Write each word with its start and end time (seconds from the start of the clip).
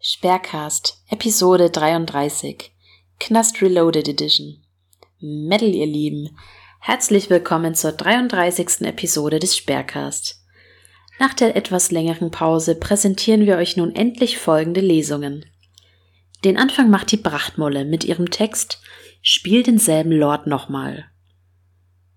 Sperrcast, 0.00 1.02
Episode 1.10 1.68
33, 1.70 2.70
Knast 3.18 3.60
Reloaded 3.60 4.06
Edition. 4.06 4.62
Metal, 5.20 5.68
ihr 5.68 5.86
Lieben. 5.86 6.38
Herzlich 6.78 7.28
willkommen 7.28 7.74
zur 7.74 7.90
33. 7.90 8.82
Episode 8.82 9.40
des 9.40 9.56
Sperrcast. 9.56 10.44
Nach 11.18 11.34
der 11.34 11.56
etwas 11.56 11.90
längeren 11.90 12.30
Pause 12.30 12.76
präsentieren 12.76 13.46
wir 13.46 13.56
euch 13.56 13.76
nun 13.76 13.96
endlich 13.96 14.38
folgende 14.38 14.80
Lesungen. 14.80 15.44
Den 16.44 16.56
Anfang 16.56 16.88
macht 16.88 17.10
die 17.10 17.16
Prachtmolle 17.16 17.84
mit 17.84 18.04
ihrem 18.04 18.30
Text 18.30 18.80
Spiel 19.22 19.64
denselben 19.64 20.12
Lord 20.12 20.46
nochmal. 20.46 21.06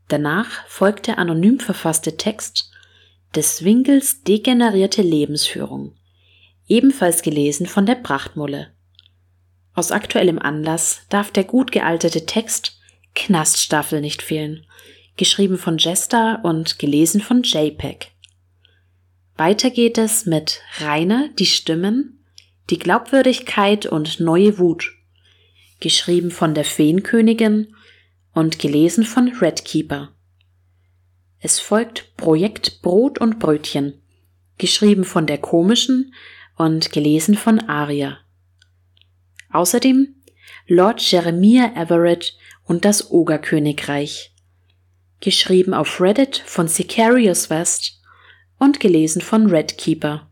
Danach 0.10 0.66
folgt 0.68 1.08
der 1.08 1.18
anonym 1.18 1.60
verfasste 1.60 2.18
Text 2.18 2.70
des 3.34 3.64
Winkels 3.64 4.22
Degenerierte 4.22 5.02
Lebensführung, 5.02 5.96
ebenfalls 6.70 7.22
gelesen 7.22 7.66
von 7.66 7.86
der 7.86 7.96
Prachtmulle. 7.96 8.72
Aus 9.74 9.92
aktuellem 9.92 10.40
Anlass 10.40 11.02
darf 11.10 11.32
der 11.32 11.44
gut 11.44 11.72
gealterte 11.72 12.26
Text 12.26 12.80
Knaststaffel 13.16 14.02
nicht 14.02 14.22
fehlen, 14.22 14.66
geschrieben 15.18 15.58
von 15.58 15.78
Jester 15.78 16.40
und 16.44 16.80
gelesen 16.80 17.22
von 17.22 17.44
JPEG. 17.44 18.12
Weiter 19.36 19.70
geht 19.70 19.98
es 19.98 20.26
mit 20.26 20.62
Rainer, 20.80 21.30
die 21.40 21.46
Stimmen, 21.46 22.26
die 22.70 22.78
Glaubwürdigkeit 22.78 23.86
und 23.86 24.20
neue 24.20 24.60
Wut, 24.60 24.92
geschrieben 25.80 26.30
von 26.30 26.54
der 26.54 26.66
Feenkönigin 26.66 27.76
und 28.34 28.60
gelesen 28.60 29.04
von 29.04 29.30
Redkeeper. 29.30 30.14
Es 31.40 31.60
folgt 31.60 32.16
Projekt 32.18 32.82
Brot 32.82 33.20
und 33.20 33.40
Brötchen, 33.40 34.02
geschrieben 34.58 35.06
von 35.06 35.26
der 35.26 35.38
komischen 35.38 36.14
und 36.60 36.92
gelesen 36.92 37.36
von 37.36 37.60
Aria. 37.62 38.18
Außerdem 39.52 40.16
Lord 40.68 41.02
Jeremiah 41.02 41.72
Everett 41.76 42.38
und 42.66 42.86
das 42.86 43.10
Ogerkönigreich, 43.10 44.36
geschrieben 45.22 45.74
auf 45.74 46.00
Reddit 46.00 46.44
von 46.46 46.68
Sicarius 46.68 47.50
West 47.50 48.02
und 48.60 48.80
gelesen 48.80 49.22
von 49.22 49.48
Redkeeper. 49.48 50.30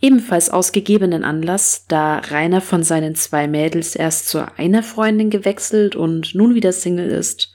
Ebenfalls 0.00 0.48
aus 0.48 0.72
gegebenen 0.72 1.24
Anlass, 1.24 1.84
da 1.86 2.18
Rainer 2.18 2.62
von 2.62 2.82
seinen 2.82 3.14
zwei 3.14 3.46
Mädels 3.46 3.94
erst 3.94 4.28
zu 4.28 4.50
einer 4.56 4.82
Freundin 4.82 5.28
gewechselt 5.28 5.94
und 5.94 6.34
nun 6.34 6.54
wieder 6.54 6.72
Single 6.72 7.10
ist, 7.10 7.52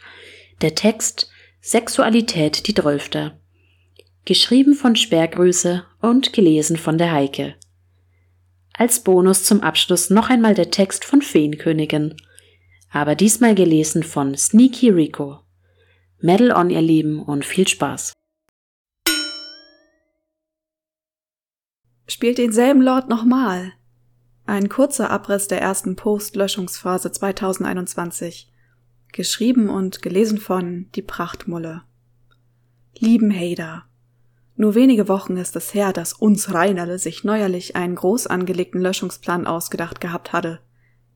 der 0.61 0.75
Text 0.75 1.31
Sexualität 1.59 2.67
die 2.67 2.75
Drölfter. 2.75 3.39
Geschrieben 4.27 4.73
von 4.73 4.95
Sperrgrüße 4.95 5.85
und 6.01 6.33
gelesen 6.33 6.77
von 6.77 6.97
der 6.97 7.11
Heike. 7.11 7.53
Als 8.73 9.03
Bonus 9.03 9.43
zum 9.43 9.61
Abschluss 9.61 10.09
noch 10.09 10.31
einmal 10.31 10.55
der 10.55 10.71
Text 10.71 11.05
von 11.05 11.21
Feenkönigin, 11.21 12.15
aber 12.89 13.13
diesmal 13.13 13.53
gelesen 13.53 14.01
von 14.01 14.35
Sneaky 14.35 14.89
Rico. 14.89 15.41
Medal 16.17 16.51
on 16.53 16.71
ihr 16.71 16.81
Lieben 16.81 17.21
und 17.21 17.45
viel 17.45 17.67
Spaß. 17.67 18.13
Spielt 22.07 22.39
denselben 22.39 22.81
Lord 22.81 23.09
nochmal. 23.09 23.73
Ein 24.47 24.69
kurzer 24.69 25.11
Abriss 25.11 25.47
der 25.47 25.61
ersten 25.61 25.95
Post-Löschungsphase 25.95 27.11
2021. 27.11 28.51
Geschrieben 29.11 29.69
und 29.69 30.01
gelesen 30.01 30.39
von 30.39 30.89
Die 30.95 31.03
Prachtmulle. 31.03 31.83
Lieben 32.97 33.31
Hader. 33.31 33.85
Nur 34.57 34.73
wenige 34.73 35.09
Wochen 35.09 35.35
ist 35.37 35.55
es 35.55 35.73
her, 35.73 35.91
dass 35.91 36.13
uns 36.13 36.53
Reinerle 36.53 36.97
sich 36.97 37.23
neuerlich 37.23 37.75
einen 37.75 37.95
groß 37.95 38.27
angelegten 38.27 38.81
Löschungsplan 38.81 39.47
ausgedacht 39.47 39.99
gehabt 39.99 40.31
hatte. 40.31 40.59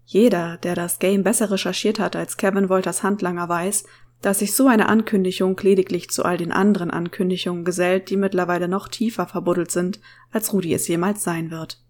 Jeder, 0.05 0.57
der 0.57 0.75
das 0.75 0.99
Game 0.99 1.23
besser 1.23 1.51
recherchiert 1.51 1.99
hat 1.99 2.15
als 2.15 2.35
Kevin 2.35 2.67
Wolters 2.67 3.03
Handlanger 3.03 3.47
weiß, 3.47 3.85
dass 4.21 4.39
sich 4.39 4.53
so 4.53 4.67
eine 4.67 4.89
Ankündigung 4.89 5.57
lediglich 5.61 6.09
zu 6.09 6.25
all 6.25 6.37
den 6.37 6.51
anderen 6.51 6.91
Ankündigungen 6.91 7.63
gesellt, 7.63 8.09
die 8.09 8.17
mittlerweile 8.17 8.67
noch 8.67 8.89
tiefer 8.89 9.27
verbuddelt 9.27 9.71
sind, 9.71 10.01
als 10.31 10.51
Rudi 10.51 10.73
es 10.73 10.87
jemals 10.87 11.23
sein 11.23 11.51
wird. 11.51 11.81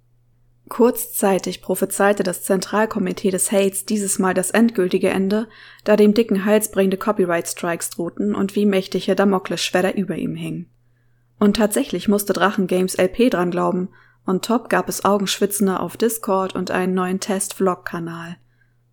Kurzzeitig 0.67 1.63
prophezeite 1.63 2.21
das 2.21 2.43
Zentralkomitee 2.43 3.31
des 3.31 3.51
Hates 3.51 3.85
dieses 3.85 4.19
Mal 4.19 4.35
das 4.35 4.51
endgültige 4.51 5.09
Ende, 5.09 5.47
da 5.83 5.95
dem 5.95 6.13
dicken 6.13 6.45
halsbringende 6.45 6.97
Copyright-Strikes 6.97 7.89
drohten 7.89 8.35
und 8.35 8.55
wie 8.55 8.67
mächtige 8.67 9.15
Damoklesschwerter 9.15 9.95
über 9.95 10.15
ihm 10.15 10.35
hingen. 10.35 10.69
Und 11.39 11.55
tatsächlich 11.55 12.07
musste 12.07 12.33
Drachen 12.33 12.67
Games 12.67 12.95
LP 12.95 13.31
dran 13.31 13.51
glauben, 13.51 13.89
und 14.25 14.45
top 14.45 14.69
gab 14.69 14.89
es 14.89 15.05
Augenschwitzende 15.05 15.79
auf 15.79 15.97
Discord 15.97 16.53
und 16.53 16.69
einen 16.69 16.93
neuen 16.93 17.19
Test-Vlog-Kanal– 17.19 18.37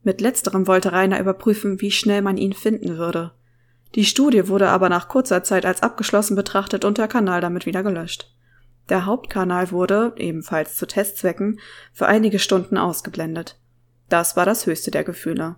mit 0.07 0.21
letzterem 0.21 0.69
wollte 0.69 0.93
Rainer 0.93 1.19
überprüfen, 1.19 1.81
wie 1.81 1.91
schnell 1.91 2.23
man 2.23 2.37
ihn 2.37 2.53
finden 2.53 2.97
würde. 2.97 3.33
Die 3.97 4.05
Studie 4.05 4.47
wurde 4.47 4.69
aber 4.69 4.89
nach 4.89 5.09
kurzer 5.09 5.43
Zeit 5.43 5.67
als 5.67 5.83
abgeschlossen 5.83 6.37
betrachtet 6.37 6.85
und 6.85 6.97
der 6.97 7.09
Kanal 7.09 7.41
damit 7.41 7.67
wieder 7.67 7.83
gelöscht. 7.83 8.33
Der 8.89 9.05
Hauptkanal 9.05 9.73
wurde, 9.73 10.13
ebenfalls 10.17 10.77
zu 10.77 10.87
Testzwecken, 10.87 11.59
für 11.93 12.07
einige 12.07 12.39
Stunden 12.39 12.79
ausgeblendet. 12.79 13.59
Das 14.09 14.37
war 14.37 14.47
das 14.47 14.67
höchste 14.67 14.93
der 14.93 15.03
Gefühle. 15.03 15.57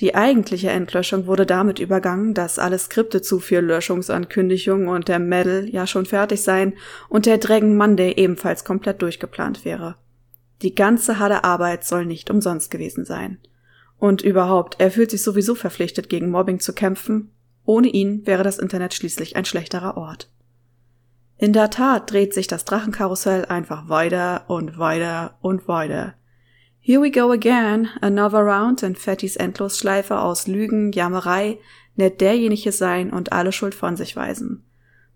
Die 0.00 0.14
eigentliche 0.14 0.70
Endlöschung 0.70 1.26
wurde 1.26 1.44
damit 1.44 1.78
übergangen, 1.78 2.32
dass 2.32 2.58
alle 2.58 2.78
Skripte 2.78 3.20
zu 3.20 3.38
vier 3.38 3.60
Löschungsankündigungen 3.60 4.88
und 4.88 5.08
der 5.08 5.18
Medal 5.18 5.68
ja 5.68 5.86
schon 5.86 6.06
fertig 6.06 6.42
seien 6.42 6.72
und 7.10 7.26
der 7.26 7.36
Dragon 7.36 7.76
Monday 7.76 8.14
ebenfalls 8.16 8.64
komplett 8.64 9.02
durchgeplant 9.02 9.66
wäre. 9.66 9.96
Die 10.62 10.74
ganze 10.74 11.18
harte 11.18 11.44
Arbeit 11.44 11.84
soll 11.84 12.06
nicht 12.06 12.30
umsonst 12.30 12.70
gewesen 12.70 13.04
sein. 13.04 13.38
Und 13.98 14.22
überhaupt, 14.22 14.76
er 14.78 14.90
fühlt 14.90 15.10
sich 15.10 15.22
sowieso 15.22 15.54
verpflichtet, 15.54 16.08
gegen 16.08 16.30
Mobbing 16.30 16.60
zu 16.60 16.72
kämpfen. 16.72 17.30
Ohne 17.66 17.88
ihn 17.88 18.26
wäre 18.26 18.42
das 18.42 18.58
Internet 18.58 18.94
schließlich 18.94 19.36
ein 19.36 19.44
schlechterer 19.44 19.98
Ort. 19.98 20.30
In 21.36 21.52
der 21.52 21.68
Tat 21.68 22.10
dreht 22.10 22.32
sich 22.32 22.46
das 22.46 22.64
Drachenkarussell 22.64 23.44
einfach 23.44 23.90
weiter 23.90 24.44
und 24.48 24.78
weiter 24.78 25.36
und 25.42 25.68
weiter. 25.68 26.14
Here 26.80 27.00
we 27.00 27.10
go 27.10 27.30
again, 27.30 27.88
another 28.00 28.44
round 28.44 28.82
in 28.82 28.96
Fettys 28.96 29.36
Endlosschleife 29.36 30.18
aus 30.18 30.46
Lügen, 30.46 30.92
Jammerei, 30.92 31.58
nett 31.96 32.20
derjenige 32.20 32.72
sein 32.72 33.10
und 33.10 33.32
alle 33.32 33.52
Schuld 33.52 33.74
von 33.74 33.96
sich 33.96 34.16
weisen. 34.16 34.64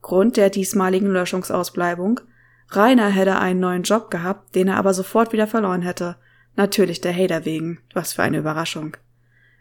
Grund 0.02 0.36
der 0.36 0.50
diesmaligen 0.50 1.10
Löschungsausbleibung? 1.10 2.20
Rainer 2.68 3.08
hätte 3.08 3.38
einen 3.38 3.60
neuen 3.60 3.82
Job 3.82 4.10
gehabt, 4.10 4.54
den 4.54 4.68
er 4.68 4.76
aber 4.76 4.94
sofort 4.94 5.32
wieder 5.32 5.46
verloren 5.46 5.82
hätte, 5.82 6.16
Natürlich 6.56 7.00
der 7.00 7.14
Hater 7.14 7.44
wegen. 7.44 7.80
Was 7.92 8.12
für 8.12 8.22
eine 8.22 8.38
Überraschung. 8.38 8.96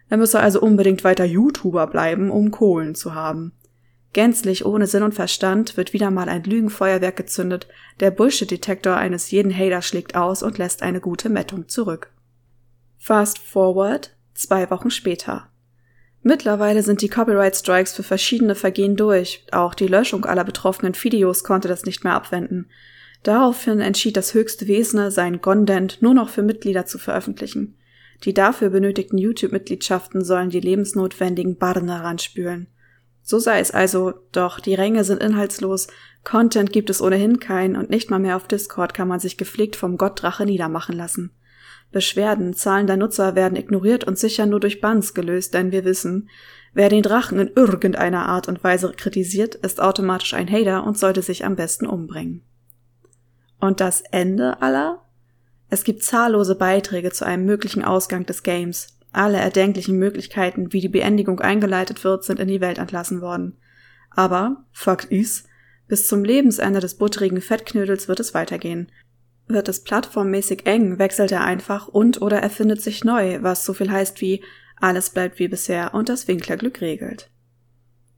Er 0.09 0.17
müsse 0.17 0.39
also 0.39 0.61
unbedingt 0.61 1.03
weiter 1.03 1.25
YouTuber 1.25 1.87
bleiben, 1.87 2.29
um 2.29 2.51
Kohlen 2.51 2.93
zu 2.93 3.15
haben. 3.15 3.53
Gänzlich 4.13 4.65
ohne 4.65 4.87
Sinn 4.87 5.03
und 5.03 5.13
Verstand 5.13 5.75
wird 5.75 5.91
wieder 5.91 6.11
mal 6.11 6.29
ein 6.29 6.43
Lügenfeuerwerk 6.43 7.17
gezündet, 7.17 7.67
der 7.99 8.11
Bullshit-Detektor 8.11 8.95
eines 8.95 9.31
jeden 9.31 9.55
Haters 9.55 9.87
schlägt 9.87 10.15
aus 10.15 10.43
und 10.43 10.57
lässt 10.57 10.83
eine 10.83 11.01
gute 11.01 11.29
Mettung 11.29 11.67
zurück. 11.67 12.11
Fast 12.97 13.39
forward, 13.39 14.15
zwei 14.33 14.69
Wochen 14.69 14.91
später. 14.91 15.49
Mittlerweile 16.21 16.83
sind 16.83 17.01
die 17.01 17.09
Copyright 17.09 17.55
Strikes 17.55 17.93
für 17.93 18.03
verschiedene 18.03 18.55
Vergehen 18.55 18.95
durch, 18.95 19.45
auch 19.51 19.73
die 19.73 19.87
Löschung 19.87 20.25
aller 20.25 20.45
betroffenen 20.45 20.93
Videos 20.95 21.43
konnte 21.43 21.67
das 21.67 21.83
nicht 21.83 22.03
mehr 22.03 22.13
abwenden, 22.13 22.69
Daraufhin 23.23 23.79
entschied 23.79 24.17
das 24.17 24.33
höchste 24.33 24.67
Wesen, 24.67 25.09
seinen 25.09 25.41
Content 25.41 26.01
nur 26.01 26.13
noch 26.13 26.29
für 26.29 26.43
Mitglieder 26.43 26.85
zu 26.85 26.97
veröffentlichen. 26.97 27.77
Die 28.25 28.33
dafür 28.33 28.69
benötigten 28.69 29.17
YouTube-Mitgliedschaften 29.17 30.23
sollen 30.23 30.49
die 30.49 30.59
lebensnotwendigen 30.59 31.57
Barren 31.57 31.89
heranspülen. 31.89 32.67
So 33.23 33.39
sei 33.39 33.59
es 33.59 33.71
also, 33.71 34.13
doch 34.33 34.59
die 34.59 34.75
Ränge 34.75 35.05
sind 35.05 35.23
inhaltslos, 35.23 35.87
Content 36.23 36.71
gibt 36.71 36.89
es 36.89 37.01
ohnehin 37.01 37.39
keinen 37.39 37.75
und 37.77 37.89
nicht 37.89 38.09
mal 38.09 38.19
mehr 38.19 38.35
auf 38.35 38.47
Discord 38.47 38.93
kann 38.93 39.07
man 39.07 39.19
sich 39.19 39.37
gepflegt 39.37 39.75
vom 39.75 39.97
Gottdrache 39.97 40.45
niedermachen 40.45 40.95
lassen. 40.95 41.31
Beschwerden 41.91 42.53
zahlender 42.53 42.97
Nutzer 42.97 43.35
werden 43.35 43.55
ignoriert 43.55 44.03
und 44.03 44.17
sicher 44.17 44.45
nur 44.45 44.59
durch 44.59 44.81
Bans 44.81 45.13
gelöst, 45.13 45.53
denn 45.53 45.71
wir 45.71 45.85
wissen, 45.85 46.29
wer 46.73 46.89
den 46.89 47.03
Drachen 47.03 47.39
in 47.39 47.51
irgendeiner 47.55 48.25
Art 48.25 48.47
und 48.47 48.63
Weise 48.63 48.91
kritisiert, 48.91 49.55
ist 49.55 49.79
automatisch 49.79 50.33
ein 50.33 50.51
Hater 50.51 50.85
und 50.85 50.97
sollte 50.97 51.21
sich 51.21 51.45
am 51.45 51.55
besten 51.55 51.85
umbringen. 51.85 52.41
Und 53.59 53.79
das 53.79 54.01
Ende 54.11 54.61
aller? 54.61 55.01
Es 55.69 55.83
gibt 55.83 56.03
zahllose 56.03 56.55
Beiträge 56.55 57.11
zu 57.11 57.25
einem 57.25 57.45
möglichen 57.45 57.83
Ausgang 57.83 58.25
des 58.25 58.43
Games. 58.43 58.97
Alle 59.13 59.37
erdenklichen 59.37 59.97
Möglichkeiten, 59.97 60.73
wie 60.73 60.81
die 60.81 60.89
Beendigung 60.89 61.39
eingeleitet 61.39 62.03
wird, 62.03 62.23
sind 62.23 62.39
in 62.39 62.47
die 62.47 62.61
Welt 62.61 62.79
entlassen 62.79 63.21
worden. 63.21 63.57
Aber, 64.09 64.65
Fakt 64.71 65.05
ist, 65.05 65.47
bis 65.87 66.07
zum 66.07 66.23
Lebensende 66.23 66.79
des 66.79 66.95
butterigen 66.95 67.39
Fettknödels 67.39 68.07
wird 68.07 68.19
es 68.19 68.33
weitergehen. 68.33 68.91
Wird 69.47 69.69
es 69.69 69.83
plattformmäßig 69.83 70.65
eng, 70.65 70.97
wechselt 70.97 71.31
er 71.31 71.43
einfach 71.43 71.87
und 71.87 72.21
oder 72.21 72.39
erfindet 72.39 72.81
sich 72.81 73.03
neu, 73.03 73.43
was 73.43 73.65
so 73.65 73.73
viel 73.73 73.91
heißt 73.91 74.19
wie 74.19 74.43
alles 74.77 75.11
bleibt 75.11 75.39
wie 75.39 75.47
bisher 75.47 75.93
und 75.93 76.09
das 76.09 76.27
Winklerglück 76.27 76.81
regelt. 76.81 77.29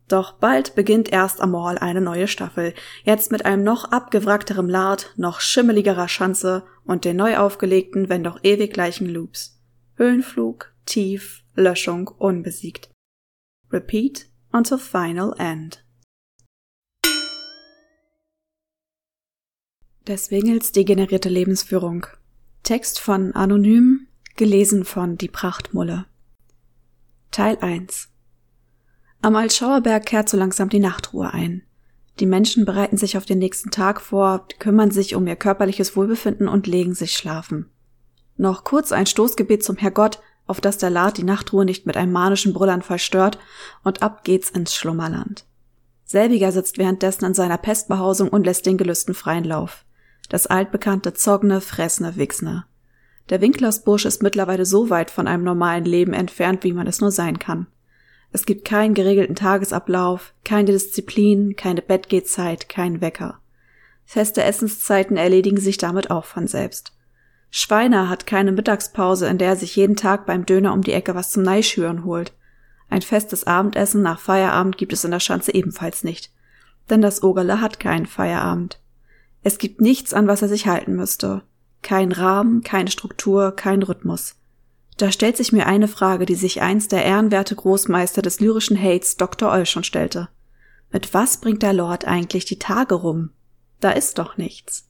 Doch 0.07 0.33
bald 0.33 0.75
beginnt 0.75 1.11
erst 1.11 1.41
am 1.41 1.51
Mall 1.51 1.77
eine 1.77 2.01
neue 2.01 2.27
Staffel, 2.27 2.73
jetzt 3.03 3.31
mit 3.31 3.45
einem 3.45 3.63
noch 3.63 3.91
abgewrackterem 3.91 4.69
Lard, 4.69 5.13
noch 5.17 5.41
schimmeligerer 5.41 6.07
Schanze 6.07 6.63
und 6.83 7.05
den 7.05 7.17
neu 7.17 7.37
aufgelegten, 7.37 8.07
wenn 8.07 8.23
doch 8.23 8.39
ewig 8.43 8.71
gleichen 8.71 9.09
Loops. 9.09 9.59
Höhenflug, 9.95 10.74
Tief, 10.85 11.43
Löschung, 11.55 12.07
unbesiegt. 12.07 12.91
Repeat 13.71 14.29
until 14.51 14.77
final 14.77 15.33
end. 15.39 15.83
Des 20.07 20.29
Wingels 20.29 20.71
degenerierte 20.71 21.29
Lebensführung. 21.29 22.05
Text 22.61 22.99
von 22.99 23.33
Anonym, 23.33 24.07
gelesen 24.35 24.85
von 24.85 25.17
Die 25.17 25.27
Prachtmulle. 25.27 26.05
Teil 27.31 27.57
1 27.59 28.09
Am 29.23 29.35
Altschauerberg 29.35 30.05
kehrt 30.05 30.29
so 30.29 30.37
langsam 30.37 30.69
die 30.69 30.79
Nachtruhe 30.79 31.33
ein. 31.33 31.63
Die 32.19 32.27
Menschen 32.27 32.63
bereiten 32.63 32.97
sich 32.97 33.17
auf 33.17 33.25
den 33.25 33.39
nächsten 33.39 33.71
Tag 33.71 33.99
vor, 33.99 34.47
kümmern 34.59 34.91
sich 34.91 35.15
um 35.15 35.25
ihr 35.25 35.35
körperliches 35.35 35.95
Wohlbefinden 35.95 36.47
und 36.47 36.67
legen 36.67 36.93
sich 36.93 37.13
schlafen. 37.13 37.71
Noch 38.37 38.63
kurz 38.63 38.91
ein 38.91 39.05
Stoßgebet 39.05 39.63
zum 39.63 39.77
Herrgott, 39.77 40.19
auf 40.47 40.61
das 40.61 40.77
der 40.77 40.89
Lad 40.89 41.17
die 41.17 41.23
Nachtruhe 41.23 41.65
nicht 41.65 41.85
mit 41.85 41.97
einem 41.97 42.11
manischen 42.11 42.53
Brüllanfall 42.53 42.99
stört, 42.99 43.39
und 43.83 44.01
ab 44.01 44.23
geht's 44.23 44.49
ins 44.49 44.75
Schlummerland. 44.75 45.45
Selbiger 46.05 46.51
sitzt 46.51 46.77
währenddessen 46.77 47.25
in 47.25 47.33
seiner 47.33 47.57
Pestbehausung 47.57 48.29
und 48.29 48.45
lässt 48.45 48.65
den 48.65 48.77
Gelüsten 48.77 49.15
freien 49.15 49.43
Lauf. 49.43 49.85
Das 50.29 50.47
altbekannte 50.47 51.13
Zogne, 51.13 51.61
Fressne, 51.61 52.15
Wichsne. 52.15 52.65
Der 53.29 53.41
Winklersbursch 53.41 54.05
ist 54.05 54.21
mittlerweile 54.21 54.65
so 54.65 54.91
weit 54.91 55.09
von 55.09 55.27
einem 55.27 55.43
normalen 55.43 55.85
Leben 55.85 56.13
entfernt, 56.13 56.63
wie 56.63 56.73
man 56.73 56.85
es 56.85 57.01
nur 57.01 57.11
sein 57.11 57.39
kann. 57.39 57.67
Es 58.31 58.45
gibt 58.45 58.65
keinen 58.65 58.93
geregelten 58.93 59.35
Tagesablauf, 59.35 60.33
keine 60.43 60.71
Disziplin, 60.71 61.55
keine 61.55 61.81
Bettgehzeit, 61.81 62.69
keinen 62.69 63.01
Wecker. 63.01 63.39
Feste 64.05 64.43
Essenszeiten 64.43 65.17
erledigen 65.17 65.59
sich 65.59 65.77
damit 65.77 66.11
auch 66.11 66.25
von 66.25 66.47
selbst. 66.47 66.94
Schweiner 67.57 68.09
hat 68.09 68.27
keine 68.27 68.51
Mittagspause, 68.51 69.27
in 69.27 69.37
der 69.37 69.47
er 69.47 69.55
sich 69.55 69.77
jeden 69.77 69.95
Tag 69.95 70.25
beim 70.25 70.45
Döner 70.45 70.73
um 70.73 70.81
die 70.81 70.91
Ecke 70.91 71.15
was 71.15 71.31
zum 71.31 71.43
Neischüren 71.43 72.03
holt. 72.03 72.33
Ein 72.89 73.01
festes 73.01 73.47
Abendessen 73.47 74.01
nach 74.01 74.19
Feierabend 74.19 74.77
gibt 74.77 74.91
es 74.91 75.05
in 75.05 75.11
der 75.11 75.21
Schanze 75.21 75.53
ebenfalls 75.53 76.03
nicht. 76.03 76.33
Denn 76.89 77.01
das 77.01 77.23
Ogerle 77.23 77.61
hat 77.61 77.79
keinen 77.79 78.07
Feierabend. 78.07 78.81
Es 79.41 79.57
gibt 79.57 79.79
nichts, 79.79 80.13
an 80.13 80.27
was 80.27 80.41
er 80.41 80.49
sich 80.49 80.67
halten 80.67 80.97
müsste. 80.97 81.43
Kein 81.81 82.11
Rahmen, 82.11 82.61
keine 82.61 82.91
Struktur, 82.91 83.55
kein 83.55 83.83
Rhythmus. 83.83 84.35
Da 84.97 85.09
stellt 85.13 85.37
sich 85.37 85.53
mir 85.53 85.65
eine 85.65 85.87
Frage, 85.87 86.25
die 86.25 86.35
sich 86.35 86.61
einst 86.61 86.91
der 86.91 87.05
ehrenwerte 87.05 87.55
Großmeister 87.55 88.21
des 88.21 88.41
lyrischen 88.41 88.77
Hates 88.77 89.15
Dr. 89.15 89.49
Oll 89.49 89.65
schon 89.65 89.85
stellte. 89.85 90.27
Mit 90.91 91.13
was 91.13 91.37
bringt 91.37 91.61
der 91.61 91.71
Lord 91.71 92.03
eigentlich 92.03 92.43
die 92.43 92.59
Tage 92.59 92.95
rum? 92.95 93.29
Da 93.79 93.91
ist 93.91 94.17
doch 94.17 94.35
nichts. 94.35 94.84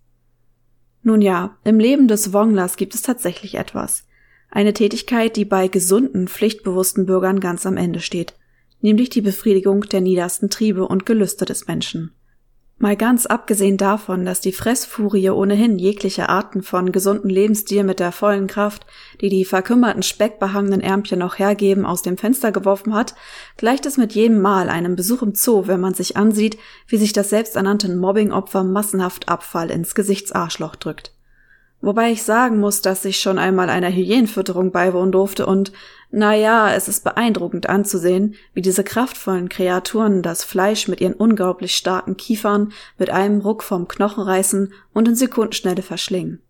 Nun 1.06 1.22
ja, 1.22 1.56
im 1.63 1.80
Leben 1.80 2.07
des 2.07 2.34
Wonglers 2.34 2.78
gibt 2.78 2.96
es 2.96 3.04
tatsächlich 3.04 3.56
etwas. 3.56 4.07
Eine 4.50 4.74
Tätigkeit, 4.74 5.36
die 5.36 5.46
bei 5.46 5.68
gesunden, 5.68 6.28
pflichtbewussten 6.28 7.06
Bürgern 7.06 7.40
ganz 7.40 7.68
am 7.68 7.78
Ende 7.78 8.00
steht, 8.00 8.34
nämlich 8.81 9.12
die 9.12 9.22
Befriedigung 9.22 9.81
der 9.81 10.02
niedersten 10.02 10.50
Triebe 10.50 10.88
und 10.88 11.06
Gelüste 11.06 11.46
des 11.46 11.68
Menschen. 11.68 12.15
Mal 12.77 12.98
ganz 12.98 13.25
abgesehen 13.25 13.77
davon, 13.77 14.25
dass 14.25 14.42
die 14.42 14.51
Fressfurie 14.51 15.30
ohnehin 15.30 15.80
jegliche 15.80 16.27
Arten 16.27 16.62
von 16.62 16.92
gesunden 16.92 17.30
Lebensstil 17.30 17.86
mit 17.86 18.01
der 18.01 18.12
vollen 18.12 18.48
Kraft, 18.48 18.86
die 19.22 19.30
die 19.30 19.45
verkümmerten 19.45 20.04
speckbehangenen 20.04 20.81
Ärmchen 20.81 21.19
noch 21.19 21.39
hergeben, 21.39 21.86
aus 21.86 22.01
dem 22.01 22.18
Fenster 22.18 22.51
geworfen 22.51 22.94
hat, 22.94 23.16
gleicht 23.56 23.86
es 23.86 23.95
mit 23.95 24.13
jedem 24.13 24.42
Mal 24.42 24.68
einem 24.68 24.98
Besuch 24.98 25.22
im 25.22 25.36
Zoo, 25.36 25.68
wenn 25.68 25.80
man 25.80 25.94
sich 25.94 26.18
ansieht, 26.18 26.57
wie 26.88 26.98
sich 26.98 27.13
das 27.13 27.30
selbsternannte 27.30 27.95
Mobbingopfer 27.95 28.66
massenhaft 28.66 29.30
Abfall 29.30 29.72
ins 29.72 29.95
Gesichtsarschloch 29.95 30.75
drückt. 30.75 31.13
Wobei 31.80 32.12
ich 32.12 32.24
sagen 32.24 32.60
muss, 32.60 32.81
dass 32.81 33.06
ich 33.06 33.19
schon 33.19 33.38
einmal 33.38 33.69
einer 33.69 33.92
Hyänenfütterung 33.92 34.72
beiwohnen 34.72 35.12
durfte 35.12 35.45
und, 35.45 35.72
na 36.12 36.34
ja, 36.34 36.74
es 36.74 36.88
ist 36.88 37.04
beeindruckend 37.04 37.68
anzusehen, 37.68 38.36
wie 38.54 38.62
diese 38.62 38.84
kraftvollen 38.84 39.50
Kreaturen 39.50 40.22
das 40.22 40.44
Fleisch 40.44 40.88
mit 40.88 41.02
ihren 41.02 41.13
unglaublich 41.13 41.75
starken 41.75 42.16
Kiefern 42.16 42.72
mit 42.98 43.10
einem 43.10 43.42
Ruck 43.42 43.63
vom 43.63 43.88
Knochen 43.88 44.24
reißen 44.24 44.74
und 44.94 45.07
in 45.07 45.16
Sekundenschnelle 45.16 45.81
verschlingen. 45.81 46.42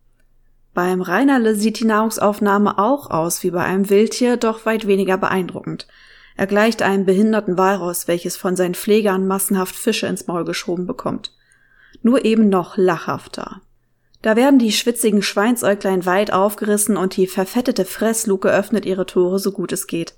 Beim 0.73 1.01
Reinerle 1.01 1.55
sieht 1.55 1.79
die 1.79 1.85
Nahrungsaufnahme 1.85 2.77
auch 2.77 3.09
aus 3.09 3.43
wie 3.43 3.51
bei 3.51 3.63
einem 3.63 3.89
Wildtier, 3.89 4.35
doch 4.35 4.65
weit 4.65 4.85
weniger 4.87 5.17
beeindruckend. 5.17 5.87
Er 6.35 6.47
gleicht 6.47 6.81
einem 6.81 7.05
behinderten 7.05 7.57
Walross, 7.57 8.09
welches 8.09 8.35
von 8.35 8.57
seinen 8.57 8.75
Pflegern 8.75 9.25
massenhaft 9.25 9.73
Fische 9.73 10.07
ins 10.07 10.27
Maul 10.27 10.43
geschoben 10.43 10.85
bekommt. 10.85 11.31
Nur 12.01 12.25
eben 12.25 12.49
noch 12.49 12.75
lachhafter. 12.75 13.61
Da 14.25 14.35
werden 14.35 14.57
die 14.57 14.71
schwitzigen 14.71 15.21
Schweinsäuglein 15.21 16.07
weit 16.07 16.33
aufgerissen 16.33 16.97
und 16.97 17.15
die 17.15 17.27
verfettete 17.27 17.85
Fressluke 17.85 18.49
öffnet 18.49 18.83
ihre 18.83 19.05
Tore 19.05 19.37
so 19.37 19.51
gut 19.51 19.71
es 19.71 19.85
geht. 19.85 20.15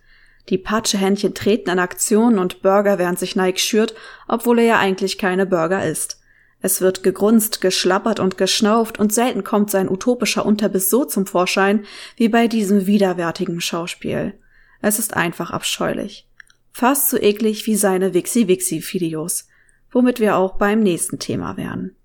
Die 0.48 0.58
Patschehändchen 0.58 1.34
treten 1.34 1.70
in 1.70 1.78
Aktion 1.78 2.40
und 2.40 2.62
Burger 2.62 3.00
während 3.00 3.20
sich 3.20 3.36
Nike 3.36 3.60
schürt, 3.60 3.96
obwohl 4.30 4.60
er 4.60 4.66
ja 4.66 4.80
eigentlich 4.80 5.18
keine 5.18 5.46
Burger 5.46 5.86
ist. 5.86 6.22
Es 6.62 6.80
wird 6.80 7.04
gegrunzt, 7.04 7.60
geschlappert 7.60 8.22
und 8.22 8.38
geschnauft 8.38 8.98
und 8.98 9.14
selten 9.14 9.44
kommt 9.44 9.72
sein 9.72 9.90
utopischer 9.90 10.46
Unterbiss 10.46 10.90
so 10.90 11.04
zum 11.04 11.26
Vorschein 11.26 11.84
wie 12.16 12.30
bei 12.30 12.48
diesem 12.48 12.88
widerwärtigen 12.88 13.60
Schauspiel. 13.60 14.36
Es 14.82 15.00
ist 15.00 15.16
einfach 15.16 15.52
abscheulich. 15.52 16.30
Fast 16.72 17.10
so 17.10 17.18
eklig 17.18 17.68
wie 17.68 17.76
seine 17.76 18.14
Wixi-Wixi-Videos. 18.14 19.50
Womit 19.92 20.22
wir 20.22 20.38
auch 20.38 20.58
beim 20.58 20.80
nächsten 20.80 21.20
Thema 21.20 21.58
wären. 21.58 21.98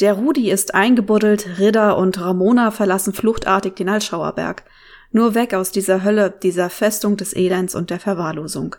Der 0.00 0.12
Rudi 0.12 0.50
ist 0.50 0.74
eingebuddelt, 0.74 1.58
Ridder 1.58 1.96
und 1.96 2.20
Ramona 2.20 2.70
verlassen 2.70 3.14
fluchtartig 3.14 3.76
den 3.76 3.88
Altschauerberg. 3.88 4.64
Nur 5.10 5.34
weg 5.34 5.54
aus 5.54 5.70
dieser 5.70 6.04
Hölle, 6.04 6.34
dieser 6.42 6.68
Festung 6.68 7.16
des 7.16 7.34
Elends 7.34 7.74
und 7.74 7.88
der 7.88 8.00
Verwahrlosung. 8.00 8.76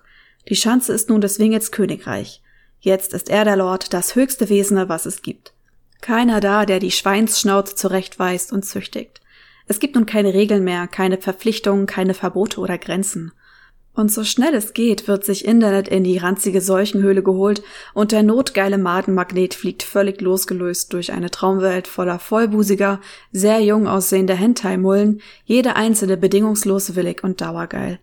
Die 0.48 0.56
Schanze 0.56 0.94
ist 0.94 1.10
nun 1.10 1.22
des 1.22 1.40
Wingets 1.40 1.72
Königreich. 1.72 2.44
Jetzt 2.80 3.14
ist 3.14 3.30
er 3.30 3.46
der 3.46 3.56
Lord, 3.56 3.94
das 3.94 4.16
höchste 4.16 4.50
Wesene, 4.50 4.90
was 4.90 5.08
es 5.08 5.24
gibt. 5.24 5.54
Keiner 6.02 6.40
da, 6.40 6.66
der 6.68 6.80
die 6.80 6.92
Schweinsschnauze 6.92 7.75
zurechtweist 7.75 8.54
und 8.54 8.63
züchtigt. 8.63 9.22
Es 9.68 9.80
gibt 9.80 9.96
nun 9.96 10.06
keine 10.06 10.36
Regeln 10.36 10.63
mehr, 10.63 10.88
keine 10.88 11.18
Verpflichtungen, 11.18 11.88
keine 11.88 12.13
Verbote 12.13 12.62
oder 12.62 12.78
Grenzen. 12.78 13.31
Und 13.98 14.12
so 14.12 14.24
schnell 14.24 14.54
es 14.54 14.74
geht, 14.74 15.08
wird 15.08 15.26
sich 15.26 15.44
Internet 15.44 15.88
in 15.88 16.04
die 16.04 16.20
ranzige 16.20 16.62
Seuchenhöhle 16.62 17.24
geholt 17.24 17.64
und 17.96 18.12
der 18.12 18.22
notgeile 18.22 18.78
Madenmagnet 18.78 19.56
fliegt 19.56 19.82
völlig 19.82 20.22
losgelöst 20.22 20.94
durch 20.94 21.14
eine 21.14 21.32
Traumwelt 21.32 21.88
voller 21.88 22.20
vollbusiger, 22.20 23.02
sehr 23.32 23.60
jung 23.62 23.88
aussehender 23.88 24.36
Hentai-Mullen, 24.36 25.20
jede 25.46 25.75
einzelne 25.75 26.16
bedingungslos 26.16 26.96
willig 26.96 27.24
und 27.24 27.42
dauergeil. 27.42 27.98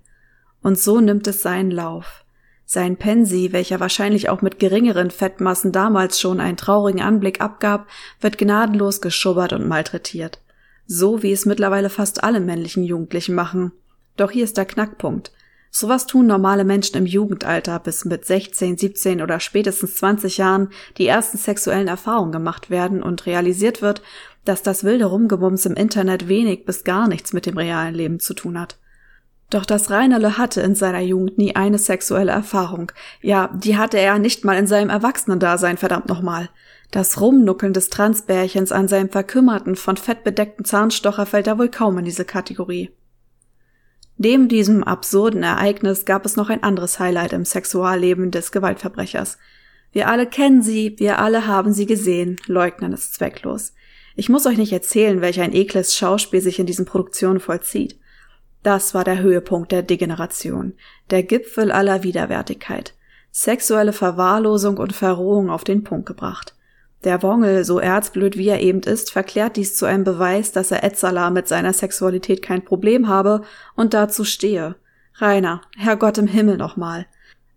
Und 0.65 0.81
so 0.81 1.01
nimmt 1.01 1.29
es 1.29 1.43
seinen 1.43 1.71
Lauf. 1.71 2.25
Sein 2.67 2.97
Pensi, 2.97 3.51
welcher 3.53 3.79
wahrscheinlich 3.79 4.29
auch 4.29 4.43
mit 4.43 4.59
geringeren 4.59 5.13
Fettmassen 5.13 5.71
damals 5.71 6.19
schon 6.19 6.41
einen 6.41 6.57
traurigen 6.57 7.03
Anblick 7.03 7.41
abgab, 7.41 7.87
wird 8.21 8.37
gnadenlos 8.37 9.01
geschubbert 9.01 9.53
und 9.53 9.69
malträtiert. 9.69 10.41
So 10.89 11.23
wie 11.23 11.31
es 11.31 11.47
mittlerweile 11.47 11.89
fast 11.89 12.25
alle 12.25 12.41
männlichen 12.41 12.83
Jugendlichen 12.83 13.37
machen. 13.37 13.71
Doch 14.17 14.33
hier 14.33 14.43
ist 14.43 14.57
der 14.57 14.67
Knackpunkt– 14.67 15.31
Sowas 15.77 16.07
tun 16.07 16.29
normale 16.29 16.63
Menschen 16.63 16.99
im 16.99 17.05
Jugendalter, 17.05 17.81
bis 17.81 18.05
mit 18.05 18.25
16, 18.25 18.79
17 18.79 19.21
oder 19.21 19.41
spätestens 19.41 19.97
20 19.97 20.39
Jahren 20.39 20.69
die 20.99 21.09
ersten 21.09 21.37
sexuellen 21.37 21.89
Erfahrungen 21.89 22.31
gemacht 22.31 22.71
werden 22.71 23.03
und 23.03 23.27
realisiert 23.27 23.83
wird, 23.83 24.01
dass 24.45 24.63
das 24.63 24.85
wilde 24.85 25.07
Rumgebums 25.07 25.67
im 25.67 25.75
Internet 25.75 26.29
wenig 26.29 26.65
bis 26.65 26.85
gar 26.85 27.09
nichts 27.09 27.33
mit 27.33 27.45
dem 27.45 27.59
realen 27.59 27.93
Leben 27.93 28.21
zu 28.21 28.35
tun 28.35 28.57
hat. 28.61 28.79
Doch 29.51 29.65
das 29.65 29.91
Reinerle 29.91 30.39
hatte 30.39 30.61
in 30.61 30.77
seiner 30.77 31.01
Jugend 31.01 31.39
nie 31.39 31.57
eine 31.57 31.79
sexuelle 31.79 32.31
Erfahrung. 32.31 32.93
Ja, 33.21 33.51
die 33.53 33.77
hatte 33.77 33.99
er 33.99 34.21
nicht 34.21 34.45
mal 34.45 34.57
in 34.57 34.69
seinem 34.69 34.91
Erwachsenendasein, 34.91 35.77
verdammt 35.77 36.09
nochmal. 36.09 36.51
Das 36.93 37.21
Rumnuckeln 37.21 37.73
des 37.73 37.91
Transbärchens 37.91 38.71
an 38.71 38.87
seinem 38.87 39.09
verkümmerten, 39.09 39.75
von 39.75 39.97
Fett 39.97 40.23
bedeckten 40.23 40.65
Zahnstocher 40.65 41.27
fällt 41.27 41.49
da 41.49 41.59
wohl 41.59 41.69
kaum 41.69 41.99
in 41.99 42.05
diese 42.05 42.25
Kategorie. 42.25 42.93
Neben 44.17 44.49
diesem 44.49 44.85
absurden 44.85 45.43
Ereignis 45.43 46.05
gab 46.05 46.25
es 46.25 46.37
noch 46.37 46.49
ein 46.49 46.63
anderes 46.63 46.99
Highlight 46.99 47.33
im 47.33 47.45
Sexualleben 47.45 48.31
des 48.31 48.53
Gewaltverbrechers. 48.53 49.39
Wir 49.93 50.09
alle 50.09 50.27
kennen 50.27 50.63
sie, 50.63 50.95
wir 50.99 51.19
alle 51.19 51.47
haben 51.47 51.73
sie 51.73 51.87
gesehen, 51.87 52.37
leugnen 52.47 52.93
ist 52.93 53.15
zwecklos. 53.15 53.75
Ich 54.17 54.29
muss 54.29 54.47
euch 54.47 54.57
nicht 54.57 54.73
erzählen, 54.73 55.21
welch 55.21 55.41
ein 55.41 55.53
ekles 55.53 55.97
Schauspiel 55.97 56.41
sich 56.41 56.59
in 56.61 56.67
diesen 56.67 56.85
Produktionen 56.85 57.41
vollzieht. 57.41 57.99
Das 58.63 58.95
war 58.95 59.05
der 59.05 59.19
Höhepunkt 59.19 59.73
der 59.73 59.83
Degeneration, 59.83 60.75
der 61.11 61.23
Gipfel 61.23 61.73
aller 61.73 62.03
Widerwärtigkeit. 62.03 62.95
Sexuelle 63.31 63.93
Verwahrlosung 63.93 64.79
und 64.79 64.93
Verrohung 64.93 65.51
auf 65.51 65.65
den 65.65 65.83
Punkt 65.83 66.07
gebracht. 66.07 66.55
Der 67.05 67.23
Wongel, 67.23 67.65
so 67.65 67.79
erzblöd 67.79 68.39
wie 68.39 68.49
er 68.49 68.61
eben 68.61 68.81
ist, 68.81 69.13
verklärt 69.13 69.57
dies 69.57 69.77
zu 69.77 69.85
einem 69.85 70.05
Beweis, 70.05 70.53
dass 70.53 70.71
er 70.71 70.83
Etzala 70.83 71.29
mit 71.29 71.47
seiner 71.47 71.75
Sexualität 71.75 72.41
kein 72.41 72.65
Problem 72.65 73.09
habe 73.09 73.43
und 73.77 73.93
dazu 73.93 74.25
stehe. 74.25 74.77
Rainer, 75.17 75.61
Herrgott 75.77 76.17
im 76.17 76.27
Himmel 76.27 76.57
nochmal. 76.57 77.07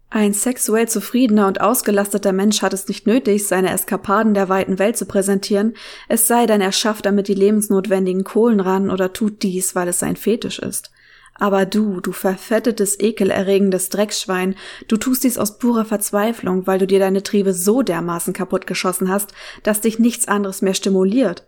Ein 0.10 0.34
sexuell 0.34 0.88
zufriedener 0.88 1.48
und 1.48 1.60
ausgelasteter 1.60 2.32
Mensch 2.32 2.62
hat 2.62 2.74
es 2.74 2.88
nicht 2.88 3.08
nötig, 3.08 3.48
seine 3.48 3.72
Eskapaden 3.72 4.34
der 4.34 4.48
weiten 4.48 4.80
Welt 4.80 4.98
zu 4.98 5.06
präsentieren, 5.06 5.76
es 6.08 6.28
sei 6.28 6.46
denn, 6.46 6.62
er 6.62 6.72
schafft 6.72 7.06
damit 7.06 7.28
die 7.28 7.34
lebensnotwendigen 7.34 8.24
Kohlen 8.24 8.62
ran 8.62 8.90
oder 8.90 9.12
tut 9.12 9.44
dies, 9.44 9.76
weil 9.76 9.90
es 9.90 10.00
sein 10.00 10.16
Fetisch 10.16 10.60
ist. 10.60 10.92
Aber 11.40 11.66
du, 11.66 12.02
du 12.02 12.12
verfettetes, 12.12 13.00
ekelerregendes 13.00 13.90
Dreckschwein, 13.90 14.56
du 14.88 14.98
tust 14.98 15.24
dies 15.24 15.38
aus 15.38 15.60
purer 15.60 15.86
Verzweiflung, 15.86 16.66
weil 16.66 16.80
du 16.80 16.88
dir 16.88 17.00
deine 17.00 17.24
Triebe 17.24 17.54
so 17.54 17.82
dermaßen 17.84 18.34
kaputtgeschossen 18.34 19.10
hast, 19.10 19.34
dass 19.64 19.82
dich 19.82 20.00
nichts 20.00 20.28
anderes 20.28 20.62
mehr 20.62 20.74
stimuliert. 20.74 21.46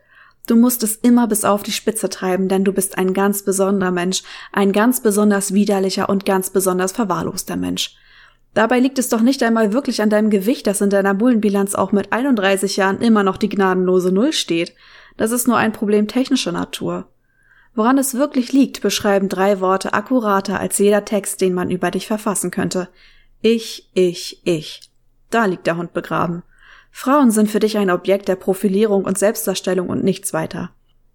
Du 0.48 0.56
musst 0.56 0.84
es 0.84 0.96
immer 0.96 1.28
bis 1.28 1.46
auf 1.46 1.64
die 1.64 1.72
Spitze 1.72 2.10
treiben, 2.10 2.48
denn 2.48 2.64
du 2.64 2.74
bist 2.74 2.98
ein 2.98 3.14
ganz 3.14 3.44
besonderer 3.44 3.92
Mensch, 3.92 4.24
ein 4.52 4.72
ganz 4.72 5.02
besonders 5.02 5.54
widerlicher 5.54 6.10
und 6.10 6.26
ganz 6.26 6.50
besonders 6.50 6.92
verwahrloster 6.92 7.56
Mensch. 7.56 7.96
Dabei 8.56 8.80
liegt 8.80 8.98
es 8.98 9.10
doch 9.10 9.22
nicht 9.22 9.44
einmal 9.44 9.74
wirklich 9.74 10.02
an 10.02 10.10
deinem 10.10 10.32
Gewicht, 10.32 10.66
das 10.66 10.82
in 10.82 10.90
deiner 10.90 11.14
Bullenbilanz 11.14 11.76
auch 11.76 11.92
mit 11.92 12.12
31 12.12 12.78
Jahren 12.78 13.00
immer 13.00 13.24
noch 13.24 13.38
die 13.38 13.50
gnadenlose 13.50 14.12
Null 14.12 14.34
steht. 14.34 14.74
Das 15.18 15.32
ist 15.32 15.48
nur 15.48 15.58
ein 15.58 15.72
Problem 15.72 16.08
technischer 16.08 16.52
Natur. 16.52 17.08
Woran 17.80 17.98
es 17.98 18.16
wirklich 18.16 18.52
liegt, 18.52 18.82
beschreiben 18.82 19.30
drei 19.30 19.62
Worte 19.62 19.94
akkurater 19.94 20.60
als 20.60 20.80
jeder 20.80 21.06
Text, 21.06 21.40
den 21.40 21.54
man 21.54 21.72
über 21.72 21.92
dich 21.92 22.08
verfassen 22.08 22.52
könnte. 22.52 22.90
Ich, 23.42 23.90
ich, 23.94 24.42
ich. 24.44 24.82
Da 25.30 25.46
liegt 25.46 25.66
der 25.66 25.78
Hund 25.78 25.94
begraben. 25.94 26.44
Frauen 26.92 27.32
sind 27.32 27.50
für 27.50 27.62
dich 27.62 27.78
ein 27.78 27.90
Objekt 27.90 28.28
der 28.28 28.36
Profilierung 28.36 29.06
und 29.06 29.18
Selbstdarstellung 29.18 29.88
und 29.88 30.04
nichts 30.04 30.34
weiter. 30.34 30.72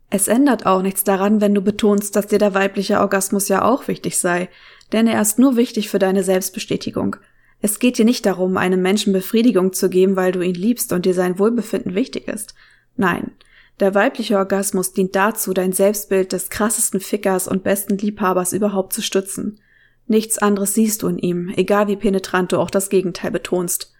Es 0.09 0.27
ändert 0.27 0.65
auch 0.65 0.81
nichts 0.81 1.05
daran, 1.05 1.43
wenn 1.43 1.55
du 1.55 1.61
betonst, 1.61 2.17
dass 2.17 2.29
dir 2.29 2.39
der 2.39 2.55
weibliche 2.55 2.99
Orgasmus 3.01 3.49
ja 3.49 3.63
auch 3.63 3.87
wichtig 3.87 4.19
sei, 4.19 4.49
denn 4.91 5.07
er 5.07 5.21
ist 5.21 5.39
nur 5.39 5.57
wichtig 5.57 5.91
für 5.91 5.99
deine 5.99 6.25
Selbstbestätigung. 6.25 7.17
Es 7.61 7.79
geht 7.79 7.99
dir 7.99 8.07
nicht 8.07 8.25
darum, 8.25 8.57
einem 8.57 8.81
Menschen 8.81 9.13
Befriedigung 9.13 9.75
zu 9.75 9.91
geben, 9.91 10.17
weil 10.17 10.33
du 10.33 10.41
ihn 10.41 10.55
liebst 10.55 10.95
und 10.95 11.05
dir 11.05 11.13
sein 11.13 11.39
Wohlbefinden 11.39 11.95
wichtig 11.95 12.27
ist. 12.27 12.55
Nein, 12.97 13.33
der 13.81 13.95
weibliche 13.95 14.37
Orgasmus 14.37 14.93
dient 14.93 15.17
dazu, 15.17 15.53
dein 15.53 15.73
Selbstbild 15.73 16.33
des 16.33 16.49
krassesten 16.49 17.01
Fickers 17.01 17.49
und 17.49 17.65
besten 17.65 17.99
Liebhabers 17.99 18.53
überhaupt 18.53 18.93
zu 18.93 19.03
stützen. 19.03 19.61
Nichts 20.07 20.39
anderes 20.39 20.75
siehst 20.75 21.03
du 21.03 21.09
in 21.09 21.19
ihm, 21.19 21.53
egal 21.57 21.89
wie 21.89 21.97
penetrant 21.97 22.53
du 22.53 22.59
auch 22.59 22.71
das 22.71 22.89
Gegenteil 22.89 23.31
betonst. 23.31 23.93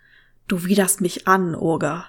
Du 0.47 0.65
widerst 0.65 1.01
mich 1.01 1.27
an, 1.27 1.55
Oger. 1.55 2.07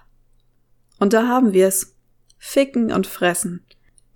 Und 1.00 1.14
da 1.14 1.28
haben 1.28 1.54
wir 1.54 1.68
es. 1.68 1.96
Ficken 2.38 2.92
und 2.92 3.08
fressen. 3.08 3.66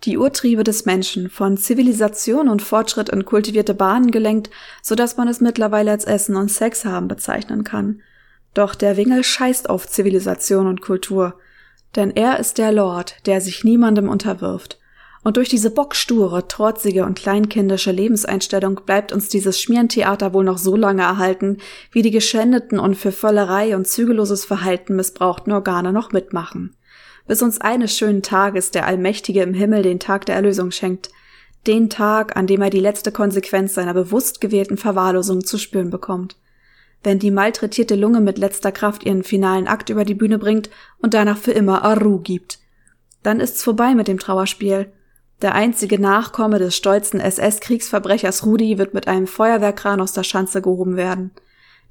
Die 0.03 0.17
Urtriebe 0.17 0.63
des 0.63 0.85
Menschen, 0.85 1.29
von 1.29 1.57
Zivilisation 1.57 2.47
und 2.47 2.61
Fortschritt 2.61 3.09
in 3.09 3.25
kultivierte 3.25 3.73
Bahnen 3.73 4.11
gelenkt, 4.11 4.49
so 4.81 4.95
dass 4.95 5.17
man 5.17 5.27
es 5.27 5.41
mittlerweile 5.41 5.91
als 5.91 6.05
Essen 6.05 6.35
und 6.35 6.51
Sex 6.51 6.85
haben 6.85 7.07
bezeichnen 7.07 7.63
kann. 7.63 8.01
Doch 8.53 8.75
der 8.75 8.97
Wingel 8.97 9.23
scheißt 9.23 9.69
auf 9.69 9.87
Zivilisation 9.87 10.67
und 10.67 10.81
Kultur, 10.81 11.37
denn 11.95 12.11
er 12.11 12.39
ist 12.39 12.57
der 12.57 12.71
Lord, 12.71 13.15
der 13.25 13.41
sich 13.41 13.63
niemandem 13.63 14.09
unterwirft. 14.09 14.79
Und 15.23 15.37
durch 15.37 15.49
diese 15.49 15.69
bocksture, 15.69 16.47
trotzige 16.47 17.03
und 17.03 17.17
kleinkindische 17.17 17.91
Lebenseinstellung 17.91 18.81
bleibt 18.85 19.11
uns 19.11 19.27
dieses 19.27 19.59
Schmierentheater 19.59 20.33
wohl 20.33 20.45
noch 20.45 20.57
so 20.57 20.75
lange 20.75 21.01
erhalten, 21.01 21.57
wie 21.91 22.01
die 22.01 22.11
geschändeten 22.11 22.79
und 22.79 22.95
für 22.95 23.11
Völlerei 23.11 23.75
und 23.75 23.87
zügelloses 23.87 24.45
Verhalten 24.45 24.95
missbrauchten 24.95 25.51
Organe 25.51 25.91
noch 25.91 26.11
mitmachen 26.11 26.75
bis 27.29 27.43
uns 27.43 27.61
eines 27.61 27.95
schönen 27.95 28.23
Tages 28.23 28.71
der 28.71 28.87
Allmächtige 28.87 29.43
im 29.43 29.53
Himmel 29.53 29.83
den 29.83 29.99
Tag 29.99 30.25
der 30.25 30.33
Erlösung 30.33 30.71
schenkt, 30.71 31.11
den 31.67 31.87
Tag, 31.87 32.35
an 32.35 32.47
dem 32.47 32.59
er 32.63 32.71
die 32.71 32.79
letzte 32.79 33.11
Konsequenz 33.11 33.75
seiner 33.75 33.93
bewusst 33.93 34.41
gewählten 34.41 34.77
Verwahrlosung 34.77 35.45
zu 35.45 35.59
spüren 35.59 35.91
bekommt. 35.91 36.37
Wenn 37.03 37.19
die 37.19 37.31
malträtierte 37.31 37.95
Lunge 37.95 38.19
mit 38.19 38.37
letzter 38.37 38.71
Kraft 38.71 39.05
ihren 39.05 39.23
finalen 39.23 39.67
Akt 39.67 39.89
über 39.89 40.03
die 40.03 40.15
Bühne 40.15 40.37
bringt 40.37 40.69
und 40.99 41.13
danach 41.13 41.37
für 41.37 41.51
immer 41.51 41.83
Aru 41.83 42.19
gibt. 42.19 42.59
Dann 43.23 43.39
ist's 43.39 43.63
vorbei 43.63 43.95
mit 43.95 44.07
dem 44.07 44.19
Trauerspiel. 44.19 44.91
Der 45.41 45.55
einzige 45.55 45.99
Nachkomme 45.99 46.59
des 46.59 46.75
stolzen 46.75 47.21
SS-Kriegsverbrechers 47.21 48.45
Rudi 48.45 48.77
wird 48.77 48.93
mit 48.93 49.07
einem 49.07 49.27
Feuerwehrkran 49.27 50.01
aus 50.01 50.11
der 50.11 50.23
Schanze 50.23 50.61
gehoben 50.61 50.97
werden. 50.97 51.31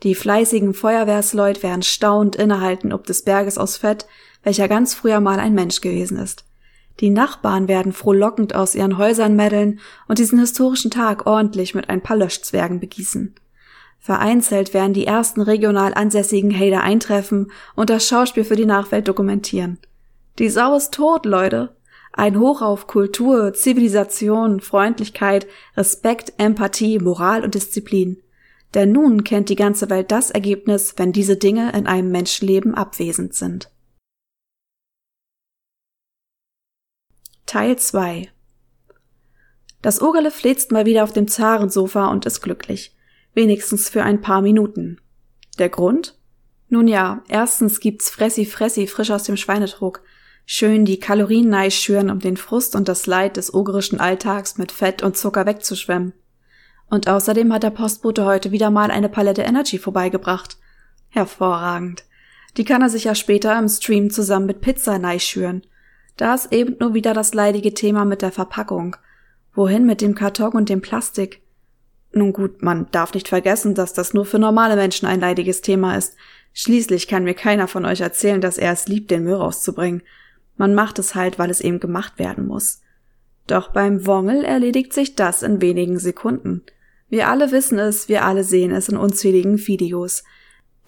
Die 0.02 0.14
fleißigen 0.14 0.74
Feuerwehrsleut 0.74 1.62
werden 1.62 1.82
staunend 1.82 2.36
innehalten 2.36 2.92
ob 2.92 3.06
des 3.06 3.22
Berges 3.22 3.58
aus 3.58 3.78
Fett, 3.78 4.06
welcher 4.42 4.68
ganz 4.68 4.94
früher 4.94 5.20
mal 5.20 5.40
ein 5.40 5.54
Mensch 5.54 5.80
gewesen 5.80 6.18
ist. 6.18 6.44
Die 7.00 7.10
Nachbarn 7.10 7.68
werden 7.68 7.92
frohlockend 7.92 8.54
aus 8.54 8.74
ihren 8.74 8.98
Häusern 8.98 9.34
meddeln 9.36 9.80
und 10.06 10.18
diesen 10.18 10.38
historischen 10.38 10.90
Tag 10.90 11.26
ordentlich 11.26 11.74
mit 11.74 11.88
ein 11.88 12.02
paar 12.02 12.16
Löschzwergen 12.16 12.80
begießen. 12.80 13.34
Vereinzelt 13.98 14.74
werden 14.74 14.94
die 14.94 15.06
ersten 15.06 15.40
regional 15.40 15.92
ansässigen 15.94 16.56
Hater 16.56 16.82
eintreffen 16.82 17.50
und 17.74 17.90
das 17.90 18.06
Schauspiel 18.06 18.44
für 18.44 18.56
die 18.56 18.66
Nachwelt 18.66 19.08
dokumentieren. 19.08 19.78
Die 20.38 20.48
Sau 20.48 20.76
ist 20.76 20.94
tot, 20.94 21.26
Leute. 21.26 21.76
Ein 22.12 22.38
Hoch 22.38 22.62
auf 22.62 22.86
Kultur, 22.86 23.52
Zivilisation, 23.52 24.60
Freundlichkeit, 24.60 25.46
Respekt, 25.76 26.32
Empathie, 26.38 26.98
Moral 26.98 27.44
und 27.44 27.54
Disziplin. 27.54 28.22
Denn 28.74 28.92
nun 28.92 29.24
kennt 29.24 29.48
die 29.48 29.56
ganze 29.56 29.90
Welt 29.90 30.10
das 30.10 30.30
Ergebnis, 30.30 30.94
wenn 30.96 31.12
diese 31.12 31.36
Dinge 31.36 31.72
in 31.72 31.86
einem 31.86 32.10
Menschenleben 32.10 32.74
abwesend 32.74 33.34
sind. 33.34 33.70
Teil 37.46 37.78
2 37.78 38.30
Das 39.80 40.02
Ogerle 40.02 40.30
flitzt 40.30 40.70
mal 40.70 40.86
wieder 40.86 41.04
auf 41.04 41.12
dem 41.12 41.28
Zarensofa 41.28 42.08
und 42.08 42.26
ist 42.26 42.42
glücklich. 42.42 42.94
Wenigstens 43.38 43.88
für 43.88 44.02
ein 44.02 44.20
paar 44.20 44.42
Minuten. 44.42 45.00
Der 45.60 45.68
Grund? 45.68 46.18
Nun 46.70 46.88
ja, 46.88 47.22
erstens 47.28 47.78
gibt's 47.78 48.10
Fressi 48.10 48.44
Fressi 48.44 48.88
frisch 48.88 49.12
aus 49.12 49.22
dem 49.22 49.36
Schweinetrog. 49.36 50.02
Schön 50.44 50.84
die 50.84 50.98
Kalorien 50.98 51.48
neich 51.48 51.76
schüren, 51.76 52.10
um 52.10 52.18
den 52.18 52.36
Frust 52.36 52.74
und 52.74 52.88
das 52.88 53.06
Leid 53.06 53.36
des 53.36 53.54
ogerischen 53.54 54.00
Alltags 54.00 54.58
mit 54.58 54.72
Fett 54.72 55.04
und 55.04 55.16
Zucker 55.16 55.46
wegzuschwemmen. 55.46 56.14
Und 56.90 57.06
außerdem 57.06 57.52
hat 57.52 57.62
der 57.62 57.70
Postbote 57.70 58.24
heute 58.24 58.50
wieder 58.50 58.70
mal 58.70 58.90
eine 58.90 59.08
Palette 59.08 59.42
Energy 59.42 59.78
vorbeigebracht. 59.78 60.56
Hervorragend. 61.08 62.02
Die 62.56 62.64
kann 62.64 62.82
er 62.82 62.88
sich 62.88 63.04
ja 63.04 63.14
später 63.14 63.56
im 63.56 63.68
Stream 63.68 64.10
zusammen 64.10 64.46
mit 64.46 64.62
Pizza 64.62 64.98
neich 64.98 65.22
schüren. 65.22 65.62
Da 66.16 66.34
ist 66.34 66.52
eben 66.52 66.74
nur 66.80 66.92
wieder 66.92 67.14
das 67.14 67.34
leidige 67.34 67.72
Thema 67.72 68.04
mit 68.04 68.20
der 68.20 68.32
Verpackung. 68.32 68.96
Wohin 69.54 69.86
mit 69.86 70.00
dem 70.00 70.16
Karton 70.16 70.54
und 70.54 70.68
dem 70.68 70.80
Plastik? 70.80 71.40
Nun 72.12 72.32
gut, 72.32 72.62
man 72.62 72.86
darf 72.90 73.14
nicht 73.14 73.28
vergessen, 73.28 73.74
dass 73.74 73.92
das 73.92 74.14
nur 74.14 74.24
für 74.24 74.38
normale 74.38 74.76
Menschen 74.76 75.06
ein 75.06 75.20
leidiges 75.20 75.60
Thema 75.60 75.96
ist. 75.96 76.14
Schließlich 76.54 77.06
kann 77.06 77.24
mir 77.24 77.34
keiner 77.34 77.68
von 77.68 77.84
euch 77.84 78.00
erzählen, 78.00 78.40
dass 78.40 78.58
er 78.58 78.72
es 78.72 78.88
liebt, 78.88 79.10
den 79.10 79.24
Müll 79.24 79.34
rauszubringen. 79.34 80.02
Man 80.56 80.74
macht 80.74 80.98
es 80.98 81.14
halt, 81.14 81.38
weil 81.38 81.50
es 81.50 81.60
eben 81.60 81.80
gemacht 81.80 82.18
werden 82.18 82.46
muss. 82.46 82.80
Doch 83.46 83.72
beim 83.72 84.06
Wongel 84.06 84.44
erledigt 84.44 84.92
sich 84.92 85.14
das 85.14 85.42
in 85.42 85.60
wenigen 85.60 85.98
Sekunden. 85.98 86.62
Wir 87.08 87.28
alle 87.28 87.52
wissen 87.52 87.78
es, 87.78 88.08
wir 88.08 88.24
alle 88.24 88.44
sehen 88.44 88.72
es 88.72 88.88
in 88.88 88.96
unzähligen 88.96 89.58
Videos. 89.66 90.24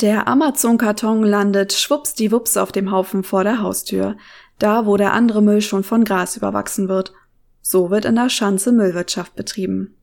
Der 0.01 0.29
Amazon-Karton 0.29 1.23
landet 1.23 1.73
schwuppsdiwupps 1.73 2.57
auf 2.57 2.73
dem 2.73 2.91
Haufen 2.91 3.23
vor 3.23 3.45
der 3.45 3.63
Haustür 3.63 4.17
da 4.61 4.87
wo 4.87 4.97
der 4.97 5.13
andere 5.13 5.43
Müll 5.43 5.63
schon 5.63 5.83
von 5.83 6.05
Gras 6.05 6.37
überwachsen 6.37 6.89
wird. 6.89 7.13
So 7.61 7.91
wird 7.91 8.05
in 8.05 8.15
der 8.15 8.29
Schanze 8.29 8.73
Müllwirtschaft 8.73 9.35
betrieben. 9.35 9.97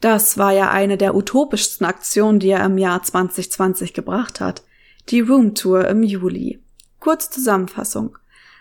Das 0.00 0.36
war 0.36 0.52
ja 0.52 0.70
eine 0.70 0.96
der 0.96 1.14
utopischsten 1.14 1.86
Aktionen, 1.86 2.38
die 2.38 2.50
er 2.50 2.64
im 2.64 2.78
Jahr 2.78 3.02
2020 3.02 3.94
gebracht 3.94 4.40
hat. 4.40 4.62
Die 5.08 5.20
Roomtour 5.20 5.86
im 5.88 6.02
Juli. 6.02 6.60
Kurz 7.00 7.30
Zusammenfassung. 7.30 8.18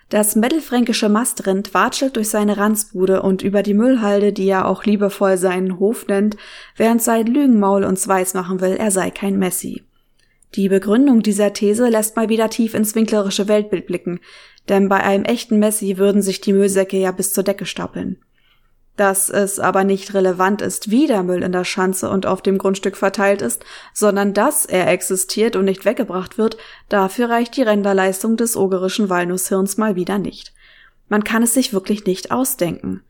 Das 0.10 0.36
mittelfränkische 0.36 1.10
Mastrind 1.10 1.74
watschelt 1.74 2.16
durch 2.16 2.30
seine 2.30 2.58
Ranzbude 2.58 3.24
und 3.24 3.42
über 3.42 3.64
die 3.64 3.74
Müllhalde, 3.74 4.34
die 4.34 4.48
er 4.48 4.68
auch 4.68 4.84
liebevoll 4.84 5.38
seinen 5.38 5.80
Hof 5.80 6.08
nennt, 6.08 6.38
während 6.78 7.02
sein 7.02 7.26
Lügenmaul 7.26 7.84
uns 7.84 8.08
weismachen 8.08 8.62
will, 8.62 8.76
er 8.78 8.92
sei 8.92 9.10
kein 9.10 9.40
Messi. 9.40 9.84
Die 10.54 10.70
Begründung 10.70 11.24
dieser 11.24 11.54
These 11.54 11.90
lässt 11.90 12.16
mal 12.16 12.30
wieder 12.30 12.50
tief 12.50 12.76
ins 12.76 12.94
winklerische 12.94 13.48
Weltbild 13.48 13.88
blicken, 13.88 14.20
denn 14.70 14.90
bei 14.90 15.04
einem 15.04 15.26
echten 15.26 15.58
Messi 15.58 15.98
würden 15.98 16.22
sich 16.22 16.40
die 16.40 16.54
Müllsäcke 16.54 16.98
ja 16.98 17.12
bis 17.12 17.34
zur 17.34 17.44
Decke 17.44 17.66
stapeln. 17.66 18.18
Dass 18.96 19.30
es 19.30 19.60
aber 19.60 19.84
nicht 19.84 20.14
relevant 20.14 20.62
ist, 20.62 20.90
wie 20.90 21.08
der 21.08 21.24
Müll 21.24 21.44
in 21.44 21.52
der 21.52 21.66
Schanze 21.66 22.10
und 22.10 22.26
auf 22.26 22.42
dem 22.42 22.58
Grundstück 22.58 22.96
verteilt 22.96 23.42
ist, 23.42 23.66
sondern 23.94 24.34
dass 24.34 24.66
er 24.66 24.88
existiert 24.88 25.56
und 25.56 25.66
nicht 25.66 25.84
weggebracht 25.84 26.38
wird, 26.38 26.58
dafür 26.88 27.30
reicht 27.30 27.58
die 27.58 27.64
Renderleistung 27.64 28.38
des 28.38 28.56
ogerischen 28.56 29.10
Walnusshirns 29.10 29.78
mal 29.78 29.96
wieder 29.96 30.18
nicht. 30.18 30.54
Man 31.10 31.24
kann 31.24 31.44
es 31.44 31.54
sich 31.54 31.74
wirklich 31.74 32.06
nicht 32.06 32.32
ausdenken. 32.32 33.04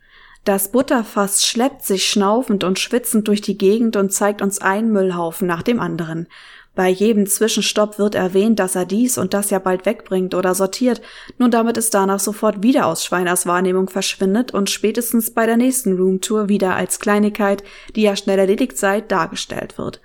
Das 0.43 0.71
Butterfass 0.71 1.43
schleppt 1.43 1.83
sich 1.83 2.07
schnaufend 2.07 2.63
und 2.63 2.77
schwitzend 2.77 3.27
durch 3.27 3.41
die 3.41 3.57
Gegend 3.57 3.95
und 3.95 4.13
zeigt 4.13 4.43
uns 4.43 4.59
einen 4.59 4.91
Müllhaufen 4.91 5.47
nach 5.47 5.63
dem 5.63 5.79
anderen. 5.79 6.27
Bei 6.75 6.89
jedem 6.89 7.25
Zwischenstopp 7.25 7.97
wird 7.97 8.15
erwähnt, 8.15 8.59
dass 8.59 8.75
er 8.75 8.85
dies 8.85 9.17
und 9.17 9.33
das 9.33 9.49
ja 9.49 9.59
bald 9.59 9.85
wegbringt 9.85 10.35
oder 10.35 10.53
sortiert, 10.53 11.01
nur 11.37 11.47
damit 11.47 11.77
es 11.77 11.89
danach 11.89 12.19
sofort 12.19 12.61
wieder 12.63 12.87
aus 12.87 13.05
Schweiners 13.05 13.45
Wahrnehmung 13.45 13.89
verschwindet 13.89 14.53
und 14.53 14.69
spätestens 14.69 15.31
bei 15.31 15.45
der 15.45 15.55
nächsten 15.55 15.95
Roomtour 15.95 16.49
wieder 16.49 16.75
als 16.75 16.99
Kleinigkeit, 16.99 17.63
die 17.95 18.01
ja 18.01 18.17
schnell 18.17 18.39
erledigt 18.39 18.77
sei, 18.77 18.99
dargestellt 18.99 19.77
wird. 19.77 20.01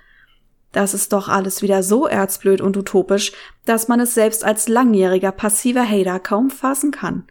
Das 0.71 0.93
ist 0.93 1.11
doch 1.11 1.27
alles 1.27 1.61
wieder 1.61 1.83
so 1.83 2.07
erzblöd 2.07 2.61
und 2.61 2.77
utopisch, 2.77 3.33
dass 3.65 3.89
man 3.89 3.99
es 3.99 4.13
selbst 4.13 4.45
als 4.45 4.69
langjähriger 4.69 5.33
passiver 5.33 5.85
Hater 5.85 6.21
kaum 6.21 6.49
fassen 6.49 6.91
kann. 6.91 7.25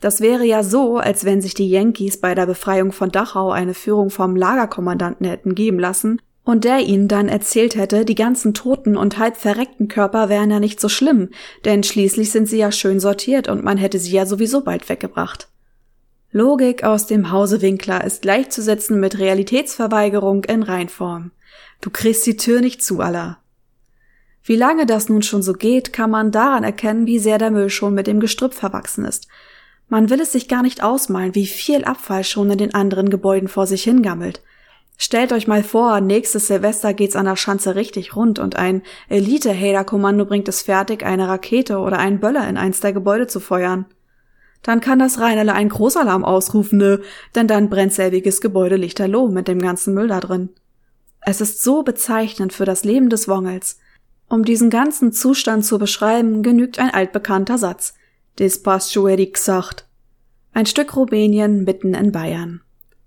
Das 0.00 0.20
wäre 0.20 0.44
ja 0.44 0.62
so, 0.62 0.98
als 0.98 1.24
wenn 1.24 1.40
sich 1.40 1.54
die 1.54 1.68
Yankees 1.68 2.20
bei 2.20 2.36
der 2.36 2.46
Befreiung 2.46 2.92
von 2.92 3.10
Dachau 3.10 3.50
eine 3.50 3.74
Führung 3.74 4.10
vom 4.10 4.36
Lagerkommandanten 4.36 5.26
hätten 5.26 5.56
geben 5.56 5.80
lassen 5.80 6.20
und 6.44 6.64
der 6.64 6.80
ihnen 6.80 7.08
dann 7.08 7.28
erzählt 7.28 7.74
hätte, 7.74 8.04
die 8.04 8.14
ganzen 8.14 8.54
toten 8.54 8.96
und 8.96 9.18
halb 9.18 9.36
verreckten 9.36 9.88
Körper 9.88 10.28
wären 10.28 10.50
ja 10.50 10.60
nicht 10.60 10.80
so 10.80 10.88
schlimm, 10.88 11.30
denn 11.64 11.82
schließlich 11.82 12.30
sind 12.30 12.48
sie 12.48 12.58
ja 12.58 12.70
schön 12.70 13.00
sortiert 13.00 13.48
und 13.48 13.64
man 13.64 13.78
hätte 13.78 13.98
sie 13.98 14.12
ja 14.12 14.26
sowieso 14.26 14.60
bald 14.60 14.88
weggebracht. 14.88 15.48
Logik 16.30 16.84
aus 16.84 17.06
dem 17.06 17.30
Hause 17.30 17.62
Winkler 17.62 18.04
ist 18.04 18.22
gleichzusetzen 18.22 19.00
mit 19.00 19.18
Realitätsverweigerung 19.18 20.44
in 20.44 20.62
Reinform. 20.62 21.30
Du 21.80 21.90
kriegst 21.90 22.26
die 22.26 22.36
Tür 22.36 22.60
nicht 22.60 22.82
zu, 22.82 23.00
Allah. 23.00 23.38
Wie 24.42 24.56
lange 24.56 24.84
das 24.84 25.08
nun 25.08 25.22
schon 25.22 25.42
so 25.42 25.54
geht, 25.54 25.92
kann 25.92 26.10
man 26.10 26.30
daran 26.30 26.64
erkennen, 26.64 27.06
wie 27.06 27.18
sehr 27.18 27.38
der 27.38 27.50
Müll 27.50 27.70
schon 27.70 27.94
mit 27.94 28.06
dem 28.06 28.20
Gestrüpp 28.20 28.52
verwachsen 28.52 29.06
ist. 29.06 29.28
Man 29.88 30.10
will 30.10 30.20
es 30.20 30.32
sich 30.32 30.48
gar 30.48 30.62
nicht 30.62 30.82
ausmalen, 30.82 31.34
wie 31.34 31.46
viel 31.46 31.84
Abfall 31.84 32.24
schon 32.24 32.50
in 32.50 32.58
den 32.58 32.74
anderen 32.74 33.10
Gebäuden 33.10 33.48
vor 33.48 33.66
sich 33.66 33.84
hingammelt. 33.84 34.42
Stellt 34.96 35.32
euch 35.32 35.48
mal 35.48 35.62
vor, 35.62 36.00
nächstes 36.00 36.46
Silvester 36.46 36.94
geht's 36.94 37.16
an 37.16 37.26
der 37.26 37.36
Schanze 37.36 37.74
richtig 37.74 38.14
rund 38.14 38.38
und 38.38 38.56
ein 38.56 38.82
Elite-Hater-Kommando 39.08 40.24
bringt 40.24 40.48
es 40.48 40.62
fertig, 40.62 41.04
eine 41.04 41.28
Rakete 41.28 41.78
oder 41.78 41.98
einen 41.98 42.20
Böller 42.20 42.48
in 42.48 42.56
eins 42.56 42.80
der 42.80 42.92
Gebäude 42.92 43.26
zu 43.26 43.40
feuern. 43.40 43.86
Dann 44.62 44.80
kann 44.80 44.98
das 44.98 45.20
Rheinele 45.20 45.52
einen 45.52 45.68
Großalarm 45.68 46.24
ausrufen, 46.24 46.78
ne? 46.78 47.00
denn 47.34 47.48
dann 47.48 47.68
brennt 47.68 47.92
selbiges 47.92 48.40
Gebäude 48.40 48.76
lichterloh 48.76 49.28
mit 49.28 49.48
dem 49.48 49.60
ganzen 49.60 49.94
Müll 49.94 50.08
da 50.08 50.20
drin. 50.20 50.50
Es 51.20 51.40
ist 51.40 51.62
so 51.62 51.82
bezeichnend 51.82 52.52
für 52.52 52.64
das 52.64 52.84
Leben 52.84 53.08
des 53.08 53.28
Wongels. 53.28 53.78
Um 54.28 54.44
diesen 54.44 54.70
ganzen 54.70 55.12
Zustand 55.12 55.64
zu 55.64 55.78
beschreiben, 55.78 56.42
genügt 56.42 56.78
ein 56.78 56.90
altbekannter 56.90 57.58
Satz. 57.58 57.94
Des 58.38 58.62
paschueri 58.62 59.26
gesagt. 59.26 59.86
Ein 60.52 60.66
Stück 60.66 60.96
Rumänien 60.96 61.64
mitten 61.64 61.94
in 61.94 62.10
Bayern. 62.10 62.63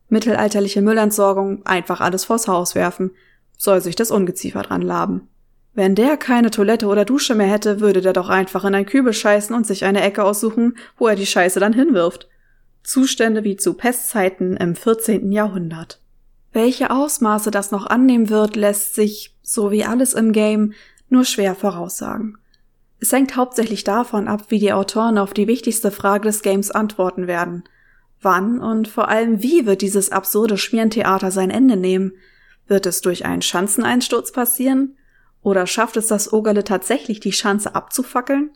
Mittelalterliche 0.10 0.82
Müllentsorgung, 0.82 1.66
einfach 1.66 2.00
alles 2.02 2.26
vors 2.26 2.48
Haus 2.48 2.76
werfen. 2.76 3.12
Soll 3.58 3.82
sich 3.82 3.96
das 3.96 4.12
Ungeziefer 4.12 4.62
dran 4.62 4.82
laben. 4.82 5.28
Wenn 5.74 5.96
der 5.96 6.18
keine 6.18 6.50
Toilette 6.50 6.88
oder 6.88 7.06
Dusche 7.06 7.36
mehr 7.36 7.48
hätte, 7.48 7.82
würde 7.82 8.02
der 8.02 8.14
doch 8.14 8.30
einfach 8.30 8.66
in 8.66 8.74
ein 8.74 8.86
Kübel 8.86 9.14
scheißen 9.14 9.56
und 9.56 9.68
sich 9.68 9.86
eine 9.86 10.02
Ecke 10.02 10.24
aussuchen, 10.24 10.78
wo 10.98 11.08
er 11.08 11.16
die 11.16 11.26
Scheiße 11.26 11.60
dann 11.60 11.74
hinwirft. 11.74 12.28
Zustände 12.84 13.44
wie 13.44 13.58
zu 13.58 13.74
Pestzeiten 13.74 14.56
im 14.58 14.76
14. 14.76 15.32
Jahrhundert. 15.32 16.00
Welche 16.54 16.90
Ausmaße 16.90 17.52
das 17.52 17.72
noch 17.72 17.86
annehmen 17.86 18.30
wird, 18.30 18.56
lässt 18.56 18.96
sich, 18.96 19.36
so 19.44 19.70
wie 19.70 19.84
alles 19.84 20.14
im 20.14 20.32
Game, 20.32 20.74
nur 21.10 21.26
schwer 21.26 21.54
voraussagen. 21.54 22.38
Es 23.00 23.12
hängt 23.12 23.36
hauptsächlich 23.36 23.84
davon 23.84 24.28
ab, 24.28 24.46
wie 24.50 24.60
die 24.60 24.74
Autoren 24.74 25.18
auf 25.18 25.34
die 25.34 25.48
wichtigste 25.48 25.92
Frage 25.92 26.28
des 26.28 26.42
Games 26.42 26.72
antworten 26.72 27.28
werden– 27.28 27.64
Wann 28.28 28.60
und 28.60 28.90
vor 28.90 29.08
allem 29.08 29.42
wie 29.42 29.66
wird 29.66 29.82
dieses 29.82 30.12
absurde 30.12 30.58
Schmierentheater 30.58 31.32
sein 31.32 31.50
Ende 31.50 31.78
nehmen? 31.78 32.12
Wird 32.68 32.86
es 32.86 33.00
durch 33.00 33.24
einen 33.24 33.42
Schanzeneinsturz 33.42 34.34
passieren? 34.34 34.98
Oder 35.44 35.66
schafft 35.66 35.96
es 35.96 36.08
das 36.08 36.34
Ogerle 36.34 36.66
tatsächlich, 36.66 37.22
die 37.22 37.32
Schanze 37.32 37.74
abzufackeln? 37.74 38.50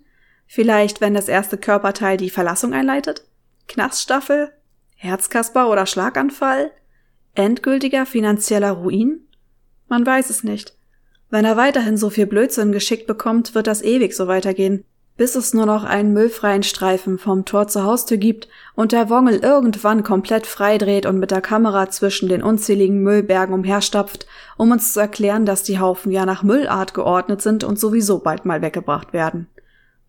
Vielleicht, 0.45 0.99
wenn 0.99 1.13
das 1.13 1.29
erste 1.29 1.57
Körperteil 1.57 2.17
die 2.17 2.29
Verlassung 2.29 2.73
einleitet? 2.73 3.23
Knaststaffel? 3.69 4.51
Herzkasper 4.97 5.69
oder 5.69 5.85
Schlaganfall? 5.85 6.71
Endgültiger 7.33 8.05
finanzieller 8.05 8.71
Ruin? 8.71 9.21
Man 9.87 10.05
weiß 10.05 10.31
es 10.31 10.43
nicht. 10.43 10.75
Wenn 11.29 11.45
er 11.45 11.55
weiterhin 11.55 11.95
so 11.95 12.09
viel 12.09 12.25
Blödsinn 12.25 12.73
geschickt 12.73 13.07
bekommt, 13.07 13.55
wird 13.55 13.67
das 13.67 13.81
ewig 13.81 14.15
so 14.15 14.27
weitergehen, 14.27 14.83
bis 15.21 15.35
es 15.35 15.53
nur 15.53 15.67
noch 15.67 15.83
einen 15.83 16.13
müllfreien 16.13 16.63
Streifen 16.63 17.19
vom 17.19 17.45
Tor 17.45 17.67
zur 17.67 17.83
Haustür 17.83 18.17
gibt 18.17 18.47
und 18.73 18.91
der 18.91 19.07
Wongel 19.11 19.35
irgendwann 19.35 20.01
komplett 20.01 20.47
freidreht 20.47 21.05
und 21.05 21.19
mit 21.19 21.29
der 21.29 21.41
Kamera 21.41 21.91
zwischen 21.91 22.27
den 22.27 22.41
unzähligen 22.41 23.03
Müllbergen 23.03 23.53
umherstapft, 23.53 24.25
um 24.57 24.71
uns 24.71 24.93
zu 24.93 24.99
erklären, 24.99 25.45
dass 25.45 25.61
die 25.61 25.77
Haufen 25.77 26.11
ja 26.11 26.25
nach 26.25 26.41
Müllart 26.41 26.95
geordnet 26.95 27.43
sind 27.43 27.63
und 27.63 27.77
sowieso 27.77 28.17
bald 28.17 28.45
mal 28.45 28.63
weggebracht 28.63 29.13
werden. 29.13 29.47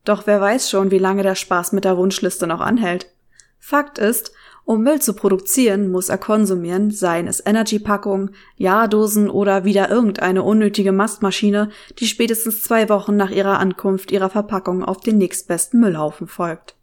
Doch 0.06 0.26
wer 0.26 0.40
weiß 0.40 0.70
schon, 0.70 0.90
wie 0.90 0.98
lange 0.98 1.22
der 1.22 1.34
Spaß 1.34 1.72
mit 1.72 1.84
der 1.84 1.98
Wunschliste 1.98 2.46
noch 2.46 2.62
anhält. 2.62 3.12
Fakt 3.58 3.98
ist, 3.98 4.32
um 4.64 4.82
Müll 4.82 5.00
zu 5.00 5.14
produzieren, 5.14 5.90
muss 5.90 6.08
er 6.08 6.18
konsumieren, 6.18 6.90
seien 6.90 7.26
es 7.26 7.44
Energy-Packungen, 7.44 8.30
Jahrdosen 8.56 9.28
oder 9.28 9.64
wieder 9.64 9.90
irgendeine 9.90 10.42
unnötige 10.42 10.92
Mastmaschine, 10.92 11.70
die 11.98 12.06
spätestens 12.06 12.62
zwei 12.62 12.88
Wochen 12.88 13.16
nach 13.16 13.30
ihrer 13.30 13.58
Ankunft 13.58 14.12
ihrer 14.12 14.30
Verpackung 14.30 14.84
auf 14.84 15.00
den 15.00 15.18
nächstbesten 15.18 15.80
Müllhaufen 15.80 16.28
folgt. 16.28 16.76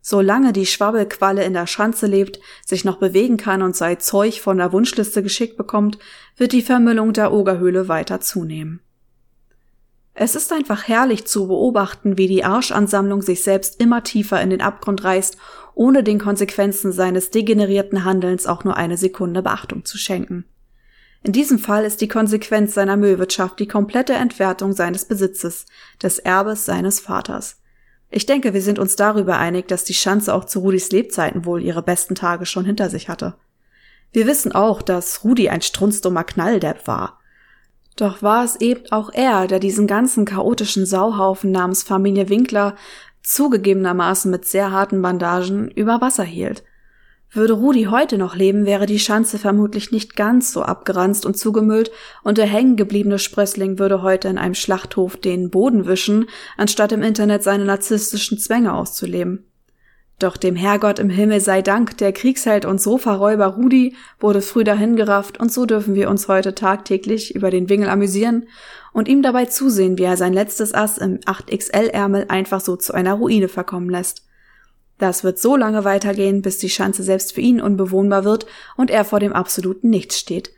Solange 0.00 0.52
die 0.52 0.66
Schwabbelqualle 0.66 1.42
in 1.42 1.52
der 1.52 1.66
Schanze 1.66 2.06
lebt, 2.06 2.38
sich 2.64 2.84
noch 2.84 2.98
bewegen 2.98 3.36
kann 3.36 3.60
und 3.60 3.74
sei 3.74 3.96
Zeug 3.96 4.40
von 4.40 4.58
der 4.58 4.72
Wunschliste 4.72 5.20
geschickt 5.20 5.56
bekommt, 5.56 5.98
wird 6.36 6.52
die 6.52 6.62
Vermüllung 6.62 7.12
der 7.12 7.32
Ogerhöhle 7.32 7.88
weiter 7.88 8.20
zunehmen. 8.20 8.80
Es 10.18 10.34
ist 10.34 10.50
einfach 10.50 10.88
herrlich 10.88 11.26
zu 11.26 11.46
beobachten, 11.46 12.16
wie 12.16 12.26
die 12.26 12.42
Arschansammlung 12.42 13.20
sich 13.20 13.42
selbst 13.42 13.78
immer 13.82 14.02
tiefer 14.02 14.40
in 14.40 14.48
den 14.48 14.62
Abgrund 14.62 15.04
reißt, 15.04 15.36
ohne 15.74 16.02
den 16.02 16.18
Konsequenzen 16.18 16.90
seines 16.90 17.28
degenerierten 17.30 18.02
Handelns 18.02 18.46
auch 18.46 18.64
nur 18.64 18.78
eine 18.78 18.96
Sekunde 18.96 19.42
Beachtung 19.42 19.84
zu 19.84 19.98
schenken. 19.98 20.46
In 21.22 21.32
diesem 21.32 21.58
Fall 21.58 21.84
ist 21.84 22.00
die 22.00 22.08
Konsequenz 22.08 22.72
seiner 22.72 22.96
Müllwirtschaft 22.96 23.58
die 23.58 23.68
komplette 23.68 24.14
Entwertung 24.14 24.72
seines 24.72 25.04
Besitzes, 25.04 25.66
des 26.02 26.18
Erbes 26.18 26.64
seines 26.64 26.98
Vaters. 26.98 27.60
Ich 28.08 28.24
denke, 28.24 28.54
wir 28.54 28.62
sind 28.62 28.78
uns 28.78 28.96
darüber 28.96 29.36
einig, 29.36 29.68
dass 29.68 29.84
die 29.84 29.92
Schanze 29.92 30.32
auch 30.32 30.46
zu 30.46 30.60
Rudis 30.60 30.92
Lebzeiten 30.92 31.44
wohl 31.44 31.62
ihre 31.62 31.82
besten 31.82 32.14
Tage 32.14 32.46
schon 32.46 32.64
hinter 32.64 32.88
sich 32.88 33.10
hatte. 33.10 33.34
Wir 34.12 34.26
wissen 34.26 34.52
auch, 34.52 34.80
dass 34.80 35.24
Rudi 35.24 35.50
ein 35.50 35.60
strunzdummer 35.60 36.24
Knalldepp 36.24 36.86
war. 36.86 37.18
Doch 37.96 38.22
war 38.22 38.44
es 38.44 38.60
eben 38.60 38.82
auch 38.90 39.10
er, 39.12 39.46
der 39.46 39.58
diesen 39.58 39.86
ganzen 39.86 40.26
chaotischen 40.26 40.84
Sauhaufen 40.84 41.50
namens 41.50 41.82
Familie 41.82 42.28
Winkler 42.28 42.76
zugegebenermaßen 43.22 44.30
mit 44.30 44.44
sehr 44.44 44.70
harten 44.70 45.02
Bandagen 45.02 45.70
über 45.70 46.00
Wasser 46.00 46.24
hielt. 46.24 46.62
Würde 47.32 47.54
Rudi 47.54 47.84
heute 47.84 48.18
noch 48.18 48.36
leben, 48.36 48.66
wäre 48.66 48.86
die 48.86 49.00
Schanze 49.00 49.38
vermutlich 49.38 49.90
nicht 49.90 50.14
ganz 50.14 50.52
so 50.52 50.62
abgeranzt 50.62 51.26
und 51.26 51.36
zugemüllt 51.36 51.90
und 52.22 52.38
der 52.38 52.46
hängengebliebene 52.46 53.18
Sprössling 53.18 53.78
würde 53.78 54.02
heute 54.02 54.28
in 54.28 54.38
einem 54.38 54.54
Schlachthof 54.54 55.16
den 55.16 55.50
Boden 55.50 55.86
wischen, 55.86 56.28
anstatt 56.56 56.92
im 56.92 57.02
Internet 57.02 57.42
seine 57.42 57.64
narzisstischen 57.64 58.38
Zwänge 58.38 58.74
auszuleben. 58.74 59.44
Doch 60.18 60.38
dem 60.38 60.56
Herrgott 60.56 60.98
im 60.98 61.10
Himmel 61.10 61.40
sei 61.40 61.60
Dank, 61.60 61.98
der 61.98 62.12
Kriegsheld 62.12 62.64
und 62.64 62.80
Sofaräuber 62.80 63.46
Rudi 63.46 63.94
wurde 64.18 64.40
früh 64.40 64.64
dahingerafft 64.64 65.38
und 65.38 65.52
so 65.52 65.66
dürfen 65.66 65.94
wir 65.94 66.08
uns 66.08 66.26
heute 66.26 66.54
tagtäglich 66.54 67.34
über 67.34 67.50
den 67.50 67.68
Wingel 67.68 67.90
amüsieren 67.90 68.48
und 68.94 69.08
ihm 69.08 69.20
dabei 69.20 69.44
zusehen, 69.44 69.98
wie 69.98 70.04
er 70.04 70.16
sein 70.16 70.32
letztes 70.32 70.72
Ass 70.72 70.96
im 70.96 71.18
8XL-Ärmel 71.18 72.26
einfach 72.28 72.62
so 72.62 72.76
zu 72.76 72.94
einer 72.94 73.12
Ruine 73.12 73.48
verkommen 73.48 73.90
lässt. 73.90 74.22
Das 74.98 75.22
wird 75.22 75.38
so 75.38 75.54
lange 75.54 75.84
weitergehen, 75.84 76.40
bis 76.40 76.56
die 76.56 76.70
Schanze 76.70 77.02
selbst 77.02 77.34
für 77.34 77.42
ihn 77.42 77.60
unbewohnbar 77.60 78.24
wird 78.24 78.46
und 78.78 78.90
er 78.90 79.04
vor 79.04 79.20
dem 79.20 79.34
absoluten 79.34 79.90
Nichts 79.90 80.18
steht. 80.18 80.50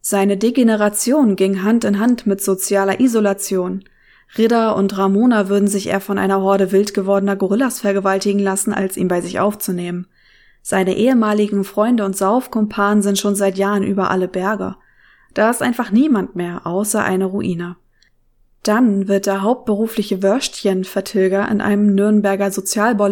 Seine 0.00 0.38
Degeneration 0.38 1.36
ging 1.36 1.62
Hand 1.62 1.84
in 1.84 2.00
Hand 2.00 2.26
mit 2.26 2.42
sozialer 2.42 2.98
Isolation– 2.98 3.84
Ridder 4.36 4.76
und 4.76 4.96
Ramona 4.98 5.48
würden 5.48 5.68
sich 5.68 5.88
eher 5.88 6.00
von 6.00 6.18
einer 6.18 6.40
Horde 6.40 6.72
wild 6.72 6.94
gewordener 6.94 7.36
Gorillas 7.36 7.80
vergewaltigen 7.80 8.40
lassen, 8.40 8.72
als 8.72 8.96
ihn 8.96 9.08
bei 9.08 9.20
sich 9.20 9.40
aufzunehmen. 9.40 10.06
Seine 10.62 10.96
ehemaligen 10.96 11.62
Freunde 11.64 12.04
und 12.04 12.16
Saufkumpanen 12.16 13.02
sind 13.02 13.18
schon 13.18 13.36
seit 13.36 13.56
Jahren 13.56 13.84
über 13.84 14.10
alle 14.10 14.28
Berge. 14.28 14.76
Da 15.32 15.50
ist 15.50 15.62
einfach 15.62 15.90
niemand 15.92 16.34
mehr, 16.34 16.66
außer 16.66 17.04
eine 17.04 17.26
Ruine. 17.26 17.76
Dann 18.62 19.06
wird 19.06 19.26
der 19.26 19.42
hauptberufliche 19.42 20.22
Würstchenvertilger 20.22 21.48
in 21.48 21.60
einem 21.60 21.94
Nürnberger 21.94 22.50
Sozialbau 22.50 23.06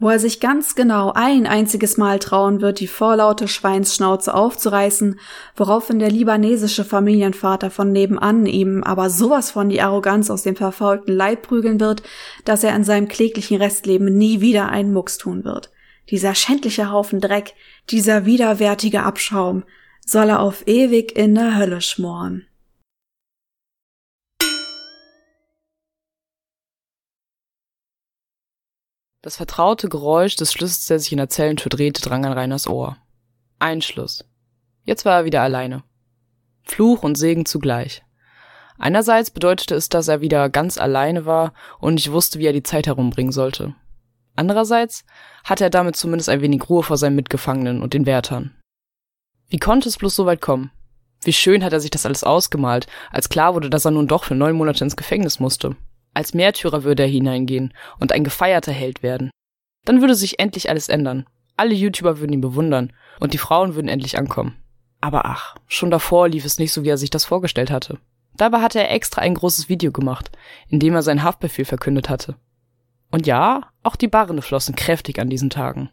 wo 0.00 0.08
er 0.08 0.18
sich 0.18 0.40
ganz 0.40 0.74
genau 0.74 1.12
ein 1.14 1.46
einziges 1.46 1.98
Mal 1.98 2.18
trauen 2.18 2.62
wird, 2.62 2.80
die 2.80 2.86
vorlaute 2.86 3.46
Schweinsschnauze 3.46 4.34
aufzureißen, 4.34 5.20
woraufhin 5.54 5.98
der 5.98 6.10
libanesische 6.10 6.86
Familienvater 6.86 7.70
von 7.70 7.92
nebenan 7.92 8.46
ihm 8.46 8.82
aber 8.82 9.10
sowas 9.10 9.50
von 9.50 9.68
die 9.68 9.82
Arroganz 9.82 10.30
aus 10.30 10.42
dem 10.42 10.56
verfaulten 10.56 11.12
Leib 11.12 11.42
prügeln 11.42 11.78
wird, 11.80 12.02
dass 12.46 12.64
er 12.64 12.74
in 12.74 12.82
seinem 12.82 13.08
kläglichen 13.08 13.58
Restleben 13.58 14.16
nie 14.16 14.40
wieder 14.40 14.70
einen 14.70 14.94
Mucks 14.94 15.18
tun 15.18 15.44
wird. 15.44 15.70
Dieser 16.08 16.34
schändliche 16.34 16.90
Haufen 16.90 17.20
Dreck, 17.20 17.52
dieser 17.90 18.24
widerwärtige 18.24 19.02
Abschaum, 19.02 19.64
soll 20.04 20.30
er 20.30 20.40
auf 20.40 20.66
ewig 20.66 21.16
in 21.16 21.34
der 21.34 21.56
Hölle 21.56 21.82
schmoren. 21.82 22.46
Das 29.22 29.36
vertraute 29.36 29.90
Geräusch 29.90 30.36
des 30.36 30.50
Schlüssels, 30.50 30.86
der 30.86 30.98
sich 30.98 31.12
in 31.12 31.18
der 31.18 31.28
Zellentür 31.28 31.68
drehte, 31.68 32.00
drang 32.00 32.24
an 32.24 32.32
Reiners 32.32 32.66
Ohr. 32.66 32.96
Einschluss. 33.58 34.24
Jetzt 34.84 35.04
war 35.04 35.18
er 35.18 35.24
wieder 35.26 35.42
alleine. 35.42 35.82
Fluch 36.62 37.02
und 37.02 37.16
Segen 37.16 37.44
zugleich. 37.44 38.02
Einerseits 38.78 39.30
bedeutete 39.30 39.74
es, 39.74 39.90
dass 39.90 40.08
er 40.08 40.22
wieder 40.22 40.48
ganz 40.48 40.78
alleine 40.78 41.26
war 41.26 41.52
und 41.80 41.94
nicht 41.94 42.10
wusste, 42.10 42.38
wie 42.38 42.46
er 42.46 42.54
die 42.54 42.62
Zeit 42.62 42.86
herumbringen 42.86 43.32
sollte. 43.32 43.74
Andererseits 44.36 45.04
hatte 45.44 45.64
er 45.64 45.70
damit 45.70 45.96
zumindest 45.96 46.30
ein 46.30 46.40
wenig 46.40 46.70
Ruhe 46.70 46.82
vor 46.82 46.96
seinen 46.96 47.16
Mitgefangenen 47.16 47.82
und 47.82 47.92
den 47.92 48.06
Wärtern. 48.06 48.56
Wie 49.48 49.58
konnte 49.58 49.90
es 49.90 49.98
bloß 49.98 50.16
so 50.16 50.24
weit 50.24 50.40
kommen? 50.40 50.70
Wie 51.22 51.34
schön 51.34 51.62
hat 51.62 51.74
er 51.74 51.80
sich 51.80 51.90
das 51.90 52.06
alles 52.06 52.24
ausgemalt, 52.24 52.86
als 53.10 53.28
klar 53.28 53.52
wurde, 53.52 53.68
dass 53.68 53.84
er 53.84 53.90
nun 53.90 54.08
doch 54.08 54.24
für 54.24 54.34
neun 54.34 54.56
Monate 54.56 54.82
ins 54.82 54.96
Gefängnis 54.96 55.40
musste. 55.40 55.76
Als 56.14 56.34
Märtyrer 56.34 56.84
würde 56.84 57.04
er 57.04 57.08
hineingehen 57.08 57.72
und 57.98 58.12
ein 58.12 58.24
gefeierter 58.24 58.72
Held 58.72 59.02
werden. 59.02 59.30
Dann 59.84 60.00
würde 60.00 60.14
sich 60.14 60.38
endlich 60.38 60.68
alles 60.68 60.88
ändern. 60.88 61.26
Alle 61.56 61.74
YouTuber 61.74 62.18
würden 62.18 62.32
ihn 62.32 62.40
bewundern 62.40 62.92
und 63.20 63.32
die 63.32 63.38
Frauen 63.38 63.74
würden 63.74 63.88
endlich 63.88 64.18
ankommen. 64.18 64.56
Aber 65.00 65.24
ach, 65.24 65.56
schon 65.66 65.90
davor 65.90 66.28
lief 66.28 66.44
es 66.44 66.58
nicht 66.58 66.72
so, 66.72 66.84
wie 66.84 66.88
er 66.88 66.98
sich 66.98 67.10
das 67.10 67.24
vorgestellt 67.24 67.70
hatte. 67.70 67.98
Dabei 68.36 68.60
hatte 68.60 68.80
er 68.80 68.90
extra 68.90 69.22
ein 69.22 69.34
großes 69.34 69.68
Video 69.68 69.92
gemacht, 69.92 70.30
in 70.68 70.80
dem 70.80 70.94
er 70.94 71.02
seinen 71.02 71.22
Haftbefehl 71.22 71.64
verkündet 71.64 72.08
hatte. 72.08 72.36
Und 73.10 73.26
ja, 73.26 73.70
auch 73.82 73.96
die 73.96 74.08
Barren 74.08 74.40
flossen 74.40 74.76
kräftig 74.76 75.18
an 75.18 75.30
diesen 75.30 75.50
Tagen. 75.50 75.90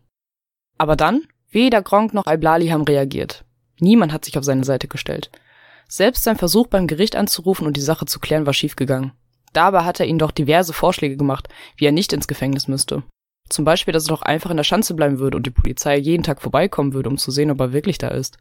Aber 0.77 0.95
dann, 0.95 1.23
weder 1.49 1.81
Gronk 1.81 2.13
noch 2.13 2.25
Alblali 2.25 2.67
haben 2.67 2.83
reagiert. 2.83 3.43
Niemand 3.79 4.13
hat 4.13 4.25
sich 4.25 4.37
auf 4.37 4.43
seine 4.43 4.63
Seite 4.63 4.87
gestellt. 4.87 5.31
Selbst 5.87 6.23
sein 6.23 6.37
Versuch 6.37 6.67
beim 6.67 6.87
Gericht 6.87 7.15
anzurufen 7.15 7.65
und 7.65 7.77
die 7.77 7.81
Sache 7.81 8.05
zu 8.05 8.19
klären 8.19 8.45
war 8.45 8.53
schiefgegangen. 8.53 9.13
Dabei 9.53 9.83
hat 9.83 9.99
er 9.99 10.05
ihnen 10.05 10.19
doch 10.19 10.31
diverse 10.31 10.73
Vorschläge 10.73 11.17
gemacht, 11.17 11.47
wie 11.77 11.85
er 11.85 11.91
nicht 11.91 12.13
ins 12.13 12.27
Gefängnis 12.27 12.67
müsste. 12.67 13.03
Zum 13.49 13.65
Beispiel, 13.65 13.93
dass 13.93 14.05
er 14.05 14.15
doch 14.15 14.21
einfach 14.21 14.51
in 14.51 14.57
der 14.57 14.63
Schanze 14.63 14.93
bleiben 14.93 15.19
würde 15.19 15.37
und 15.37 15.45
die 15.45 15.51
Polizei 15.51 15.97
jeden 15.97 16.23
Tag 16.23 16.41
vorbeikommen 16.41 16.93
würde, 16.93 17.09
um 17.09 17.17
zu 17.17 17.31
sehen, 17.31 17.51
ob 17.51 17.59
er 17.59 17.73
wirklich 17.73 17.97
da 17.97 18.09
ist. 18.09 18.37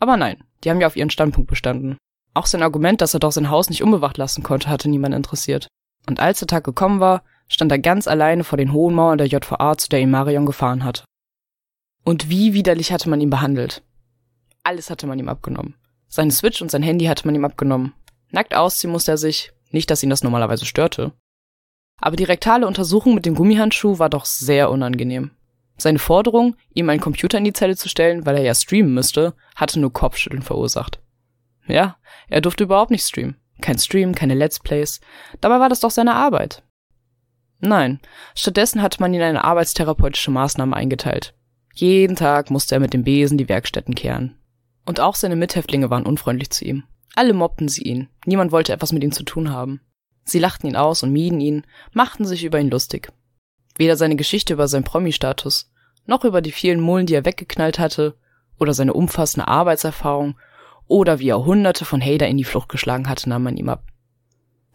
Aber 0.00 0.16
nein, 0.16 0.42
die 0.62 0.70
haben 0.70 0.80
ja 0.80 0.86
auf 0.86 0.96
ihren 0.96 1.10
Standpunkt 1.10 1.48
bestanden. 1.48 1.96
Auch 2.34 2.46
sein 2.46 2.62
Argument, 2.62 3.00
dass 3.00 3.14
er 3.14 3.20
doch 3.20 3.32
sein 3.32 3.50
Haus 3.50 3.68
nicht 3.68 3.82
unbewacht 3.82 4.16
lassen 4.16 4.42
konnte, 4.42 4.68
hatte 4.68 4.88
niemand 4.88 5.14
interessiert. 5.14 5.68
Und 6.06 6.20
als 6.20 6.38
der 6.40 6.48
Tag 6.48 6.64
gekommen 6.64 7.00
war, 7.00 7.22
stand 7.48 7.72
er 7.72 7.78
ganz 7.78 8.06
alleine 8.06 8.44
vor 8.44 8.56
den 8.56 8.72
hohen 8.72 8.94
Mauern 8.94 9.18
der 9.18 9.26
JVA, 9.26 9.76
zu 9.76 9.88
der 9.88 10.00
ihn 10.00 10.10
Marion 10.10 10.46
gefahren 10.46 10.84
hatte. 10.84 11.04
Und 12.04 12.28
wie 12.28 12.54
widerlich 12.54 12.92
hatte 12.92 13.08
man 13.08 13.20
ihn 13.20 13.30
behandelt. 13.30 13.82
Alles 14.62 14.90
hatte 14.90 15.06
man 15.06 15.18
ihm 15.18 15.28
abgenommen. 15.28 15.74
Seine 16.08 16.30
Switch 16.30 16.62
und 16.62 16.70
sein 16.70 16.82
Handy 16.82 17.06
hatte 17.06 17.26
man 17.26 17.34
ihm 17.34 17.44
abgenommen. 17.44 17.92
Nackt 18.30 18.54
ausziehen 18.54 18.92
musste 18.92 19.12
er 19.12 19.18
sich, 19.18 19.52
nicht, 19.70 19.90
dass 19.90 20.02
ihn 20.02 20.10
das 20.10 20.22
normalerweise 20.22 20.64
störte. 20.64 21.12
Aber 22.00 22.16
die 22.16 22.24
rektale 22.24 22.66
Untersuchung 22.66 23.14
mit 23.14 23.26
dem 23.26 23.34
Gummihandschuh 23.34 23.98
war 23.98 24.08
doch 24.08 24.24
sehr 24.24 24.70
unangenehm. 24.70 25.32
Seine 25.76 25.98
Forderung, 25.98 26.56
ihm 26.74 26.88
einen 26.88 27.00
Computer 27.00 27.38
in 27.38 27.44
die 27.44 27.52
Zelle 27.52 27.76
zu 27.76 27.88
stellen, 27.88 28.26
weil 28.26 28.36
er 28.36 28.42
ja 28.42 28.54
streamen 28.54 28.94
müsste, 28.94 29.34
hatte 29.54 29.78
nur 29.78 29.92
Kopfschütteln 29.92 30.42
verursacht. 30.42 31.00
Ja, 31.66 31.96
er 32.28 32.40
durfte 32.40 32.64
überhaupt 32.64 32.90
nicht 32.90 33.06
streamen. 33.06 33.36
Kein 33.60 33.78
Stream, 33.78 34.14
keine 34.14 34.34
Let's 34.34 34.60
Plays. 34.60 35.00
Dabei 35.40 35.60
war 35.60 35.68
das 35.68 35.80
doch 35.80 35.90
seine 35.90 36.14
Arbeit. 36.14 36.62
Nein, 37.60 38.00
stattdessen 38.34 38.82
hatte 38.82 39.00
man 39.00 39.12
ihn 39.12 39.22
eine 39.22 39.42
arbeitstherapeutische 39.44 40.30
Maßnahme 40.30 40.76
eingeteilt. 40.76 41.34
Jeden 41.74 42.16
Tag 42.16 42.50
musste 42.50 42.76
er 42.76 42.80
mit 42.80 42.92
dem 42.92 43.02
Besen 43.04 43.38
die 43.38 43.48
Werkstätten 43.48 43.94
kehren. 43.94 44.36
Und 44.86 45.00
auch 45.00 45.16
seine 45.16 45.36
Mithäftlinge 45.36 45.90
waren 45.90 46.06
unfreundlich 46.06 46.50
zu 46.50 46.64
ihm. 46.64 46.84
Alle 47.18 47.32
mobbten 47.32 47.66
sie 47.66 47.82
ihn. 47.82 48.06
Niemand 48.26 48.52
wollte 48.52 48.72
etwas 48.72 48.92
mit 48.92 49.02
ihm 49.02 49.10
zu 49.10 49.24
tun 49.24 49.50
haben. 49.50 49.80
Sie 50.22 50.38
lachten 50.38 50.68
ihn 50.68 50.76
aus 50.76 51.02
und 51.02 51.10
mieden 51.10 51.40
ihn, 51.40 51.66
machten 51.92 52.24
sich 52.24 52.44
über 52.44 52.60
ihn 52.60 52.70
lustig. 52.70 53.12
Weder 53.76 53.96
seine 53.96 54.14
Geschichte 54.14 54.52
über 54.52 54.68
seinen 54.68 54.84
Promi-Status, 54.84 55.68
noch 56.06 56.24
über 56.24 56.40
die 56.40 56.52
vielen 56.52 56.80
Mullen, 56.80 57.06
die 57.06 57.14
er 57.14 57.24
weggeknallt 57.24 57.80
hatte, 57.80 58.14
oder 58.60 58.72
seine 58.72 58.92
umfassende 58.92 59.48
Arbeitserfahrung, 59.48 60.38
oder 60.86 61.18
wie 61.18 61.30
er 61.30 61.44
hunderte 61.44 61.84
von 61.84 62.00
Hater 62.00 62.28
in 62.28 62.36
die 62.36 62.44
Flucht 62.44 62.68
geschlagen 62.68 63.08
hatte, 63.08 63.28
nahm 63.28 63.42
man 63.42 63.56
ihm 63.56 63.68
ab. 63.68 63.82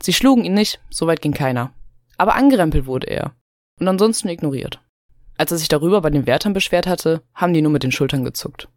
Sie 0.01 0.11
schlugen 0.11 0.43
ihn 0.43 0.53
nicht, 0.53 0.81
soweit 0.89 1.21
ging 1.21 1.33
keiner. 1.33 1.71
Aber 2.17 2.35
angerempelt 2.35 2.87
wurde 2.87 3.07
er. 3.07 3.31
Und 3.79 3.87
ansonsten 3.87 4.27
ignoriert. 4.27 4.81
Als 5.37 5.53
er 5.53 5.59
sich 5.59 5.69
darüber 5.69 6.01
bei 6.01 6.09
den 6.09 6.27
Wärtern 6.27 6.51
beschwert 6.51 6.87
hatte, 6.87 7.23
haben 7.33 7.53
die 7.53 7.61
nur 7.61 7.71
mit 7.71 7.83
den 7.83 7.93
Schultern 7.93 8.25
gezuckt. 8.25 8.67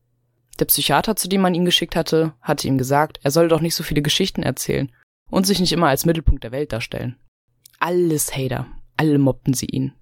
Der 0.59 0.64
Psychiater, 0.64 1.16
zu 1.16 1.29
dem 1.29 1.40
man 1.40 1.55
ihn 1.55 1.64
geschickt 1.64 1.97
hatte, 1.97 2.33
hatte 2.40 2.66
ihm 2.66 2.79
gesagt, 2.79 3.21
er 3.23 3.31
solle 3.31 3.49
doch 3.49 3.61
nicht 3.61 3.75
so 3.75 3.83
viele 3.83 4.03
Geschichten 4.03 4.42
erzählen 4.42 4.90
und 5.31 5.47
sich 5.47 5.61
nicht 5.61 5.73
immer 5.73 5.88
als 5.88 6.07
Mittelpunkt 6.07 6.45
der 6.45 6.53
Welt 6.53 6.73
darstellen. 6.73 7.16
Alles 7.79 8.35
Hater, 8.35 8.66
alle 8.97 9.19
mobbten 9.19 9.55
sie 9.55 9.66
ihn. 9.66 9.92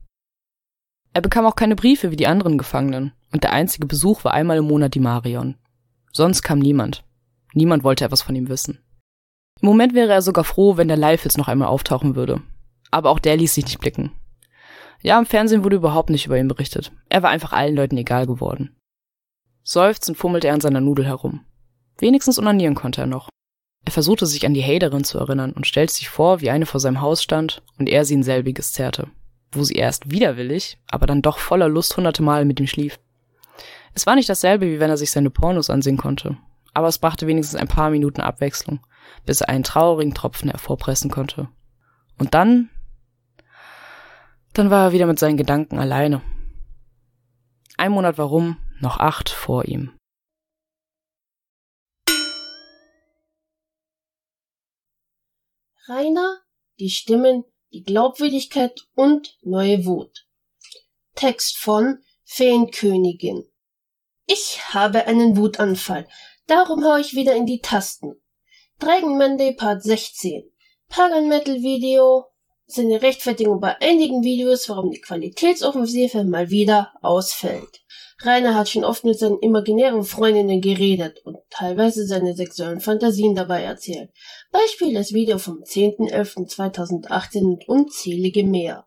Er 1.13 1.23
bekam 1.23 1.47
auch 1.47 1.57
keine 1.57 1.77
Briefe 1.77 2.11
wie 2.11 2.17
die 2.17 2.27
anderen 2.27 2.59
Gefangenen, 2.59 3.13
und 3.33 3.43
der 3.43 3.53
einzige 3.53 3.87
Besuch 3.87 4.25
war 4.25 4.33
einmal 4.33 4.59
im 4.59 4.67
Monat 4.67 4.95
die 4.95 5.01
Marion. 5.01 5.57
Sonst 6.13 6.43
kam 6.43 6.61
niemand. 6.61 7.05
Niemand 7.53 7.83
wollte 7.83 8.05
etwas 8.05 8.23
von 8.23 8.37
ihm 8.37 8.49
wissen. 8.49 8.79
Im 9.61 9.69
Moment 9.69 9.95
wäre 9.95 10.13
er 10.13 10.23
sogar 10.23 10.45
froh, 10.45 10.77
wenn 10.77 10.89
der 10.89 10.99
jetzt 10.99 11.39
noch 11.39 11.49
einmal 11.49 11.69
auftauchen 11.69 12.17
würde. 12.17 12.43
Aber 12.91 13.11
auch 13.11 13.19
der 13.19 13.37
ließ 13.37 13.55
sich 13.55 13.65
nicht 13.65 13.81
blicken. 13.81 14.13
Ja, 15.03 15.19
im 15.19 15.27
Fernsehen 15.27 15.65
wurde 15.65 15.77
überhaupt 15.77 16.11
nicht 16.11 16.27
über 16.27 16.39
ihn 16.39 16.49
berichtet. 16.49 16.93
Er 17.09 17.23
war 17.23 17.31
einfach 17.31 17.53
allen 17.53 17.77
Leuten 17.77 17.97
egal 17.97 18.27
geworden. 18.27 18.77
Seufzend 19.65 20.19
fummelte 20.19 20.49
er 20.49 20.55
an 20.55 20.61
seiner 20.61 20.81
Nudel 20.81 21.07
herum. 21.07 21.41
Wenigstens 21.99 22.39
unanieren 22.39 22.75
konnte 22.75 23.01
er 23.01 23.07
noch. 23.07 23.31
Er 23.87 23.93
versuchte 23.93 24.27
sich 24.27 24.47
an 24.47 24.55
die 24.55 24.63
Haderin 24.63 25.05
zu 25.05 25.19
erinnern 25.19 25.53
und 25.53 25.67
stellte 25.67 25.93
sich 25.93 26.09
vor, 26.09 26.41
wie 26.41 26.51
eine 26.51 26.67
vor 26.67 26.81
seinem 26.81 27.01
Haus 27.01 27.23
stand 27.23 27.63
und 27.79 27.89
er 27.89 28.05
sie 28.05 28.15
in 28.15 28.23
selbiges 28.23 28.73
zerrte, 28.73 29.09
wo 29.53 29.65
sie 29.65 29.75
erst 29.75 30.11
widerwillig, 30.11 30.79
aber 30.91 31.07
dann 31.07 31.23
doch 31.23 31.39
voller 31.39 31.69
Lust 31.69 31.97
hunderte 31.97 32.23
Mal 32.23 32.45
mit 32.45 32.61
ihm 32.61 32.67
schlief. 32.67 33.01
Es 33.95 34.07
war 34.07 34.17
nicht 34.17 34.29
dasselbe, 34.29 34.67
wie 34.67 34.81
wenn 34.81 34.91
er 34.91 34.97
sich 34.97 35.11
seine 35.11 35.31
Pornos 35.31 35.71
ansehen 35.71 35.97
konnte, 35.97 36.37
aber 36.73 36.89
es 36.89 36.99
brachte 36.99 37.27
wenigstens 37.27 37.59
ein 37.59 37.69
paar 37.69 37.91
Minuten 37.91 38.21
Abwechslung, 38.21 38.81
bis 39.25 39.41
er 39.41 39.49
einen 39.49 39.65
traurigen 39.65 40.15
Tropfen 40.15 40.51
hervorpressen 40.51 41.11
konnte. 41.11 41.49
Und 42.19 42.35
dann 42.35 42.71
dann 44.55 44.71
war 44.71 44.87
er 44.87 44.93
wieder 44.93 45.07
mit 45.07 45.19
seinen 45.19 45.37
Gedanken 45.37 45.79
alleine. 45.79 46.23
Ein 47.77 47.91
Monat 47.91 48.19
warum, 48.19 48.57
noch 48.81 48.99
acht 48.99 49.31
vor 49.31 49.65
ihm. 49.65 49.97
Rainer, 55.87 56.41
die 56.79 56.91
Stimmen, 56.91 57.45
die 57.73 57.83
Glaubwürdigkeit 57.83 58.87
und 58.95 59.37
neue 59.43 59.85
Wut. 59.85 60.27
Text 61.15 61.59
von 61.59 61.99
Feenkönigin. 62.25 63.45
Ich 64.27 64.73
habe 64.73 65.07
einen 65.07 65.37
Wutanfall, 65.37 66.09
darum 66.47 66.85
hau 66.85 66.97
ich 66.97 67.15
wieder 67.15 67.37
in 67.37 67.45
die 67.45 67.61
Tasten. 67.61 68.21
Dragon 68.79 69.19
Monday 69.19 69.55
Part 69.55 69.83
16. 69.83 70.51
Pagan 70.89 71.29
Metal 71.29 71.57
Video, 71.57 72.27
seine 72.67 73.03
Rechtfertigung 73.03 73.61
bei 73.61 73.79
einigen 73.81 74.23
Videos, 74.23 74.69
warum 74.69 74.91
die 74.91 75.01
Qualitätsoffensive 75.01 76.25
mal 76.25 76.51
wieder 76.51 76.95
ausfällt. 77.03 77.84
Rainer 78.23 78.55
hat 78.55 78.69
schon 78.69 78.85
oft 78.85 79.05
mit 79.05 79.19
seinen 79.19 79.41
imaginären 79.41 80.05
Freundinnen 80.05 80.61
geredet 80.61 81.21
und 81.25 81.39
teilweise 81.51 82.07
seine 82.07 82.35
sexuellen 82.35 82.81
Fantasien 82.81 83.35
dabei 83.35 83.63
erzählt. 83.63 84.11
Beispiel 84.53 84.95
das 84.95 85.13
Video 85.13 85.39
vom 85.39 85.63
10.11.2018 85.63 87.43
und 87.43 87.69
unzählige 87.69 88.45
mehr. 88.45 88.87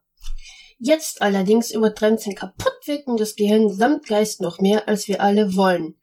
Jetzt 0.79 1.21
allerdings 1.21 1.71
übertrennt 1.71 2.21
sein 2.21 2.35
kaputtwirkendes 2.35 3.35
Gehirn 3.35 3.69
samt 3.73 4.05
Geist 4.07 4.41
noch 4.41 4.59
mehr, 4.59 4.87
als 4.87 5.07
wir 5.07 5.21
alle 5.21 5.55
wollen. 5.55 5.95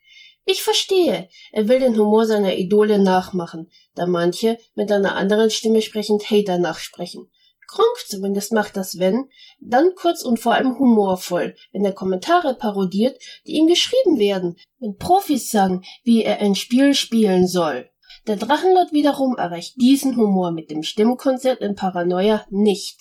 Ich 0.47 0.63
verstehe, 0.63 1.29
er 1.53 1.69
will 1.69 1.81
den 1.81 1.99
Humor 1.99 2.27
seiner 2.27 2.57
Idole 2.57 2.99
nachmachen, 2.99 3.71
da 3.95 4.07
manche 4.07 4.59
mit 4.75 4.93
einer 4.93 5.17
anderen 5.17 5.51
Stimme 5.51 5.81
sprechend 5.81 6.31
Hater 6.31 6.59
nachsprechen. 6.59 7.31
Kronk 7.69 7.97
zumindest 8.07 8.53
macht 8.53 8.77
das 8.77 8.99
wenn, 8.99 9.29
dann 9.61 9.95
kurz 9.95 10.23
und 10.23 10.39
vor 10.39 10.55
allem 10.55 10.79
humorvoll, 10.79 11.55
wenn 11.73 11.85
er 11.85 11.93
Kommentare 11.93 12.55
parodiert, 12.55 13.19
die 13.47 13.53
ihm 13.53 13.67
geschrieben 13.67 14.19
werden, 14.19 14.57
wenn 14.79 14.97
Profis 14.97 15.51
sagen, 15.51 15.83
wie 16.03 16.23
er 16.23 16.41
ein 16.41 16.55
Spiel 16.55 16.95
spielen 16.95 17.47
soll. 17.47 17.91
Der 18.27 18.37
Drachenlord 18.37 18.93
wiederum 18.93 19.37
erreicht 19.37 19.81
diesen 19.81 20.17
Humor 20.17 20.51
mit 20.51 20.71
dem 20.71 20.83
Stimmkonzert 20.83 21.61
in 21.61 21.75
Paranoia 21.75 22.47
nicht. 22.51 23.01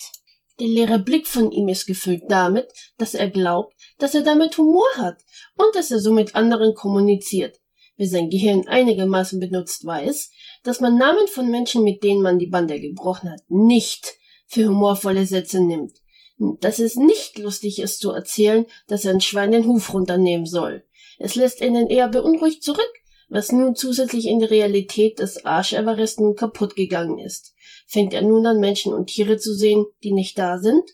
Der 0.60 0.68
leere 0.68 0.98
Blick 0.98 1.26
von 1.26 1.50
ihm 1.50 1.68
ist 1.68 1.86
gefüllt 1.86 2.24
damit, 2.28 2.68
dass 2.98 3.14
er 3.14 3.30
glaubt, 3.30 3.74
dass 3.98 4.14
er 4.14 4.22
damit 4.22 4.56
Humor 4.58 4.86
hat 4.96 5.22
und 5.56 5.74
dass 5.74 5.90
er 5.90 5.98
so 5.98 6.12
mit 6.12 6.34
anderen 6.34 6.74
kommuniziert. 6.74 7.58
Wer 7.96 8.08
sein 8.08 8.28
Gehirn 8.28 8.66
einigermaßen 8.66 9.40
benutzt, 9.40 9.84
weiß, 9.84 10.30
dass 10.62 10.80
man 10.80 10.98
Namen 10.98 11.26
von 11.28 11.48
Menschen, 11.48 11.84
mit 11.84 12.02
denen 12.02 12.22
man 12.22 12.38
die 12.38 12.48
Bande 12.48 12.80
gebrochen 12.80 13.30
hat, 13.30 13.40
nicht 13.48 14.14
für 14.54 14.68
humorvolle 14.68 15.26
Sätze 15.26 15.60
nimmt. 15.60 15.98
Dass 16.38 16.78
es 16.78 16.96
nicht 16.96 17.38
lustig 17.38 17.80
ist 17.80 18.00
zu 18.00 18.10
erzählen, 18.10 18.66
dass 18.86 19.06
ein 19.06 19.20
Schwein 19.20 19.52
den 19.52 19.66
Huf 19.66 19.92
runternehmen 19.92 20.46
soll. 20.46 20.84
Es 21.18 21.34
lässt 21.34 21.60
einen 21.62 21.88
eher 21.88 22.08
beunruhigt 22.08 22.62
zurück, 22.62 22.92
was 23.28 23.52
nun 23.52 23.74
zusätzlich 23.74 24.26
in 24.26 24.40
der 24.40 24.50
Realität 24.50 25.18
des 25.18 25.44
Arsch 25.44 25.72
Everest 25.72 26.20
nun 26.20 26.36
kaputt 26.36 26.76
gegangen 26.76 27.18
ist. 27.18 27.54
Fängt 27.86 28.14
er 28.14 28.22
nun 28.22 28.46
an, 28.46 28.60
Menschen 28.60 28.94
und 28.94 29.06
Tiere 29.06 29.38
zu 29.38 29.54
sehen, 29.54 29.86
die 30.02 30.12
nicht 30.12 30.38
da 30.38 30.58
sind? 30.58 30.84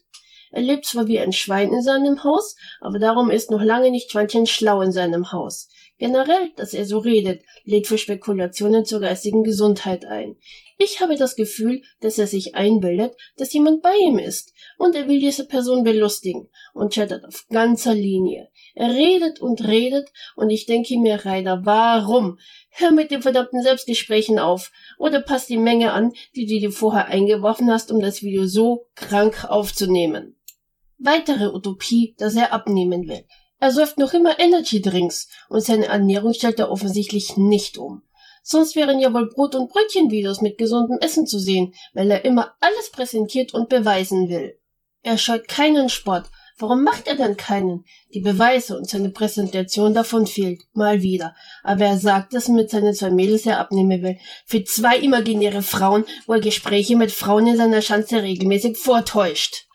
Er 0.50 0.62
lebt 0.62 0.84
zwar 0.84 1.06
wie 1.06 1.20
ein 1.20 1.32
Schwein 1.32 1.72
in 1.72 1.82
seinem 1.82 2.24
Haus, 2.24 2.56
aber 2.80 2.98
darum 2.98 3.30
ist 3.30 3.50
noch 3.50 3.62
lange 3.62 3.90
nicht 3.90 4.10
Schweinchen 4.10 4.46
schlau 4.46 4.80
in 4.80 4.92
seinem 4.92 5.32
Haus. 5.32 5.68
Generell, 5.98 6.50
dass 6.56 6.72
er 6.74 6.86
so 6.86 6.98
redet, 6.98 7.42
lädt 7.64 7.86
für 7.86 7.98
Spekulationen 7.98 8.84
zur 8.84 9.00
geistigen 9.00 9.44
Gesundheit 9.44 10.06
ein. 10.06 10.36
Ich 10.82 11.02
habe 11.02 11.16
das 11.16 11.36
Gefühl, 11.36 11.82
dass 12.00 12.18
er 12.18 12.26
sich 12.26 12.54
einbildet, 12.54 13.14
dass 13.36 13.52
jemand 13.52 13.82
bei 13.82 13.94
ihm 14.02 14.18
ist, 14.18 14.54
und 14.78 14.94
er 14.94 15.08
will 15.08 15.20
diese 15.20 15.46
Person 15.46 15.84
belustigen 15.84 16.48
und 16.72 16.94
chattert 16.94 17.26
auf 17.26 17.44
ganzer 17.50 17.92
Linie. 17.92 18.48
Er 18.74 18.88
redet 18.88 19.42
und 19.42 19.62
redet, 19.62 20.08
und 20.36 20.48
ich 20.48 20.64
denke 20.64 20.98
mir, 20.98 21.26
Rainer, 21.26 21.66
warum? 21.66 22.38
Hör 22.70 22.92
mit 22.92 23.10
den 23.10 23.20
verdammten 23.20 23.62
Selbstgesprächen 23.62 24.38
auf, 24.38 24.72
oder 24.96 25.20
pass 25.20 25.46
die 25.46 25.58
Menge 25.58 25.92
an, 25.92 26.14
die 26.34 26.46
du 26.46 26.58
dir 26.58 26.72
vorher 26.72 27.08
eingeworfen 27.08 27.70
hast, 27.70 27.92
um 27.92 28.00
das 28.00 28.22
Video 28.22 28.46
so 28.46 28.86
krank 28.94 29.44
aufzunehmen. 29.50 30.40
Weitere 30.96 31.48
Utopie, 31.52 32.14
dass 32.16 32.36
er 32.36 32.54
abnehmen 32.54 33.06
will. 33.06 33.26
Er 33.58 33.70
säuft 33.70 33.98
noch 33.98 34.14
immer 34.14 34.40
Energy 34.40 34.80
Drinks, 34.80 35.28
und 35.50 35.60
seine 35.60 35.88
Ernährung 35.88 36.32
stellt 36.32 36.58
er 36.58 36.70
offensichtlich 36.70 37.36
nicht 37.36 37.76
um. 37.76 38.02
Sonst 38.42 38.76
wären 38.76 38.98
ja 39.00 39.12
wohl 39.12 39.28
Brot- 39.28 39.54
und 39.54 39.70
Brötchenvideos 39.70 40.40
mit 40.40 40.58
gesundem 40.58 40.98
Essen 41.00 41.26
zu 41.26 41.38
sehen, 41.38 41.74
weil 41.92 42.10
er 42.10 42.24
immer 42.24 42.54
alles 42.60 42.90
präsentiert 42.90 43.54
und 43.54 43.68
beweisen 43.68 44.28
will. 44.28 44.58
Er 45.02 45.18
scheut 45.18 45.48
keinen 45.48 45.88
Sport. 45.88 46.30
Warum 46.58 46.84
macht 46.84 47.06
er 47.06 47.16
dann 47.16 47.38
keinen? 47.38 47.86
Die 48.12 48.20
Beweise 48.20 48.76
und 48.76 48.86
seine 48.86 49.08
Präsentation 49.08 49.94
davon 49.94 50.26
fehlt. 50.26 50.60
Mal 50.74 51.00
wieder. 51.00 51.34
Aber 51.62 51.86
er 51.86 51.98
sagt, 51.98 52.34
dass 52.34 52.48
er 52.48 52.54
mit 52.54 52.68
seinen 52.68 52.92
zwei 52.92 53.10
Mädels 53.10 53.46
er 53.46 53.58
abnehmen 53.58 54.02
will. 54.02 54.18
Für 54.44 54.62
zwei 54.64 54.98
imaginäre 54.98 55.62
Frauen, 55.62 56.04
wo 56.26 56.34
er 56.34 56.40
Gespräche 56.40 56.96
mit 56.96 57.12
Frauen 57.12 57.46
in 57.46 57.56
seiner 57.56 57.80
Schanze 57.80 58.22
regelmäßig 58.22 58.76
vortäuscht. 58.76 59.69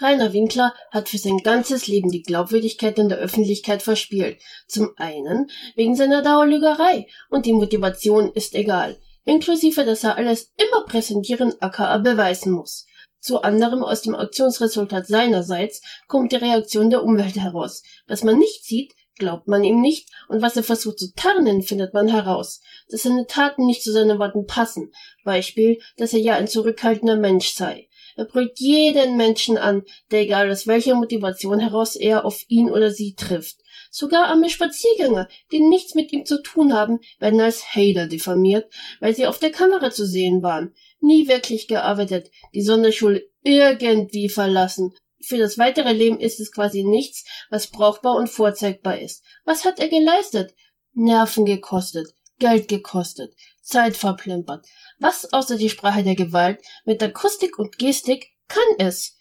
Rainer 0.00 0.32
Winkler 0.32 0.74
hat 0.90 1.08
für 1.08 1.18
sein 1.18 1.38
ganzes 1.38 1.88
Leben 1.88 2.10
die 2.10 2.22
Glaubwürdigkeit 2.22 2.98
in 2.98 3.08
der 3.08 3.18
Öffentlichkeit 3.18 3.82
verspielt. 3.82 4.38
Zum 4.68 4.90
einen 4.96 5.50
wegen 5.74 5.96
seiner 5.96 6.22
Dauerlügerei 6.22 7.06
und 7.30 7.46
die 7.46 7.52
Motivation 7.52 8.30
ist 8.32 8.54
egal. 8.54 8.98
Inklusive, 9.24 9.84
dass 9.84 10.04
er 10.04 10.16
alles 10.16 10.52
immer 10.56 10.84
präsentieren, 10.86 11.52
aka 11.60 11.98
beweisen 11.98 12.52
muss. 12.52 12.86
Zu 13.20 13.42
anderem 13.42 13.82
aus 13.82 14.02
dem 14.02 14.14
Aktionsresultat 14.14 15.08
seinerseits 15.08 15.82
kommt 16.06 16.30
die 16.30 16.36
Reaktion 16.36 16.90
der 16.90 17.02
Umwelt 17.02 17.36
heraus. 17.36 17.82
Was 18.06 18.22
man 18.22 18.38
nicht 18.38 18.64
sieht, 18.64 18.94
glaubt 19.18 19.48
man 19.48 19.64
ihm 19.64 19.80
nicht, 19.80 20.08
und 20.28 20.40
was 20.40 20.56
er 20.56 20.62
versucht 20.62 21.00
zu 21.00 21.12
tarnen, 21.14 21.62
findet 21.62 21.92
man 21.92 22.06
heraus. 22.06 22.60
Dass 22.88 23.02
seine 23.02 23.26
Taten 23.26 23.66
nicht 23.66 23.82
zu 23.82 23.92
seinen 23.92 24.20
Worten 24.20 24.46
passen. 24.46 24.92
Beispiel, 25.24 25.80
dass 25.96 26.12
er 26.14 26.20
ja 26.20 26.36
ein 26.36 26.46
zurückhaltender 26.46 27.16
Mensch 27.16 27.52
sei. 27.52 27.87
Er 28.18 28.24
brüllt 28.24 28.58
jeden 28.58 29.16
Menschen 29.16 29.56
an, 29.56 29.84
der 30.10 30.22
egal 30.22 30.50
aus 30.50 30.66
welcher 30.66 30.96
Motivation 30.96 31.60
heraus 31.60 31.94
er 31.94 32.24
auf 32.24 32.44
ihn 32.48 32.68
oder 32.68 32.90
sie 32.90 33.14
trifft. 33.14 33.58
Sogar 33.92 34.26
arme 34.26 34.50
Spaziergänger, 34.50 35.28
die 35.52 35.60
nichts 35.60 35.94
mit 35.94 36.12
ihm 36.12 36.26
zu 36.26 36.42
tun 36.42 36.72
haben, 36.72 36.98
werden 37.20 37.40
als 37.40 37.76
Hater 37.76 38.08
diffamiert, 38.08 38.72
weil 38.98 39.14
sie 39.14 39.28
auf 39.28 39.38
der 39.38 39.52
Kamera 39.52 39.92
zu 39.92 40.04
sehen 40.04 40.42
waren. 40.42 40.74
Nie 40.98 41.28
wirklich 41.28 41.68
gearbeitet, 41.68 42.32
die 42.54 42.62
Sonderschule 42.62 43.22
irgendwie 43.44 44.28
verlassen. 44.28 44.96
Für 45.22 45.38
das 45.38 45.56
weitere 45.56 45.92
Leben 45.92 46.18
ist 46.18 46.40
es 46.40 46.50
quasi 46.50 46.82
nichts, 46.82 47.24
was 47.50 47.68
brauchbar 47.68 48.16
und 48.16 48.28
vorzeigbar 48.28 48.98
ist. 48.98 49.22
Was 49.44 49.64
hat 49.64 49.78
er 49.78 49.88
geleistet? 49.88 50.56
Nerven 50.92 51.44
gekostet, 51.44 52.08
Geld 52.40 52.66
gekostet, 52.66 53.32
Zeit 53.62 53.96
verplempert. 53.96 54.66
Was 54.98 55.32
außer 55.32 55.56
die 55.56 55.70
Sprache 55.70 56.02
der 56.02 56.16
Gewalt 56.16 56.60
mit 56.84 57.02
Akustik 57.02 57.58
und 57.58 57.78
Gestik 57.78 58.32
kann 58.48 58.64
es? 58.78 59.16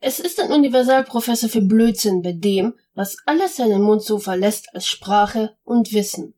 Es 0.00 0.20
ist 0.20 0.38
ein 0.38 0.52
Universalprofessor 0.52 1.48
für 1.48 1.62
Blödsinn 1.62 2.20
bei 2.20 2.32
dem, 2.32 2.74
was 2.94 3.16
alles 3.24 3.56
seinen 3.56 3.80
Mund 3.80 4.02
so 4.02 4.18
verlässt 4.18 4.74
als 4.74 4.86
Sprache 4.86 5.56
und 5.64 5.94
Wissen. 5.94 6.34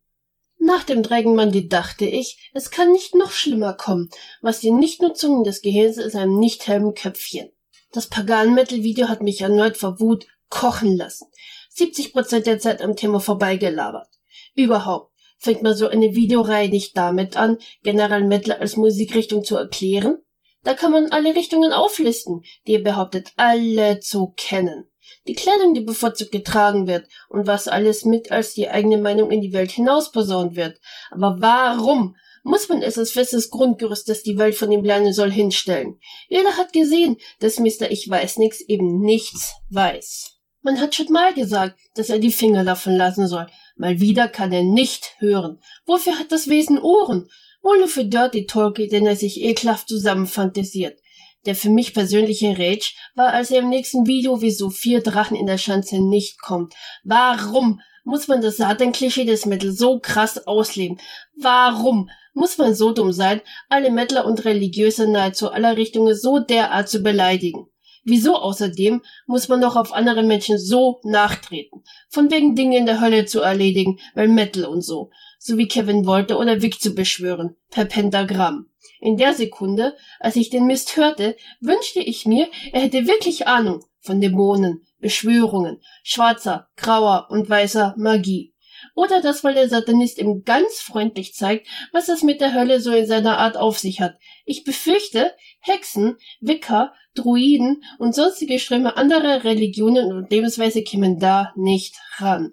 Nach 0.58 0.84
dem 0.84 1.02
Dragonmann 1.02 1.68
dachte 1.68 2.06
ich, 2.06 2.50
es 2.54 2.70
kann 2.70 2.92
nicht 2.92 3.14
noch 3.14 3.32
schlimmer 3.32 3.74
kommen, 3.74 4.08
was 4.40 4.60
die 4.60 4.70
Nichtnutzung 4.70 5.42
des 5.42 5.62
Gehirns 5.62 5.96
ist 5.96 6.14
einem 6.14 6.38
nicht 6.38 6.66
hellen 6.66 6.94
Köpfchen. 6.94 7.50
Das 7.92 8.06
Pagan-Metal-Video 8.06 9.08
hat 9.08 9.22
mich 9.22 9.40
erneut 9.40 9.76
vor 9.76 10.00
Wut 10.00 10.26
kochen 10.48 10.96
lassen. 10.96 11.26
70 11.70 12.12
Prozent 12.12 12.46
der 12.46 12.58
Zeit 12.58 12.80
am 12.80 12.96
Thema 12.96 13.20
vorbeigelabert. 13.20 14.08
Überhaupt, 14.54 15.12
Fängt 15.38 15.62
man 15.62 15.74
so 15.74 15.88
eine 15.88 16.14
Videoreihe 16.14 16.68
nicht 16.68 16.96
damit 16.96 17.36
an, 17.36 17.58
General 17.82 18.24
Metal 18.24 18.56
als 18.56 18.76
Musikrichtung 18.76 19.44
zu 19.44 19.56
erklären? 19.56 20.18
Da 20.62 20.74
kann 20.74 20.90
man 20.90 21.12
alle 21.12 21.36
Richtungen 21.36 21.72
auflisten, 21.72 22.42
die 22.66 22.72
ihr 22.72 22.82
behauptet, 22.82 23.32
alle 23.36 24.00
zu 24.00 24.32
kennen. 24.36 24.90
Die 25.28 25.34
Kleidung, 25.34 25.74
die 25.74 25.80
bevorzugt 25.80 26.32
getragen 26.32 26.86
wird 26.86 27.06
und 27.28 27.46
was 27.46 27.68
alles 27.68 28.04
mit 28.04 28.32
als 28.32 28.54
die 28.54 28.68
eigene 28.68 28.98
Meinung 28.98 29.30
in 29.30 29.40
die 29.40 29.52
Welt 29.52 29.70
hinaus 29.70 30.10
posaunt 30.10 30.56
wird. 30.56 30.80
Aber 31.10 31.36
warum 31.38 32.16
muss 32.42 32.68
man 32.68 32.82
es 32.82 32.98
als 32.98 33.12
festes 33.12 33.50
Grundgerüst, 33.50 34.08
das 34.08 34.22
die 34.22 34.38
Welt 34.38 34.54
von 34.54 34.70
ihm 34.72 34.84
lernen 34.84 35.12
soll, 35.12 35.30
hinstellen? 35.30 35.98
Jeder 36.28 36.56
hat 36.56 36.72
gesehen, 36.72 37.16
dass 37.40 37.58
Mr. 37.58 37.90
Ich 37.90 38.08
weiß 38.08 38.38
nix 38.38 38.60
eben 38.60 39.00
nichts 39.00 39.54
weiß. 39.70 40.35
Man 40.66 40.80
hat 40.80 40.96
schon 40.96 41.12
mal 41.12 41.32
gesagt, 41.32 41.78
dass 41.94 42.10
er 42.10 42.18
die 42.18 42.32
Finger 42.32 42.64
davon 42.64 42.96
lassen 42.96 43.28
soll, 43.28 43.46
Mal 43.76 44.00
wieder 44.00 44.26
kann 44.26 44.52
er 44.52 44.64
nicht 44.64 45.14
hören. 45.18 45.60
Wofür 45.84 46.18
hat 46.18 46.32
das 46.32 46.48
Wesen 46.48 46.80
Ohren? 46.80 47.30
Wohl 47.62 47.78
nur 47.78 47.86
für 47.86 48.04
Dirty 48.04 48.46
Talkie, 48.46 48.88
den 48.88 49.06
er 49.06 49.14
sich 49.14 49.40
ekelhaft 49.40 49.86
zusammenfantasiert. 49.88 50.98
Der 51.44 51.54
für 51.54 51.70
mich 51.70 51.94
persönliche 51.94 52.58
Rage 52.58 52.94
war, 53.14 53.32
als 53.32 53.52
er 53.52 53.60
im 53.60 53.68
nächsten 53.68 54.08
Video 54.08 54.40
wie 54.40 54.50
so 54.50 54.68
vier 54.68 55.04
Drachen 55.04 55.36
in 55.36 55.46
der 55.46 55.58
Schanze 55.58 56.00
nicht 56.00 56.40
kommt. 56.40 56.74
Warum 57.04 57.80
muss 58.02 58.26
man 58.26 58.40
das 58.40 58.56
Satan-Klischee 58.56 59.24
des 59.24 59.46
Metal 59.46 59.70
so 59.70 60.00
krass 60.00 60.48
ausleben? 60.48 60.98
Warum 61.36 62.10
muss 62.34 62.58
man 62.58 62.74
so 62.74 62.90
dumm 62.90 63.12
sein, 63.12 63.40
alle 63.68 63.92
Mettler 63.92 64.24
und 64.24 64.44
Religiöse 64.44 65.06
nahezu 65.06 65.48
aller 65.48 65.76
Richtungen 65.76 66.16
so 66.16 66.40
derart 66.40 66.88
zu 66.88 67.04
beleidigen? 67.04 67.68
Wieso 68.08 68.36
außerdem 68.36 69.02
muss 69.26 69.48
man 69.48 69.60
doch 69.60 69.74
auf 69.74 69.92
andere 69.92 70.22
Menschen 70.22 70.58
so 70.58 71.00
nachtreten? 71.02 71.82
Von 72.08 72.30
wegen 72.30 72.54
Dinge 72.54 72.78
in 72.78 72.86
der 72.86 73.00
Hölle 73.00 73.26
zu 73.26 73.40
erledigen, 73.40 73.98
weil 74.14 74.28
Metal 74.28 74.64
und 74.64 74.82
so. 74.82 75.10
So 75.40 75.58
wie 75.58 75.66
Kevin 75.66 76.06
wollte 76.06 76.36
oder 76.36 76.62
Vic 76.62 76.80
zu 76.80 76.94
beschwören. 76.94 77.56
Per 77.68 77.84
Pentagramm. 77.84 78.70
In 79.00 79.16
der 79.16 79.34
Sekunde, 79.34 79.96
als 80.20 80.36
ich 80.36 80.50
den 80.50 80.66
Mist 80.66 80.96
hörte, 80.96 81.36
wünschte 81.60 81.98
ich 81.98 82.26
mir, 82.26 82.48
er 82.72 82.82
hätte 82.82 83.08
wirklich 83.08 83.48
Ahnung 83.48 83.84
von 83.98 84.20
Dämonen, 84.20 84.86
Beschwörungen, 85.00 85.82
schwarzer, 86.04 86.68
grauer 86.76 87.26
und 87.30 87.50
weißer 87.50 87.96
Magie. 87.98 88.54
Oder 88.94 89.20
das, 89.20 89.42
weil 89.42 89.54
der 89.54 89.68
Satanist 89.68 90.18
ihm 90.18 90.44
ganz 90.44 90.80
freundlich 90.80 91.34
zeigt, 91.34 91.66
was 91.92 92.08
es 92.08 92.22
mit 92.22 92.40
der 92.40 92.54
Hölle 92.54 92.80
so 92.80 92.92
in 92.92 93.06
seiner 93.06 93.38
Art 93.38 93.56
auf 93.56 93.80
sich 93.80 94.00
hat. 94.00 94.16
Ich 94.44 94.62
befürchte, 94.62 95.34
Hexen, 95.58 96.18
Wicker, 96.40 96.94
Druiden 97.16 97.82
und 97.98 98.14
sonstige 98.14 98.58
Ströme 98.58 98.96
anderer 98.96 99.44
Religionen 99.44 100.12
und 100.12 100.30
Lebensweise 100.30 100.82
kämen 100.82 101.18
da 101.18 101.52
nicht 101.56 101.96
ran. 102.18 102.52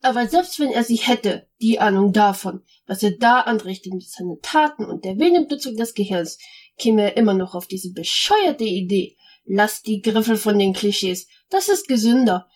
Aber 0.00 0.28
selbst 0.28 0.60
wenn 0.60 0.70
er 0.70 0.84
sie 0.84 0.96
hätte, 0.96 1.48
die 1.60 1.80
Ahnung 1.80 2.12
davon, 2.12 2.62
was 2.86 3.02
er 3.02 3.12
da 3.12 3.40
anrichtet 3.40 3.92
mit 3.92 4.08
seinen 4.08 4.40
Taten 4.42 4.84
und 4.84 5.04
der 5.04 5.18
wenigen 5.18 5.48
Nutzung 5.48 5.76
des 5.76 5.94
Gehirns, 5.94 6.38
käme 6.78 7.02
er 7.02 7.16
immer 7.16 7.34
noch 7.34 7.54
auf 7.54 7.66
diese 7.66 7.92
bescheuerte 7.92 8.64
Idee. 8.64 9.16
Lass 9.44 9.82
die 9.82 10.00
Griffel 10.00 10.36
von 10.36 10.58
den 10.58 10.72
Klischees. 10.72 11.26
Das 11.50 11.68
ist 11.68 11.88
gesünder. 11.88 12.48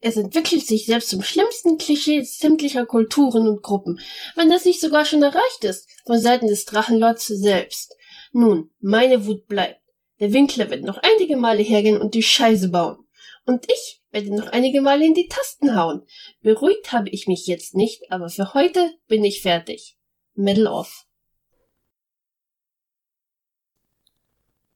Es 0.00 0.16
entwickelt 0.16 0.64
sich 0.64 0.86
selbst 0.86 1.08
zum 1.08 1.22
schlimmsten 1.22 1.78
Klischee 1.78 2.22
sämtlicher 2.22 2.86
Kulturen 2.86 3.48
und 3.48 3.62
Gruppen, 3.62 3.98
wenn 4.36 4.50
das 4.50 4.64
nicht 4.64 4.80
sogar 4.80 5.04
schon 5.04 5.22
erreicht 5.22 5.64
ist, 5.64 5.88
von 6.04 6.20
Seiten 6.20 6.46
des 6.46 6.66
Drachenlords 6.66 7.26
selbst. 7.26 7.96
Nun, 8.32 8.70
meine 8.80 9.26
Wut 9.26 9.46
bleibt. 9.46 9.80
Der 10.20 10.32
Winkler 10.32 10.70
wird 10.70 10.82
noch 10.82 10.98
einige 10.98 11.36
Male 11.36 11.62
hergehen 11.62 12.00
und 12.00 12.14
die 12.14 12.22
Scheiße 12.22 12.70
bauen. 12.70 13.06
Und 13.44 13.66
ich 13.70 14.02
werde 14.10 14.34
noch 14.34 14.48
einige 14.48 14.80
Male 14.80 15.04
in 15.04 15.14
die 15.14 15.28
Tasten 15.28 15.76
hauen. 15.76 16.02
Beruhigt 16.42 16.92
habe 16.92 17.10
ich 17.10 17.26
mich 17.26 17.46
jetzt 17.46 17.74
nicht, 17.74 18.10
aber 18.10 18.28
für 18.28 18.54
heute 18.54 18.90
bin 19.08 19.24
ich 19.24 19.42
fertig. 19.42 19.96
Middle 20.34 20.70
off. 20.70 21.06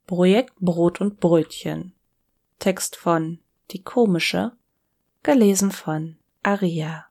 Projekt 0.06 0.54
Brot 0.60 1.00
und 1.00 1.20
Brötchen. 1.20 1.94
Text 2.58 2.96
von 2.96 3.40
Die 3.70 3.82
Komische. 3.82 4.52
Gelesen 5.22 5.70
von 5.70 6.18
Aria. 6.42 7.06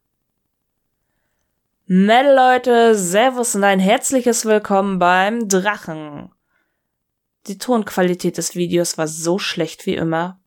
Metal 1.86 2.36
Leute, 2.36 2.96
Servus 2.96 3.56
und 3.56 3.64
ein 3.64 3.80
herzliches 3.80 4.46
Willkommen 4.46 5.00
beim 5.00 5.48
Drachen. 5.48 6.32
Die 7.50 7.58
Tonqualität 7.58 8.38
des 8.38 8.54
Videos 8.54 9.00
war 9.00 9.08
so 9.08 9.40
schlecht 9.40 9.88
wie 9.88 9.96
immer, 9.96 10.40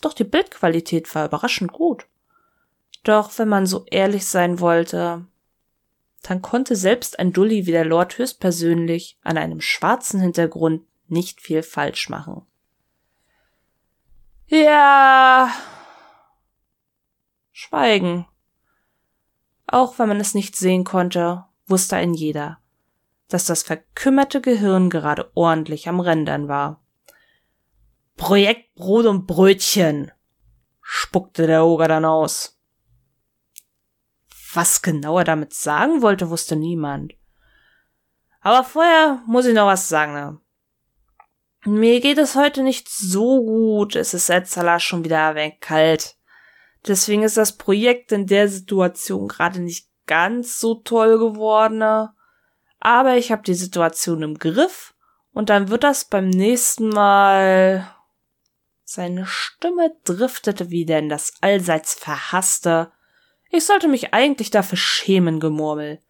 doch 0.00 0.14
die 0.14 0.24
Bildqualität 0.24 1.14
war 1.14 1.26
überraschend 1.26 1.74
gut. 1.74 2.06
Doch 3.04 3.38
wenn 3.38 3.48
man 3.48 3.66
so 3.66 3.84
ehrlich 3.90 4.24
sein 4.24 4.58
wollte, 4.58 5.26
dann 6.22 6.40
konnte 6.40 6.74
selbst 6.74 7.18
ein 7.18 7.34
Dulli 7.34 7.66
wie 7.66 7.72
der 7.72 7.84
Lord 7.84 8.16
höchstpersönlich 8.16 9.18
an 9.22 9.36
einem 9.36 9.60
schwarzen 9.60 10.20
Hintergrund 10.20 10.86
nicht 11.06 11.42
viel 11.42 11.62
falsch 11.62 12.08
machen. 12.08 12.46
Ja. 14.46 15.52
Schweigen. 17.52 18.26
Auch 19.66 19.98
wenn 19.98 20.08
man 20.08 20.20
es 20.20 20.32
nicht 20.32 20.56
sehen 20.56 20.84
konnte, 20.84 21.44
wusste 21.66 21.96
ein 21.96 22.14
jeder. 22.14 22.58
Dass 23.28 23.44
das 23.44 23.62
verkümmerte 23.62 24.40
Gehirn 24.40 24.90
gerade 24.90 25.30
ordentlich 25.34 25.88
am 25.88 26.00
Rändern 26.00 26.48
war. 26.48 26.82
Projekt 28.16 28.74
Brot 28.74 29.06
und 29.06 29.26
Brötchen, 29.26 30.10
spuckte 30.80 31.46
der 31.46 31.64
Oger 31.64 31.88
dann 31.88 32.04
aus. 32.04 32.58
Was 34.54 34.82
genau 34.82 35.18
er 35.18 35.24
damit 35.24 35.52
sagen 35.52 36.02
wollte, 36.02 36.30
wusste 36.30 36.56
niemand. 36.56 37.14
Aber 38.40 38.64
vorher 38.64 39.22
muss 39.26 39.46
ich 39.46 39.54
noch 39.54 39.66
was 39.66 39.88
sagen. 39.88 40.14
Ne? 40.14 40.40
Mir 41.66 42.00
geht 42.00 42.18
es 42.18 42.34
heute 42.34 42.62
nicht 42.62 42.88
so 42.88 43.44
gut. 43.44 43.94
Es 43.94 44.14
ist 44.14 44.30
Etzala 44.30 44.80
schon 44.80 45.04
wieder 45.04 45.34
wenig 45.34 45.60
kalt. 45.60 46.16
Deswegen 46.86 47.24
ist 47.24 47.36
das 47.36 47.58
Projekt 47.58 48.10
in 48.12 48.26
der 48.26 48.48
Situation 48.48 49.28
gerade 49.28 49.60
nicht 49.60 49.88
ganz 50.06 50.58
so 50.58 50.76
toll 50.76 51.18
geworden. 51.18 52.08
Aber 52.80 53.16
ich 53.16 53.32
habe 53.32 53.42
die 53.42 53.54
Situation 53.54 54.22
im 54.22 54.38
Griff 54.38 54.94
und 55.32 55.50
dann 55.50 55.68
wird 55.68 55.84
das 55.84 56.04
beim 56.04 56.28
nächsten 56.28 56.88
Mal. 56.88 57.94
Seine 58.84 59.26
Stimme 59.26 59.94
driftete 60.04 60.70
wieder 60.70 60.98
in 60.98 61.08
das 61.08 61.34
allseits 61.40 61.94
verhasste. 61.94 62.92
Ich 63.50 63.64
sollte 63.66 63.88
mich 63.88 64.14
eigentlich 64.14 64.50
dafür 64.50 64.78
schämen, 64.78 65.40
Gemurmel. 65.40 66.00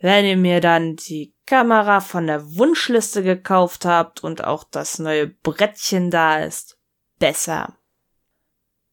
Wenn 0.00 0.24
ihr 0.24 0.36
mir 0.36 0.60
dann 0.60 0.96
die 0.96 1.34
Kamera 1.46 2.00
von 2.00 2.26
der 2.26 2.56
Wunschliste 2.56 3.22
gekauft 3.22 3.84
habt 3.84 4.24
und 4.24 4.44
auch 4.44 4.64
das 4.64 4.98
neue 4.98 5.26
Brettchen 5.26 6.10
da 6.10 6.40
ist, 6.40 6.78
besser. 7.18 7.76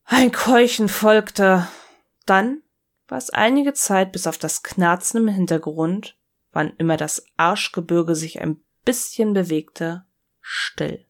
Ein 0.03 0.31
Keuchen 0.31 0.89
folgte. 0.89 1.67
Dann 2.25 2.61
war 3.07 3.17
es 3.17 3.29
einige 3.29 3.73
Zeit 3.73 4.11
bis 4.11 4.27
auf 4.27 4.37
das 4.37 4.63
Knarzen 4.63 5.21
im 5.21 5.33
Hintergrund 5.33 6.16
wann 6.57 6.73
immer 6.79 6.97
das 6.97 7.23
Arschgebirge 7.37 8.15
sich 8.15 8.41
ein 8.41 8.59
bisschen 8.83 9.33
bewegte, 9.33 10.05
still. 10.41 11.05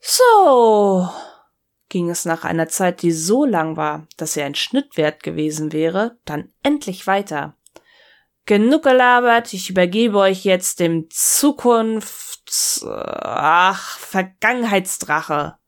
So, 0.00 1.06
ging 1.90 2.08
es 2.08 2.24
nach 2.24 2.44
einer 2.44 2.68
Zeit, 2.68 3.02
die 3.02 3.12
so 3.12 3.44
lang 3.44 3.76
war, 3.76 4.08
dass 4.16 4.32
sie 4.32 4.42
ein 4.42 4.54
Schnittwert 4.54 5.22
gewesen 5.22 5.74
wäre, 5.74 6.16
dann 6.24 6.50
endlich 6.62 7.06
weiter. 7.06 7.58
Genug 8.46 8.84
gelabert, 8.84 9.52
ich 9.52 9.68
übergebe 9.68 10.16
euch 10.16 10.46
jetzt 10.46 10.80
dem 10.80 11.10
Zukunfts... 11.10 12.86
ach, 12.88 13.98
Vergangenheitsdrache. 13.98 15.58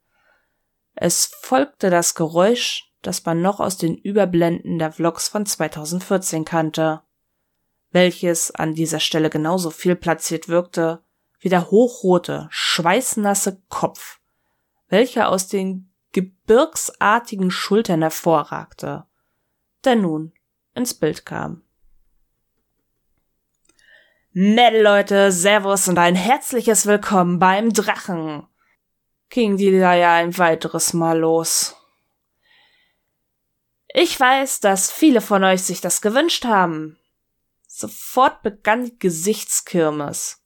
Es 0.95 1.27
folgte 1.43 1.90
das 1.90 2.14
Geräusch 2.14 2.94
das 3.07 3.25
man 3.25 3.43
noch 3.43 3.61
aus 3.61 3.77
den 3.77 3.97
Überblenden 3.97 4.79
der 4.79 4.93
Vlogs 4.93 5.29
von 5.29 5.47
2014 5.47 6.45
kannte, 6.45 7.03
welches 7.90 8.51
an 8.51 8.75
dieser 8.75 9.01
Stelle 9.01 9.31
genauso 9.31 9.71
viel 9.71 9.95
platziert 9.95 10.49
wirkte 10.49 11.03
wie 11.38 11.49
der 11.51 11.71
hochrote, 11.71 12.49
schweißnasse 12.51 13.62
Kopf, 13.69 14.21
welcher 14.88 15.29
aus 15.29 15.47
den 15.47 15.93
gebirgsartigen 16.12 17.51
Schultern 17.51 18.01
hervorragte, 18.01 19.05
der 19.85 19.97
nun 19.97 20.33
ins 20.75 20.95
Bild 20.95 21.27
kam. 21.27 21.62
Metal 24.33 24.81
Leute, 24.81 25.31
Servus 25.31 25.87
und 25.87 25.99
ein 25.99 26.17
herzliches 26.17 26.87
Willkommen 26.87 27.38
beim 27.38 27.73
Drachen. 27.73 28.47
Ging 29.29 29.57
die 29.57 29.71
Leier 29.71 30.11
ein 30.11 30.37
weiteres 30.38 30.93
Mal 30.93 31.19
los. 31.19 31.77
Ich 33.97 34.19
weiß, 34.19 34.59
dass 34.59 34.91
viele 34.91 35.21
von 35.21 35.45
euch 35.45 35.63
sich 35.63 35.81
das 35.81 36.03
gewünscht 36.03 36.45
haben. 36.45 36.99
Sofort 37.69 38.43
begann 38.43 38.87
die 38.87 38.99
Gesichtskirmes. 38.99 40.43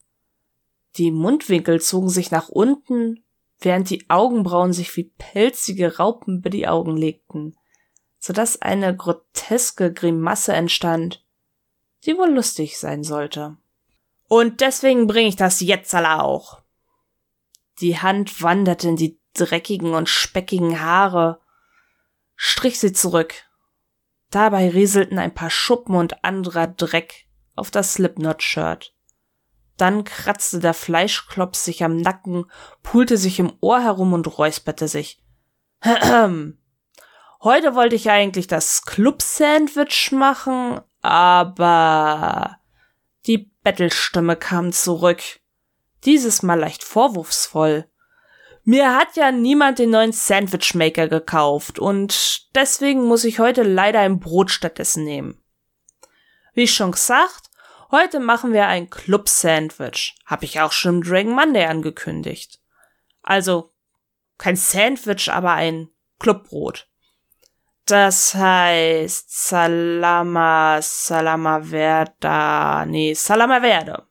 Die 0.98 1.10
Mundwinkel 1.10 1.80
zogen 1.80 2.10
sich 2.10 2.30
nach 2.30 2.50
unten, 2.50 3.24
während 3.58 3.88
die 3.88 4.08
Augenbrauen 4.10 4.74
sich 4.74 4.94
wie 4.98 5.14
pelzige 5.16 5.96
Raupen 5.96 6.40
über 6.40 6.50
die 6.50 6.68
Augen 6.68 6.94
legten, 6.98 7.56
so 8.18 8.34
dass 8.34 8.60
eine 8.60 8.94
groteske 8.94 9.94
Grimasse 9.94 10.52
entstand, 10.52 11.24
die 12.04 12.18
wohl 12.18 12.30
lustig 12.30 12.78
sein 12.78 13.02
sollte. 13.02 13.56
Und 14.28 14.60
deswegen 14.60 15.06
bringe 15.06 15.28
ich 15.28 15.36
das 15.36 15.60
jetzt 15.60 15.94
alle 15.94 16.22
auch. 16.22 16.60
Die 17.80 17.98
Hand 17.98 18.42
wanderte 18.42 18.88
in 18.88 18.96
die 18.96 19.18
dreckigen 19.32 19.94
und 19.94 20.10
speckigen 20.10 20.82
Haare, 20.82 21.40
strich 22.38 22.78
sie 22.78 22.92
zurück. 22.92 23.34
Dabei 24.30 24.70
rieselten 24.70 25.18
ein 25.18 25.34
paar 25.34 25.50
Schuppen 25.50 25.96
und 25.96 26.24
anderer 26.24 26.68
Dreck 26.68 27.26
auf 27.56 27.70
das 27.70 27.94
Slipknot-Shirt. 27.94 28.94
Dann 29.76 30.04
kratzte 30.04 30.60
der 30.60 30.74
Fleischklops 30.74 31.64
sich 31.64 31.84
am 31.84 31.96
Nacken, 31.96 32.46
pulte 32.82 33.16
sich 33.16 33.38
im 33.38 33.52
Ohr 33.60 33.82
herum 33.82 34.12
und 34.12 34.38
räusperte 34.38 34.88
sich. 34.88 35.22
Heute 35.82 37.74
wollte 37.74 37.96
ich 37.96 38.10
eigentlich 38.10 38.46
das 38.46 38.82
Club-Sandwich 38.82 40.12
machen, 40.12 40.80
aber 41.02 42.58
die 43.26 43.50
Bettelstimme 43.62 44.36
kam 44.36 44.72
zurück. 44.72 45.22
Dieses 46.04 46.42
Mal 46.42 46.58
leicht 46.58 46.84
vorwurfsvoll. 46.84 47.87
Mir 48.68 48.94
hat 48.94 49.16
ja 49.16 49.32
niemand 49.32 49.78
den 49.78 49.88
neuen 49.88 50.12
Sandwichmaker 50.12 51.08
gekauft 51.08 51.78
und 51.78 52.54
deswegen 52.54 53.06
muss 53.06 53.24
ich 53.24 53.38
heute 53.38 53.62
leider 53.62 54.00
ein 54.00 54.20
Brot 54.20 54.50
stattdessen 54.50 55.04
nehmen. 55.04 55.42
Wie 56.52 56.68
schon 56.68 56.92
gesagt, 56.92 57.48
heute 57.90 58.20
machen 58.20 58.52
wir 58.52 58.66
ein 58.66 58.90
Club-Sandwich. 58.90 60.16
Hab 60.26 60.42
ich 60.42 60.60
auch 60.60 60.72
schon 60.72 60.96
im 60.96 61.02
Dragon 61.02 61.32
Monday 61.32 61.64
angekündigt. 61.64 62.60
Also 63.22 63.72
kein 64.36 64.56
Sandwich, 64.56 65.32
aber 65.32 65.52
ein 65.52 65.88
Clubbrot. 66.18 66.90
Das 67.86 68.34
heißt 68.34 69.48
Salama, 69.48 70.80
Salama 70.82 71.62
Verda, 71.62 72.84
nee, 72.84 73.14
Salama 73.14 73.62
Verde. 73.62 74.06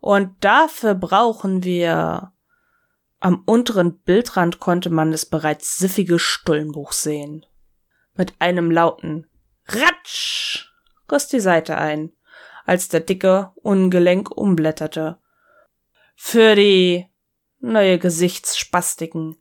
Und 0.00 0.42
dafür 0.42 0.96
brauchen 0.96 1.62
wir 1.62 2.32
am 3.20 3.42
unteren 3.44 3.98
Bildrand 4.00 4.58
konnte 4.60 4.90
man 4.90 5.12
das 5.12 5.26
bereits 5.26 5.78
siffige 5.78 6.18
Stullenbuch 6.18 6.92
sehen. 6.92 7.46
Mit 8.14 8.34
einem 8.38 8.70
lauten 8.70 9.26
Ratsch 9.66 10.72
riss 11.10 11.28
die 11.28 11.40
Seite 11.40 11.76
ein, 11.76 12.12
als 12.64 12.88
der 12.88 13.00
Dicke 13.00 13.52
ungelenk 13.56 14.30
umblätterte. 14.30 15.18
Für 16.16 16.54
die 16.54 17.06
neue 17.60 17.98
Gesichtsspastiken 17.98 19.36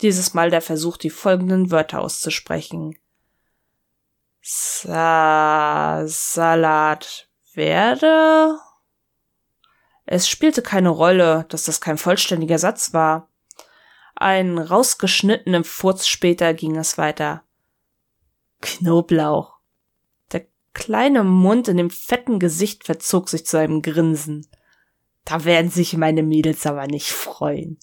dieses 0.00 0.34
Mal 0.34 0.50
der 0.50 0.62
Versuch, 0.62 0.96
die 0.96 1.10
folgenden 1.10 1.70
Wörter 1.70 2.00
auszusprechen. 2.00 2.96
Sa 4.40 6.02
Salat 6.06 7.28
werde 7.54 8.58
es 10.10 10.26
spielte 10.26 10.62
keine 10.62 10.88
Rolle, 10.88 11.44
dass 11.50 11.64
das 11.64 11.82
kein 11.82 11.98
vollständiger 11.98 12.58
Satz 12.58 12.94
war. 12.94 13.28
Ein 14.14 14.56
rausgeschnittenen 14.56 15.64
Furz 15.64 16.06
später 16.06 16.54
ging 16.54 16.76
es 16.76 16.96
weiter. 16.96 17.44
Knoblauch. 18.62 19.58
Der 20.32 20.46
kleine 20.72 21.24
Mund 21.24 21.68
in 21.68 21.76
dem 21.76 21.90
fetten 21.90 22.38
Gesicht 22.38 22.84
verzog 22.84 23.28
sich 23.28 23.44
zu 23.44 23.58
einem 23.58 23.82
Grinsen. 23.82 24.46
Da 25.26 25.44
werden 25.44 25.70
sich 25.70 25.94
meine 25.94 26.22
Mädels 26.22 26.64
aber 26.64 26.86
nicht 26.86 27.10
freuen. 27.10 27.78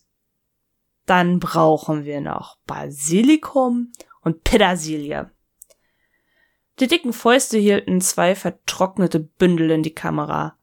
Dann 1.06 1.38
brauchen 1.38 2.06
wir 2.06 2.22
noch 2.22 2.58
Basilikum 2.66 3.92
und 4.22 4.44
Petersilie. 4.44 5.30
Die 6.80 6.88
dicken 6.88 7.14
Fäuste 7.14 7.60
hielten 7.60 8.02
zwei 8.02 8.34
vertrocknete 8.34 9.20
Bündel 9.20 9.70
in 9.70 9.84
die 9.84 9.94
Kamera. 9.94 10.58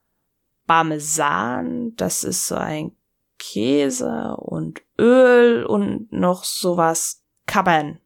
Parmesan, 0.66 1.94
das 1.96 2.24
ist 2.24 2.46
so 2.46 2.56
ein 2.56 2.96
Käse 3.38 4.36
und 4.36 4.82
Öl 4.98 5.64
und 5.64 6.12
noch 6.12 6.44
sowas 6.44 7.24
Kabbern. 7.46 7.98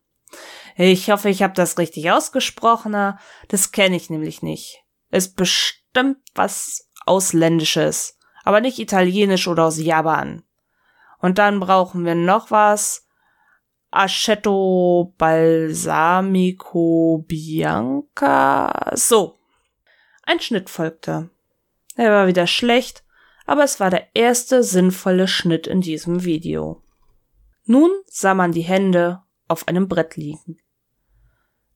Ich 0.76 1.10
hoffe, 1.10 1.28
ich 1.28 1.42
habe 1.42 1.54
das 1.54 1.78
richtig 1.78 2.10
ausgesprochen. 2.10 3.18
Das 3.48 3.72
kenne 3.72 3.96
ich 3.96 4.10
nämlich 4.10 4.42
nicht. 4.42 4.84
Ist 5.10 5.36
bestimmt 5.36 6.18
was 6.34 6.90
Ausländisches, 7.06 8.18
aber 8.44 8.60
nicht 8.60 8.78
italienisch 8.78 9.48
oder 9.48 9.64
aus 9.64 9.78
Japan. 9.78 10.42
Und 11.20 11.38
dann 11.38 11.60
brauchen 11.60 12.04
wir 12.04 12.14
noch 12.14 12.50
was. 12.50 13.06
Aceto 13.90 15.14
Balsamico 15.16 16.44
Bianca. 17.26 18.92
So. 18.94 19.38
Ein 20.24 20.40
Schnitt 20.40 20.68
folgte. 20.68 21.30
Er 21.96 22.12
war 22.12 22.26
wieder 22.26 22.46
schlecht, 22.46 23.04
aber 23.46 23.64
es 23.64 23.80
war 23.80 23.90
der 23.90 24.14
erste 24.14 24.62
sinnvolle 24.62 25.28
Schnitt 25.28 25.66
in 25.66 25.80
diesem 25.80 26.24
Video. 26.24 26.82
Nun 27.64 27.90
sah 28.06 28.34
man 28.34 28.52
die 28.52 28.62
Hände 28.62 29.22
auf 29.48 29.66
einem 29.66 29.88
Brett 29.88 30.16
liegen. 30.16 30.58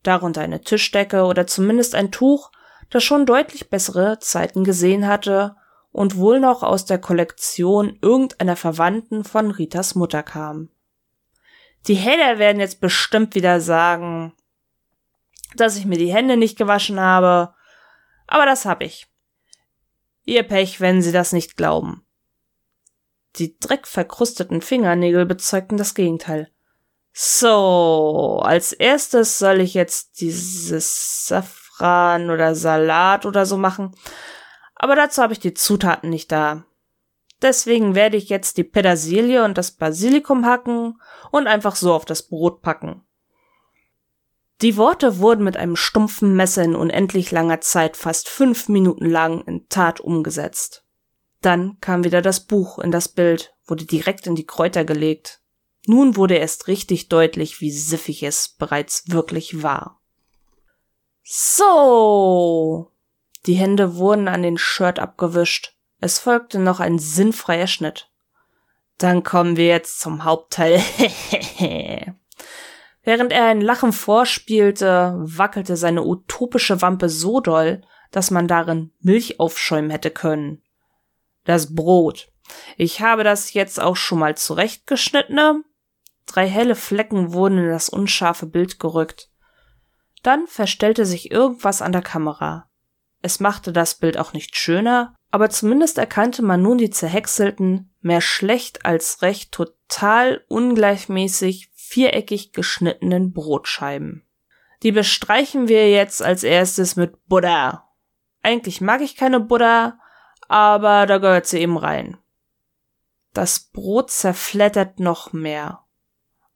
Darunter 0.02 0.42
eine 0.42 0.60
Tischdecke 0.60 1.24
oder 1.24 1.46
zumindest 1.46 1.94
ein 1.94 2.12
Tuch, 2.12 2.50
das 2.90 3.02
schon 3.02 3.26
deutlich 3.26 3.70
bessere 3.70 4.18
Zeiten 4.18 4.64
gesehen 4.64 5.06
hatte 5.06 5.56
und 5.90 6.16
wohl 6.16 6.38
noch 6.38 6.62
aus 6.62 6.84
der 6.84 6.98
Kollektion 6.98 7.98
irgendeiner 8.00 8.56
Verwandten 8.56 9.24
von 9.24 9.50
Ritas 9.50 9.94
Mutter 9.94 10.22
kam. 10.22 10.70
Die 11.86 11.98
Hater 11.98 12.38
werden 12.38 12.60
jetzt 12.60 12.80
bestimmt 12.80 13.34
wieder 13.34 13.60
sagen, 13.60 14.34
dass 15.56 15.76
ich 15.76 15.86
mir 15.86 15.98
die 15.98 16.12
Hände 16.12 16.36
nicht 16.36 16.58
gewaschen 16.58 17.00
habe, 17.00 17.54
aber 18.26 18.44
das 18.44 18.66
hab 18.66 18.82
ich. 18.82 19.09
Ihr 20.30 20.44
Pech, 20.44 20.80
wenn 20.80 21.02
Sie 21.02 21.10
das 21.10 21.32
nicht 21.32 21.56
glauben. 21.56 22.06
Die 23.34 23.58
dreckverkrusteten 23.58 24.62
Fingernägel 24.62 25.26
bezeugten 25.26 25.76
das 25.76 25.96
Gegenteil. 25.96 26.52
So, 27.12 28.40
als 28.40 28.72
erstes 28.72 29.40
soll 29.40 29.60
ich 29.60 29.74
jetzt 29.74 30.20
dieses 30.20 31.26
Safran 31.26 32.30
oder 32.30 32.54
Salat 32.54 33.26
oder 33.26 33.44
so 33.44 33.56
machen. 33.56 33.96
Aber 34.76 34.94
dazu 34.94 35.20
habe 35.20 35.32
ich 35.32 35.40
die 35.40 35.52
Zutaten 35.52 36.10
nicht 36.10 36.30
da. 36.30 36.64
Deswegen 37.42 37.96
werde 37.96 38.16
ich 38.16 38.28
jetzt 38.28 38.56
die 38.56 38.62
Petersilie 38.62 39.44
und 39.44 39.58
das 39.58 39.72
Basilikum 39.72 40.46
hacken 40.46 41.00
und 41.32 41.48
einfach 41.48 41.74
so 41.74 41.92
auf 41.92 42.04
das 42.04 42.22
Brot 42.22 42.62
packen. 42.62 43.02
Die 44.62 44.76
Worte 44.76 45.18
wurden 45.18 45.44
mit 45.44 45.56
einem 45.56 45.74
stumpfen 45.74 46.36
Messer 46.36 46.62
in 46.62 46.76
unendlich 46.76 47.30
langer 47.30 47.62
Zeit 47.62 47.96
fast 47.96 48.28
fünf 48.28 48.68
Minuten 48.68 49.06
lang 49.06 49.42
in 49.46 49.68
Tat 49.68 50.00
umgesetzt. 50.00 50.84
Dann 51.40 51.78
kam 51.80 52.04
wieder 52.04 52.20
das 52.20 52.40
Buch 52.40 52.78
in 52.78 52.90
das 52.90 53.08
Bild, 53.08 53.54
wurde 53.64 53.86
direkt 53.86 54.26
in 54.26 54.34
die 54.34 54.46
Kräuter 54.46 54.84
gelegt. 54.84 55.40
Nun 55.86 56.16
wurde 56.16 56.34
erst 56.34 56.68
richtig 56.68 57.08
deutlich, 57.08 57.62
wie 57.62 57.70
siffig 57.70 58.22
es 58.22 58.50
bereits 58.50 59.04
wirklich 59.06 59.62
war. 59.62 60.00
So. 61.22 62.92
Die 63.46 63.54
Hände 63.54 63.96
wurden 63.96 64.28
an 64.28 64.42
den 64.42 64.58
Shirt 64.58 64.98
abgewischt. 64.98 65.74
Es 66.00 66.18
folgte 66.18 66.58
noch 66.58 66.80
ein 66.80 66.98
sinnfreier 66.98 67.66
Schnitt. 67.66 68.10
Dann 68.98 69.22
kommen 69.22 69.56
wir 69.56 69.68
jetzt 69.68 70.00
zum 70.00 70.24
Hauptteil. 70.24 70.82
Während 73.10 73.32
er 73.32 73.46
ein 73.46 73.60
Lachen 73.60 73.92
vorspielte, 73.92 75.16
wackelte 75.18 75.76
seine 75.76 76.04
utopische 76.04 76.80
Wampe 76.80 77.08
so 77.08 77.40
doll, 77.40 77.82
dass 78.12 78.30
man 78.30 78.46
darin 78.46 78.92
Milch 79.00 79.40
aufschäumen 79.40 79.90
hätte 79.90 80.12
können. 80.12 80.62
Das 81.44 81.74
Brot. 81.74 82.30
Ich 82.76 83.00
habe 83.00 83.24
das 83.24 83.52
jetzt 83.52 83.80
auch 83.80 83.96
schon 83.96 84.20
mal 84.20 84.36
zurechtgeschnitten. 84.36 85.64
Drei 86.26 86.46
helle 86.46 86.76
Flecken 86.76 87.32
wurden 87.32 87.58
in 87.58 87.68
das 87.68 87.88
unscharfe 87.88 88.46
Bild 88.46 88.78
gerückt. 88.78 89.28
Dann 90.22 90.46
verstellte 90.46 91.04
sich 91.04 91.32
irgendwas 91.32 91.82
an 91.82 91.90
der 91.90 92.02
Kamera. 92.02 92.70
Es 93.22 93.40
machte 93.40 93.72
das 93.72 93.96
Bild 93.96 94.18
auch 94.18 94.34
nicht 94.34 94.54
schöner, 94.56 95.16
aber 95.32 95.50
zumindest 95.50 95.98
erkannte 95.98 96.42
man 96.42 96.62
nun 96.62 96.78
die 96.78 96.90
zerhäckselten, 96.90 97.92
mehr 98.02 98.20
schlecht 98.20 98.86
als 98.86 99.20
recht 99.22 99.50
total 99.50 100.44
ungleichmäßig 100.46 101.69
viereckig 101.90 102.52
geschnittenen 102.52 103.32
Brotscheiben. 103.32 104.24
Die 104.84 104.92
bestreichen 104.92 105.66
wir 105.66 105.90
jetzt 105.90 106.22
als 106.22 106.44
erstes 106.44 106.94
mit 106.94 107.26
Butter. 107.26 107.88
Eigentlich 108.42 108.80
mag 108.80 109.00
ich 109.00 109.16
keine 109.16 109.40
Butter, 109.40 109.98
aber 110.46 111.06
da 111.06 111.18
gehört 111.18 111.46
sie 111.46 111.58
eben 111.58 111.76
rein. 111.76 112.16
Das 113.34 113.58
Brot 113.58 114.12
zerflettert 114.12 115.00
noch 115.00 115.32
mehr, 115.32 115.84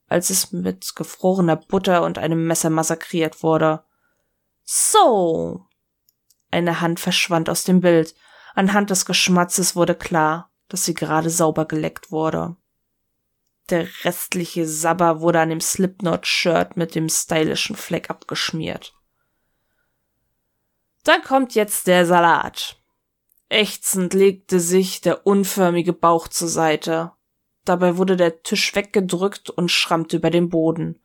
als 0.07 0.31
es 0.31 0.53
mit 0.53 0.95
gefrorener 0.95 1.57
Butter 1.57 2.05
und 2.05 2.17
einem 2.17 2.47
Messer 2.47 2.71
massakriert 2.71 3.43
wurde. 3.43 3.83
So. 4.63 5.67
Eine 6.53 6.81
Hand 6.81 7.01
verschwand 7.01 7.51
aus 7.51 7.65
dem 7.65 7.81
Bild. 7.81 8.15
Anhand 8.55 8.91
des 8.91 9.05
Geschmatzes 9.05 9.75
wurde 9.75 9.97
klar, 9.97 10.53
dass 10.69 10.85
sie 10.85 10.95
gerade 10.95 11.29
sauber 11.29 11.67
geleckt 11.67 12.13
wurde. 12.13 12.57
Der 13.71 13.89
restliche 14.05 14.67
Sabber 14.67 15.21
wurde 15.21 15.41
an 15.41 15.49
dem 15.49 15.61
Slipknot-Shirt 15.61 16.77
mit 16.77 16.95
dem 16.95 17.09
stylischen 17.09 17.77
Fleck 17.77 18.11
abgeschmiert. 18.11 18.95
Dann 21.05 21.23
kommt 21.23 21.55
jetzt 21.55 21.87
der 21.87 22.05
Salat. 22.05 22.77
Ächzend 23.49 24.15
legte 24.15 24.61
sich 24.61 25.01
der 25.01 25.27
unförmige 25.27 25.93
Bauch 25.93 26.29
zur 26.29 26.49
Seite. 26.49 27.13
Dabei 27.65 27.97
wurde 27.97 28.17
der 28.17 28.43
Tisch 28.43 28.75
weggedrückt 28.75 29.49
und 29.49 29.71
schrammte 29.71 30.17
über 30.17 30.31
den 30.31 30.51
Boden. 30.51 31.01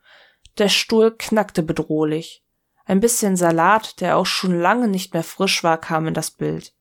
Der 0.58 0.70
Stuhl 0.70 1.16
knackte 1.16 1.64
bedrohlich. 1.64 2.44
Ein 2.86 3.00
bisschen 3.00 3.36
Salat, 3.38 4.02
der 4.02 4.18
auch 4.18 4.26
schon 4.26 4.60
lange 4.60 4.88
nicht 4.88 5.14
mehr 5.14 5.24
frisch 5.24 5.64
war, 5.64 5.78
kam 5.78 6.08
in 6.08 6.14
das 6.14 6.32
Bild. 6.32 6.74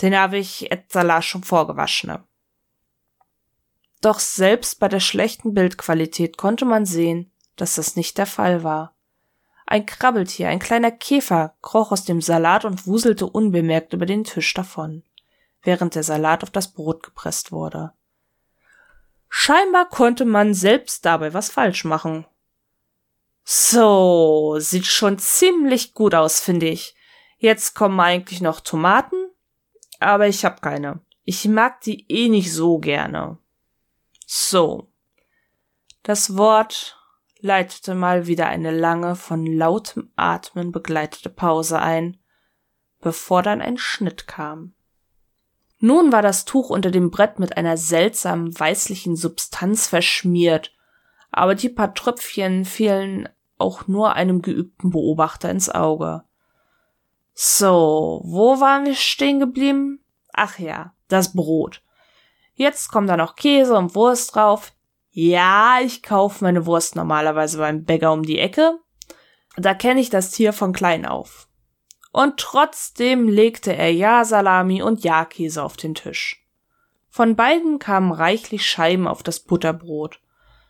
Den 0.00 0.18
habe 0.18 0.38
ich 0.38 0.72
et 0.72 0.90
Salat 0.90 1.24
schon 1.24 1.44
vorgewaschene. 1.44 2.24
Doch 4.02 4.18
selbst 4.18 4.80
bei 4.80 4.88
der 4.88 5.00
schlechten 5.00 5.54
Bildqualität 5.54 6.36
konnte 6.36 6.64
man 6.64 6.84
sehen, 6.84 7.32
dass 7.56 7.76
das 7.76 7.96
nicht 7.96 8.18
der 8.18 8.26
Fall 8.26 8.64
war. 8.64 8.96
Ein 9.64 9.86
Krabbeltier, 9.86 10.48
ein 10.48 10.58
kleiner 10.58 10.90
Käfer, 10.90 11.54
kroch 11.62 11.92
aus 11.92 12.04
dem 12.04 12.20
Salat 12.20 12.64
und 12.64 12.86
wuselte 12.86 13.26
unbemerkt 13.26 13.92
über 13.92 14.04
den 14.04 14.24
Tisch 14.24 14.52
davon, 14.54 15.04
während 15.62 15.94
der 15.94 16.02
Salat 16.02 16.42
auf 16.42 16.50
das 16.50 16.72
Brot 16.72 17.04
gepresst 17.04 17.52
wurde. 17.52 17.92
Scheinbar 19.28 19.88
konnte 19.88 20.24
man 20.24 20.52
selbst 20.52 21.06
dabei 21.06 21.32
was 21.32 21.48
falsch 21.48 21.84
machen. 21.84 22.26
So, 23.44 24.56
sieht 24.58 24.86
schon 24.86 25.20
ziemlich 25.20 25.94
gut 25.94 26.14
aus, 26.14 26.40
finde 26.40 26.66
ich. 26.66 26.96
Jetzt 27.38 27.74
kommen 27.74 28.00
eigentlich 28.00 28.40
noch 28.40 28.60
Tomaten, 28.60 29.30
aber 30.00 30.26
ich 30.26 30.44
hab 30.44 30.60
keine. 30.60 31.00
Ich 31.24 31.46
mag 31.46 31.80
die 31.82 32.04
eh 32.08 32.28
nicht 32.28 32.52
so 32.52 32.78
gerne. 32.78 33.38
So. 34.34 34.88
Das 36.02 36.38
Wort 36.38 36.98
leitete 37.40 37.94
mal 37.94 38.26
wieder 38.26 38.46
eine 38.46 38.70
lange, 38.70 39.14
von 39.14 39.44
lautem 39.44 40.10
Atmen 40.16 40.72
begleitete 40.72 41.28
Pause 41.28 41.80
ein, 41.80 42.16
bevor 43.02 43.42
dann 43.42 43.60
ein 43.60 43.76
Schnitt 43.76 44.26
kam. 44.26 44.72
Nun 45.80 46.12
war 46.12 46.22
das 46.22 46.46
Tuch 46.46 46.70
unter 46.70 46.90
dem 46.90 47.10
Brett 47.10 47.40
mit 47.40 47.58
einer 47.58 47.76
seltsamen 47.76 48.58
weißlichen 48.58 49.16
Substanz 49.16 49.86
verschmiert, 49.86 50.74
aber 51.30 51.54
die 51.54 51.68
paar 51.68 51.92
Tröpfchen 51.92 52.64
fielen 52.64 53.28
auch 53.58 53.86
nur 53.86 54.14
einem 54.14 54.40
geübten 54.40 54.88
Beobachter 54.88 55.50
ins 55.50 55.68
Auge. 55.68 56.24
So, 57.34 58.22
wo 58.24 58.60
waren 58.60 58.86
wir 58.86 58.94
stehen 58.94 59.40
geblieben? 59.40 60.02
Ach 60.32 60.58
ja, 60.58 60.94
das 61.08 61.34
Brot. 61.34 61.81
Jetzt 62.62 62.92
kommt 62.92 63.10
da 63.10 63.16
noch 63.16 63.34
Käse 63.34 63.74
und 63.76 63.96
Wurst 63.96 64.36
drauf. 64.36 64.72
Ja, 65.10 65.80
ich 65.82 66.00
kaufe 66.00 66.44
meine 66.44 66.64
Wurst 66.64 66.94
normalerweise 66.94 67.58
beim 67.58 67.82
Bäcker 67.82 68.12
um 68.12 68.22
die 68.22 68.38
Ecke. 68.38 68.78
Da 69.56 69.74
kenne 69.74 70.00
ich 70.00 70.10
das 70.10 70.30
Tier 70.30 70.52
von 70.52 70.72
klein 70.72 71.04
auf. 71.04 71.48
Und 72.12 72.36
trotzdem 72.36 73.28
legte 73.28 73.74
er 73.74 73.92
ja 73.92 74.24
Salami 74.24 74.80
und 74.80 75.02
ja 75.02 75.24
Käse 75.24 75.60
auf 75.60 75.76
den 75.76 75.96
Tisch. 75.96 76.46
Von 77.08 77.34
beiden 77.34 77.80
kamen 77.80 78.12
reichlich 78.12 78.64
Scheiben 78.64 79.08
auf 79.08 79.24
das 79.24 79.40
Butterbrot. 79.40 80.20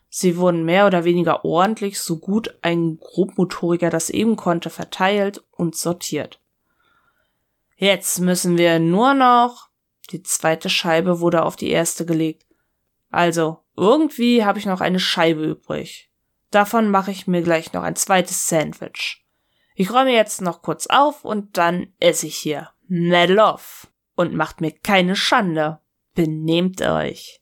Sie 0.09 0.37
wurden 0.37 0.65
mehr 0.65 0.87
oder 0.87 1.03
weniger 1.03 1.45
ordentlich, 1.45 1.99
so 1.99 2.17
gut 2.17 2.57
ein 2.63 2.97
Grobmotoriker 2.97 3.91
das 3.91 4.09
eben 4.09 4.35
konnte, 4.35 4.71
verteilt 4.71 5.43
und 5.51 5.75
sortiert. 5.75 6.39
Jetzt 7.75 8.19
müssen 8.19 8.57
wir 8.57 8.79
nur 8.79 9.13
noch 9.13 9.69
die 10.11 10.23
zweite 10.23 10.69
Scheibe 10.69 11.19
wurde 11.19 11.43
auf 11.43 11.55
die 11.55 11.69
erste 11.69 12.05
gelegt. 12.05 12.45
Also, 13.09 13.59
irgendwie 13.75 14.43
habe 14.43 14.59
ich 14.59 14.65
noch 14.65 14.81
eine 14.81 14.99
Scheibe 14.99 15.43
übrig. 15.43 16.11
Davon 16.51 16.89
mache 16.89 17.11
ich 17.11 17.27
mir 17.27 17.41
gleich 17.41 17.73
noch 17.73 17.83
ein 17.83 17.95
zweites 17.95 18.47
Sandwich. 18.47 19.25
Ich 19.75 19.91
räume 19.91 20.11
jetzt 20.11 20.41
noch 20.41 20.61
kurz 20.61 20.87
auf 20.87 21.25
und 21.25 21.57
dann 21.57 21.93
esse 21.99 22.27
ich 22.27 22.37
hier. 22.37 22.69
Medloff. 22.87 23.87
Und 24.15 24.35
macht 24.35 24.61
mir 24.61 24.71
keine 24.71 25.15
Schande. 25.15 25.79
Benehmt 26.13 26.81
euch. 26.81 27.41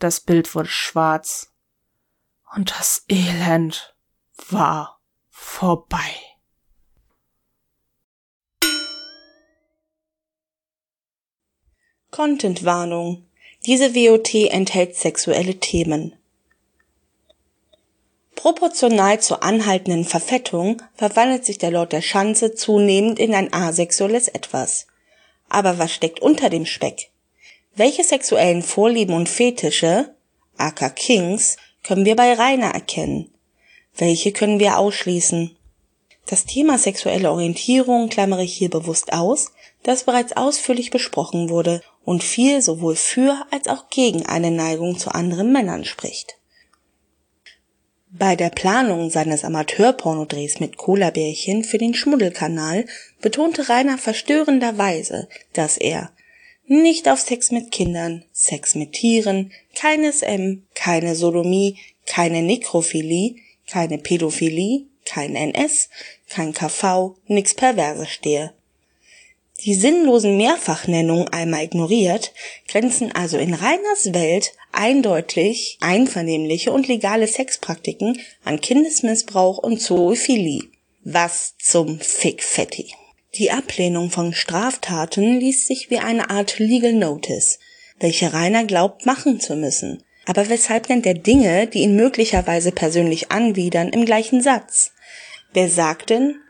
Das 0.00 0.18
Bild 0.20 0.52
wurde 0.56 0.68
schwarz. 0.68 1.52
Und 2.56 2.76
das 2.76 3.04
Elend 3.08 3.96
war 4.50 5.00
vorbei. 5.30 6.31
Contentwarnung. 12.12 13.24
Diese 13.64 13.94
WOT 13.94 14.34
enthält 14.52 14.96
sexuelle 14.96 15.54
Themen. 15.54 16.12
Proportional 18.34 19.18
zur 19.18 19.42
anhaltenden 19.42 20.04
Verfettung 20.04 20.82
verwandelt 20.94 21.46
sich 21.46 21.56
der 21.56 21.70
Lord 21.70 21.94
der 21.94 22.02
Schanze 22.02 22.54
zunehmend 22.54 23.18
in 23.18 23.34
ein 23.34 23.50
asexuelles 23.54 24.28
Etwas. 24.28 24.88
Aber 25.48 25.78
was 25.78 25.90
steckt 25.90 26.20
unter 26.20 26.50
dem 26.50 26.66
Speck? 26.66 27.08
Welche 27.76 28.04
sexuellen 28.04 28.62
Vorlieben 28.62 29.14
und 29.14 29.30
Fetische, 29.30 30.14
aka 30.58 30.90
Kings, 30.90 31.56
können 31.82 32.04
wir 32.04 32.14
bei 32.14 32.34
Rainer 32.34 32.74
erkennen? 32.74 33.32
Welche 33.96 34.32
können 34.32 34.60
wir 34.60 34.76
ausschließen? 34.76 35.56
Das 36.26 36.44
Thema 36.44 36.76
sexuelle 36.76 37.30
Orientierung 37.32 38.10
klammere 38.10 38.44
ich 38.44 38.54
hier 38.54 38.68
bewusst 38.68 39.14
aus, 39.14 39.52
das 39.82 40.04
bereits 40.04 40.36
ausführlich 40.36 40.90
besprochen 40.90 41.48
wurde 41.48 41.80
und 42.04 42.22
viel 42.24 42.62
sowohl 42.62 42.96
für 42.96 43.46
als 43.50 43.68
auch 43.68 43.88
gegen 43.90 44.26
eine 44.26 44.50
Neigung 44.50 44.98
zu 44.98 45.10
anderen 45.10 45.52
Männern 45.52 45.84
spricht. 45.84 46.38
Bei 48.10 48.36
der 48.36 48.50
Planung 48.50 49.08
seines 49.08 49.42
Amateurpornodrehs 49.42 50.60
mit 50.60 50.76
Cola-Bärchen 50.76 51.64
für 51.64 51.78
den 51.78 51.94
Schmuddelkanal 51.94 52.84
betonte 53.22 53.70
Rainer 53.70 53.96
verstörenderweise, 53.96 55.28
dass 55.54 55.78
er 55.78 56.12
nicht 56.66 57.08
auf 57.08 57.20
Sex 57.20 57.50
mit 57.50 57.70
Kindern, 57.70 58.24
Sex 58.32 58.74
mit 58.74 58.92
Tieren, 58.92 59.50
keines 59.74 60.20
M, 60.20 60.66
keine 60.74 61.14
Sodomie, 61.14 61.78
keine 62.06 62.42
Nekrophilie, 62.42 63.36
keine 63.66 63.98
Pädophilie, 63.98 64.86
kein 65.04 65.34
NS, 65.34 65.88
kein 66.28 66.52
KV, 66.52 67.16
nix 67.26 67.54
Perverse 67.54 68.06
stehe. 68.06 68.52
Die 69.64 69.74
sinnlosen 69.74 70.36
Mehrfachnennungen 70.36 71.28
einmal 71.28 71.62
ignoriert, 71.62 72.32
grenzen 72.66 73.12
also 73.12 73.38
in 73.38 73.54
Reiners 73.54 74.12
Welt 74.12 74.52
eindeutig 74.72 75.78
einvernehmliche 75.80 76.72
und 76.72 76.88
legale 76.88 77.28
Sexpraktiken 77.28 78.18
an 78.44 78.60
Kindesmissbrauch 78.60 79.58
und 79.58 79.80
Zoophilie. 79.80 80.64
Was 81.04 81.54
zum 81.58 82.00
Fickfetti. 82.00 82.92
Die 83.34 83.50
Ablehnung 83.50 84.10
von 84.10 84.34
Straftaten 84.34 85.38
liest 85.38 85.66
sich 85.66 85.90
wie 85.90 85.98
eine 85.98 86.30
Art 86.30 86.58
Legal 86.58 86.92
Notice, 86.92 87.58
welche 88.00 88.32
Rainer 88.32 88.64
glaubt 88.64 89.06
machen 89.06 89.40
zu 89.40 89.54
müssen. 89.56 90.02
Aber 90.26 90.48
weshalb 90.48 90.88
nennt 90.88 91.06
er 91.06 91.14
Dinge, 91.14 91.66
die 91.66 91.82
ihn 91.82 91.96
möglicherweise 91.96 92.72
persönlich 92.72 93.30
anwidern, 93.30 93.88
im 93.88 94.04
gleichen 94.04 94.42
Satz? 94.42 94.92
Wer 95.52 95.68
sagt 95.68 96.10
denn, 96.10 96.41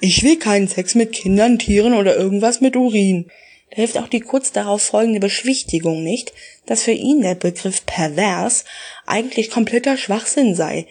ich 0.00 0.22
will 0.22 0.38
keinen 0.38 0.68
Sex 0.68 0.94
mit 0.94 1.12
Kindern, 1.12 1.58
Tieren 1.58 1.94
oder 1.94 2.16
irgendwas 2.16 2.60
mit 2.60 2.76
Urin? 2.76 3.30
Da 3.70 3.76
hilft 3.76 3.98
auch 3.98 4.08
die 4.08 4.20
kurz 4.20 4.52
darauf 4.52 4.82
folgende 4.82 5.20
Beschwichtigung 5.20 6.02
nicht, 6.02 6.32
dass 6.66 6.82
für 6.82 6.92
ihn 6.92 7.22
der 7.22 7.34
Begriff 7.34 7.84
pervers 7.86 8.64
eigentlich 9.06 9.50
kompletter 9.50 9.96
Schwachsinn 9.96 10.54
sei. 10.54 10.86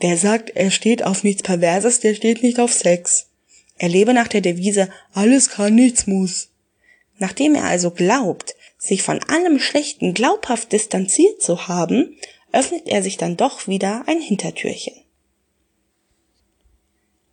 Wer 0.00 0.16
sagt, 0.16 0.50
er 0.50 0.70
steht 0.70 1.04
auf 1.04 1.22
nichts 1.22 1.42
Perverses, 1.42 2.00
der 2.00 2.14
steht 2.14 2.42
nicht 2.42 2.58
auf 2.58 2.72
Sex. 2.72 3.26
Er 3.76 3.88
lebe 3.88 4.14
nach 4.14 4.28
der 4.28 4.40
Devise 4.40 4.90
alles 5.12 5.50
kann, 5.50 5.74
nichts 5.74 6.06
muss. 6.06 6.48
Nachdem 7.18 7.54
er 7.54 7.64
also 7.64 7.90
glaubt, 7.90 8.56
sich 8.78 9.02
von 9.02 9.22
allem 9.24 9.58
Schlechten 9.58 10.14
glaubhaft 10.14 10.72
distanziert 10.72 11.42
zu 11.42 11.68
haben, 11.68 12.16
öffnet 12.52 12.86
er 12.86 13.02
sich 13.02 13.18
dann 13.18 13.36
doch 13.36 13.68
wieder 13.68 14.04
ein 14.06 14.20
Hintertürchen. 14.20 14.94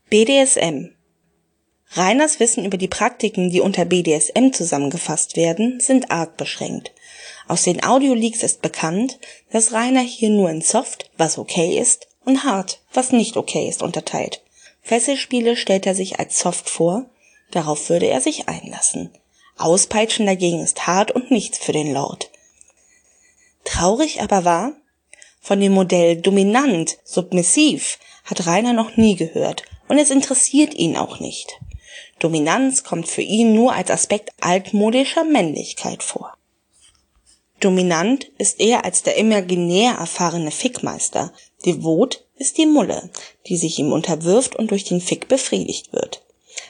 BDSM 0.09 0.96
Reiners 1.91 2.39
Wissen 2.39 2.65
über 2.65 2.77
die 2.77 2.87
Praktiken, 2.87 3.49
die 3.49 3.61
unter 3.61 3.85
BDSM 3.85 4.51
zusammengefasst 4.51 5.35
werden, 5.35 5.79
sind 5.79 6.11
arg 6.11 6.37
beschränkt. 6.37 6.91
Aus 7.47 7.63
den 7.63 7.83
Audioleaks 7.83 8.43
ist 8.43 8.61
bekannt, 8.61 9.19
dass 9.51 9.71
Rainer 9.71 10.01
hier 10.01 10.29
nur 10.29 10.49
in 10.49 10.61
Soft, 10.61 11.09
was 11.17 11.37
okay 11.37 11.77
ist, 11.79 12.07
und 12.25 12.43
Hard, 12.43 12.81
was 12.93 13.13
nicht 13.13 13.37
okay 13.37 13.69
ist, 13.69 13.81
unterteilt. 13.81 14.43
Fesselspiele 14.81 15.55
stellt 15.55 15.85
er 15.85 15.95
sich 15.95 16.19
als 16.19 16.39
soft 16.39 16.69
vor, 16.69 17.05
darauf 17.51 17.89
würde 17.89 18.07
er 18.07 18.21
sich 18.21 18.49
einlassen. 18.49 19.11
Auspeitschen 19.57 20.25
dagegen 20.25 20.61
ist 20.61 20.87
hart 20.87 21.11
und 21.11 21.31
nichts 21.31 21.57
für 21.57 21.71
den 21.71 21.93
Lord. 21.93 22.29
Traurig 23.63 24.21
aber 24.21 24.45
war, 24.45 24.73
von 25.41 25.59
dem 25.59 25.71
Modell 25.71 26.17
dominant, 26.17 26.97
submissiv 27.03 27.97
hat 28.25 28.45
Rainer 28.45 28.73
noch 28.73 28.97
nie 28.97 29.15
gehört 29.15 29.63
und 29.87 29.97
es 29.97 30.11
interessiert 30.11 30.73
ihn 30.73 30.97
auch 30.97 31.19
nicht. 31.19 31.59
Dominanz 32.19 32.83
kommt 32.83 33.07
für 33.07 33.21
ihn 33.21 33.53
nur 33.53 33.73
als 33.73 33.91
Aspekt 33.91 34.31
altmodischer 34.41 35.23
Männlichkeit 35.23 36.03
vor. 36.03 36.33
Dominant 37.59 38.25
ist 38.37 38.59
er 38.59 38.85
als 38.85 39.03
der 39.03 39.17
imaginär 39.17 39.93
erfahrene 39.93 40.51
Fickmeister, 40.51 41.33
devot 41.65 42.23
ist 42.37 42.57
die 42.57 42.67
Mulle, 42.67 43.09
die 43.47 43.57
sich 43.57 43.79
ihm 43.79 43.91
unterwirft 43.91 44.55
und 44.55 44.69
durch 44.69 44.83
den 44.83 45.01
Fick 45.01 45.27
befriedigt 45.27 45.91
wird. 45.91 46.23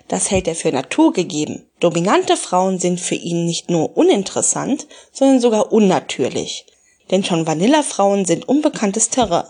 Das 0.08 0.32
hält 0.32 0.48
er 0.48 0.56
für 0.56 0.72
naturgegeben. 0.72 1.70
Dominante 1.80 2.38
Frauen 2.38 2.80
sind 2.80 3.00
für 3.00 3.16
ihn 3.16 3.46
nicht 3.46 3.70
nur 3.70 3.98
uninteressant, 3.98 4.88
sondern 5.12 5.42
sogar 5.42 5.72
unnatürlich. 5.74 6.66
Denn 7.12 7.24
schon 7.24 7.48
Vanillafrauen 7.48 8.26
sind 8.26 8.48
unbekanntes 8.48 9.10
Terrain. 9.10 9.46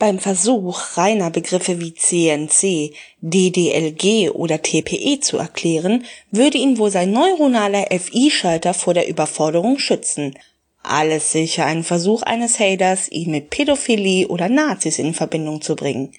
Beim 0.00 0.18
Versuch, 0.18 0.96
reiner 0.96 1.30
Begriffe 1.30 1.78
wie 1.78 1.94
CNC, 1.94 2.94
DDLG 3.20 4.30
oder 4.30 4.62
TPE 4.62 5.20
zu 5.20 5.36
erklären, 5.36 6.06
würde 6.30 6.58
ihn 6.58 6.78
wohl 6.78 6.90
sein 6.90 7.12
neuronaler 7.12 7.86
FI-Schalter 7.90 8.72
vor 8.74 8.94
der 8.94 9.08
Überforderung 9.08 9.78
schützen, 9.78 10.34
alles 10.82 11.32
sicher 11.32 11.66
ein 11.66 11.84
Versuch 11.84 12.22
eines 12.22 12.58
Haters, 12.58 13.10
ihn 13.10 13.30
mit 13.30 13.50
Pädophilie 13.50 14.28
oder 14.28 14.48
Nazis 14.48 14.98
in 14.98 15.12
Verbindung 15.12 15.60
zu 15.60 15.76
bringen. 15.76 16.12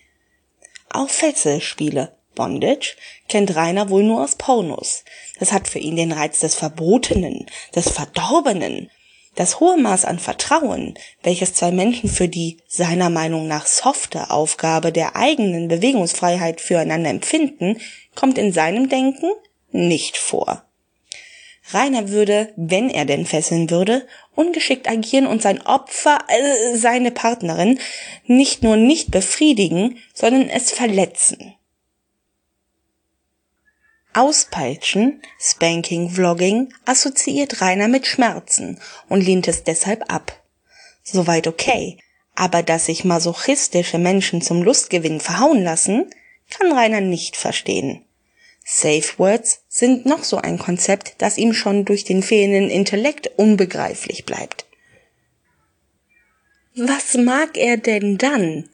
Auch 0.92 1.10
Fesselspiele, 1.10 2.16
Bondage, 2.36 2.96
kennt 3.28 3.56
Rainer 3.56 3.90
wohl 3.90 4.04
nur 4.04 4.24
aus 4.24 4.36
Pornos. 4.36 5.04
Das 5.40 5.52
hat 5.52 5.68
für 5.68 5.80
ihn 5.80 5.96
den 5.96 6.12
Reiz 6.12 6.40
des 6.42 6.54
Verbotenen, 6.54 7.48
des 7.76 7.90
Verdorbenen. 7.90 8.92
Das 9.36 9.62
hohe 9.62 9.78
Maß 9.78 10.06
an 10.06 10.20
Vertrauen, 10.20 10.96
welches 11.24 11.54
zwei 11.54 11.72
Menschen 11.72 12.10
für 12.10 12.28
die 12.28 12.58
seiner 12.68 13.10
Meinung 13.10 13.48
nach 13.48 13.66
softe 13.66 14.30
Aufgabe 14.30 14.92
der 14.92 15.16
eigenen 15.16 15.70
Bewegungsfreiheit 15.70 16.60
füreinander 16.60 17.10
empfinden, 17.10 17.80
kommt 18.14 18.38
in 18.38 18.52
seinem 18.52 18.90
Denken 18.90 19.32
nicht 19.72 20.18
vor. 20.18 20.66
Rainer 21.74 22.10
würde, 22.10 22.52
wenn 22.58 22.90
er 22.90 23.06
denn 23.06 23.26
fesseln 23.26 23.70
würde, 23.70 24.06
ungeschickt 24.36 24.90
agieren 24.90 25.28
und 25.28 25.42
sein 25.42 25.66
Opfer, 25.66 26.20
äh, 26.28 26.76
seine 26.76 27.12
Partnerin, 27.12 27.80
nicht 28.26 28.64
nur 28.64 28.76
nicht 28.76 29.12
befriedigen, 29.12 29.98
sondern 30.14 30.50
es 30.50 30.72
verletzen. 30.72 31.56
Auspeitschen, 34.14 35.22
Spanking, 35.40 36.10
Vlogging 36.10 36.74
assoziiert 36.86 37.62
Rainer 37.62 37.88
mit 37.88 38.08
Schmerzen 38.08 38.80
und 39.08 39.22
lehnt 39.22 39.48
es 39.48 39.64
deshalb 39.64 40.12
ab. 40.12 40.42
Soweit 41.04 41.48
okay, 41.48 41.98
aber 42.36 42.64
dass 42.64 42.88
sich 42.88 43.04
masochistische 43.04 43.98
Menschen 43.98 44.42
zum 44.42 44.64
Lustgewinn 44.64 45.20
verhauen 45.20 45.64
lassen, 45.64 46.10
kann 46.50 46.72
Rainer 46.72 47.02
nicht 47.02 47.38
verstehen. 47.38 48.06
Safe 48.64 49.18
Words 49.18 49.64
sind 49.68 50.06
noch 50.06 50.24
so 50.24 50.38
ein 50.38 50.60
Konzept, 50.60 51.16
das 51.18 51.38
ihm 51.38 51.54
schon 51.54 51.86
durch 51.86 52.04
den 52.04 52.22
fehlenden 52.22 52.70
Intellekt 52.70 53.32
unbegreiflich 53.38 54.26
bleibt. 54.26 54.66
Was 56.76 57.16
mag 57.16 57.58
er 57.58 57.78
denn 57.78 58.18
dann? 58.18 58.70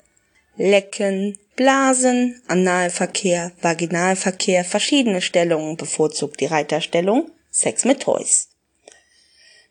Lecken, 0.58 1.38
Blasen, 1.56 2.42
Analverkehr, 2.48 3.52
Vaginalverkehr, 3.62 4.64
verschiedene 4.64 5.22
Stellungen, 5.22 5.78
bevorzugt 5.78 6.40
die 6.40 6.46
Reiterstellung, 6.46 7.32
Sex 7.52 7.86
mit 7.86 8.02
Toys. 8.02 8.50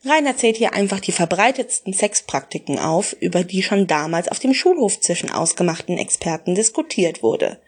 Rainer 0.04 0.36
zählt 0.36 0.56
hier 0.56 0.72
einfach 0.72 1.00
die 1.00 1.12
verbreitetsten 1.12 1.92
Sexpraktiken 1.92 2.78
auf, 2.78 3.16
über 3.20 3.42
die 3.42 3.62
schon 3.62 3.86
damals 3.86 4.28
auf 4.28 4.38
dem 4.38 4.54
Schulhof 4.54 5.00
zwischen 5.00 5.30
ausgemachten 5.30 5.98
Experten 5.98 6.54
diskutiert 6.54 7.22
wurde 7.22 7.58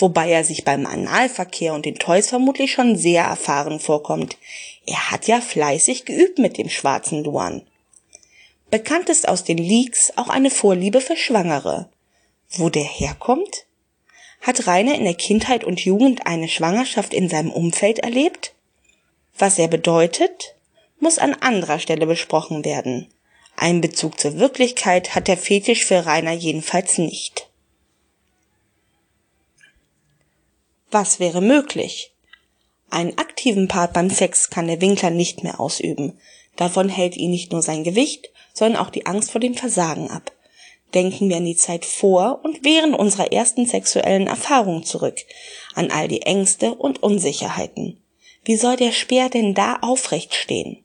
wobei 0.00 0.30
er 0.30 0.44
sich 0.44 0.64
beim 0.64 0.86
Analverkehr 0.86 1.74
und 1.74 1.84
den 1.84 1.96
Toys 1.96 2.28
vermutlich 2.28 2.72
schon 2.72 2.96
sehr 2.96 3.24
erfahren 3.24 3.80
vorkommt. 3.80 4.36
Er 4.86 5.10
hat 5.10 5.26
ja 5.26 5.40
fleißig 5.40 6.04
geübt 6.04 6.38
mit 6.38 6.58
dem 6.58 6.68
schwarzen 6.68 7.24
Luan. 7.24 7.62
Bekannt 8.70 9.08
ist 9.08 9.28
aus 9.28 9.44
den 9.44 9.58
Leaks 9.58 10.12
auch 10.16 10.28
eine 10.28 10.50
Vorliebe 10.50 11.00
für 11.00 11.16
Schwangere. 11.16 11.88
Wo 12.52 12.68
der 12.68 12.84
herkommt? 12.84 13.66
Hat 14.40 14.66
Rainer 14.66 14.94
in 14.94 15.04
der 15.04 15.14
Kindheit 15.14 15.64
und 15.64 15.84
Jugend 15.84 16.26
eine 16.26 16.48
Schwangerschaft 16.48 17.14
in 17.14 17.28
seinem 17.28 17.52
Umfeld 17.52 18.00
erlebt? 18.00 18.54
Was 19.38 19.58
er 19.58 19.68
bedeutet, 19.68 20.54
muss 20.98 21.18
an 21.18 21.34
anderer 21.34 21.78
Stelle 21.78 22.06
besprochen 22.06 22.64
werden. 22.64 23.08
Ein 23.56 23.80
Bezug 23.80 24.18
zur 24.18 24.38
Wirklichkeit 24.38 25.14
hat 25.14 25.28
der 25.28 25.36
Fetisch 25.36 25.84
für 25.84 26.06
Rainer 26.06 26.32
jedenfalls 26.32 26.98
nicht. 26.98 27.48
Was 30.90 31.20
wäre 31.20 31.40
möglich? 31.40 32.12
Einen 32.90 33.16
aktiven 33.18 33.68
Part 33.68 33.92
beim 33.92 34.10
Sex 34.10 34.50
kann 34.50 34.66
der 34.66 34.80
Winkler 34.80 35.10
nicht 35.10 35.44
mehr 35.44 35.60
ausüben. 35.60 36.18
Davon 36.56 36.88
hält 36.88 37.16
ihn 37.16 37.30
nicht 37.30 37.52
nur 37.52 37.62
sein 37.62 37.84
Gewicht, 37.84 38.30
sondern 38.52 38.82
auch 38.82 38.90
die 38.90 39.06
Angst 39.06 39.30
vor 39.30 39.40
dem 39.40 39.54
Versagen 39.54 40.10
ab. 40.10 40.32
Denken 40.94 41.28
wir 41.28 41.36
an 41.36 41.44
die 41.44 41.56
Zeit 41.56 41.84
vor 41.84 42.40
und 42.42 42.64
während 42.64 42.98
unserer 42.98 43.32
ersten 43.32 43.66
sexuellen 43.66 44.26
Erfahrung 44.26 44.84
zurück, 44.84 45.16
an 45.74 45.90
all 45.90 46.08
die 46.08 46.22
Ängste 46.22 46.74
und 46.74 47.02
Unsicherheiten. 47.02 48.02
Wie 48.44 48.56
soll 48.56 48.76
der 48.76 48.92
Speer 48.92 49.28
denn 49.28 49.54
da 49.54 49.78
aufrecht 49.82 50.34
stehen? 50.34 50.84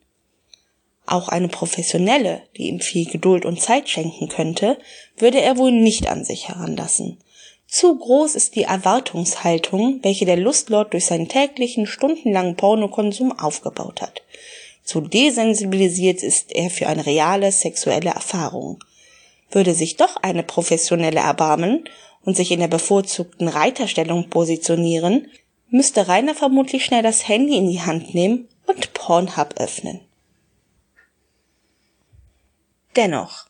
Auch 1.08 1.30
eine 1.30 1.47
Professionelle, 1.47 2.43
die 2.58 2.68
ihm 2.68 2.80
viel 2.80 3.06
Geduld 3.06 3.45
und 3.45 3.62
Zeit 3.62 3.89
schenken 3.89 4.28
könnte, 4.28 4.78
würde 5.18 5.39
er 5.39 5.58
wohl 5.58 5.72
nicht 5.72 6.08
an 6.08 6.26
sich 6.26 6.49
heranlassen. 6.49 7.18
Zu 7.68 7.97
groß 7.97 8.36
ist 8.36 8.56
die 8.56 8.64
Erwartungshaltung, 8.64 9.99
welche 10.03 10.26
der 10.26 10.38
Lustlord 10.38 10.93
durch 10.93 11.06
seinen 11.06 11.28
täglichen, 11.28 11.88
stundenlangen 11.88 12.56
Pornokonsum 12.56 13.38
aufgebaut 13.38 14.01
hat. 14.01 14.22
Zu 14.84 15.01
desensibilisiert 15.01 16.22
ist 16.22 16.51
er 16.51 16.70
für 16.70 16.88
eine 16.88 17.06
reale 17.06 17.51
sexuelle 17.51 18.12
Erfahrung. 18.12 18.80
Würde 19.56 19.74
sich 19.74 19.95
doch 19.95 20.18
eine 20.18 20.43
Professionelle 20.43 21.22
erbarmen 21.22 21.86
und 22.26 22.36
sich 22.36 22.51
in 22.51 22.60
der 22.60 22.68
bevorzugten 22.68 23.47
Reiterstellung 23.47 24.30
positionieren, 24.30 25.32
müsste 25.70 26.10
Rainer 26.10 26.36
vermutlich 26.36 26.84
schnell 26.84 27.03
das 27.03 27.30
Handy 27.30 27.56
in 27.56 27.70
die 27.70 27.80
Hand 27.80 28.14
nehmen 28.14 28.49
und 28.66 28.91
Pornhub 28.93 29.56
öffnen. 29.58 30.01
Dennoch, 32.97 33.45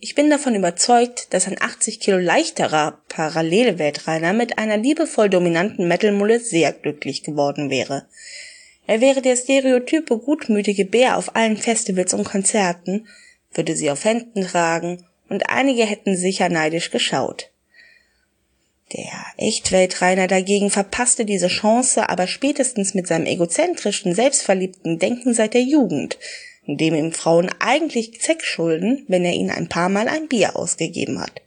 ich 0.00 0.16
bin 0.16 0.28
davon 0.28 0.56
überzeugt, 0.56 1.32
dass 1.32 1.46
ein 1.46 1.62
80 1.62 2.00
Kilo 2.00 2.18
leichterer 2.18 2.98
Parallelweltrainer 3.08 4.32
mit 4.32 4.58
einer 4.58 4.76
liebevoll 4.76 5.30
dominanten 5.30 5.86
Metalmulle 5.86 6.40
sehr 6.40 6.72
glücklich 6.72 7.22
geworden 7.22 7.70
wäre. 7.70 8.08
Er 8.88 9.00
wäre 9.00 9.22
der 9.22 9.36
stereotype 9.36 10.18
gutmütige 10.18 10.84
Bär 10.84 11.16
auf 11.16 11.36
allen 11.36 11.56
Festivals 11.56 12.12
und 12.12 12.24
Konzerten, 12.24 13.06
würde 13.52 13.76
sie 13.76 13.92
auf 13.92 14.04
Händen 14.04 14.42
tragen 14.42 15.06
und 15.28 15.48
einige 15.48 15.84
hätten 15.84 16.16
sicher 16.16 16.48
neidisch 16.48 16.90
geschaut. 16.90 17.50
Der 18.92 19.24
Echtweltrainer 19.38 20.28
dagegen 20.28 20.70
verpasste 20.70 21.24
diese 21.24 21.48
Chance 21.48 22.08
aber 22.08 22.26
spätestens 22.26 22.94
mit 22.94 23.08
seinem 23.08 23.26
egozentrischen, 23.26 24.14
selbstverliebten 24.14 24.98
Denken 24.98 25.34
seit 25.34 25.54
der 25.54 25.62
Jugend, 25.62 26.18
indem 26.64 26.94
ihm 26.94 27.12
Frauen 27.12 27.50
eigentlich 27.58 28.20
Zeck 28.20 28.44
schulden, 28.44 29.04
wenn 29.08 29.24
er 29.24 29.32
ihnen 29.32 29.50
ein 29.50 29.68
paar 29.68 29.88
Mal 29.88 30.08
ein 30.08 30.28
Bier 30.28 30.56
ausgegeben 30.56 31.20
hat. 31.20 31.42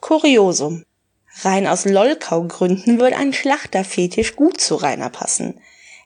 Kuriosum. 0.00 0.84
Rein 1.40 1.66
aus 1.66 1.86
Lollkau-Gründen 1.86 3.00
würde 3.00 3.16
ein 3.16 3.32
Schlachterfetisch 3.32 4.36
gut 4.36 4.60
zu 4.60 4.74
Rainer 4.74 5.08
passen. 5.08 5.60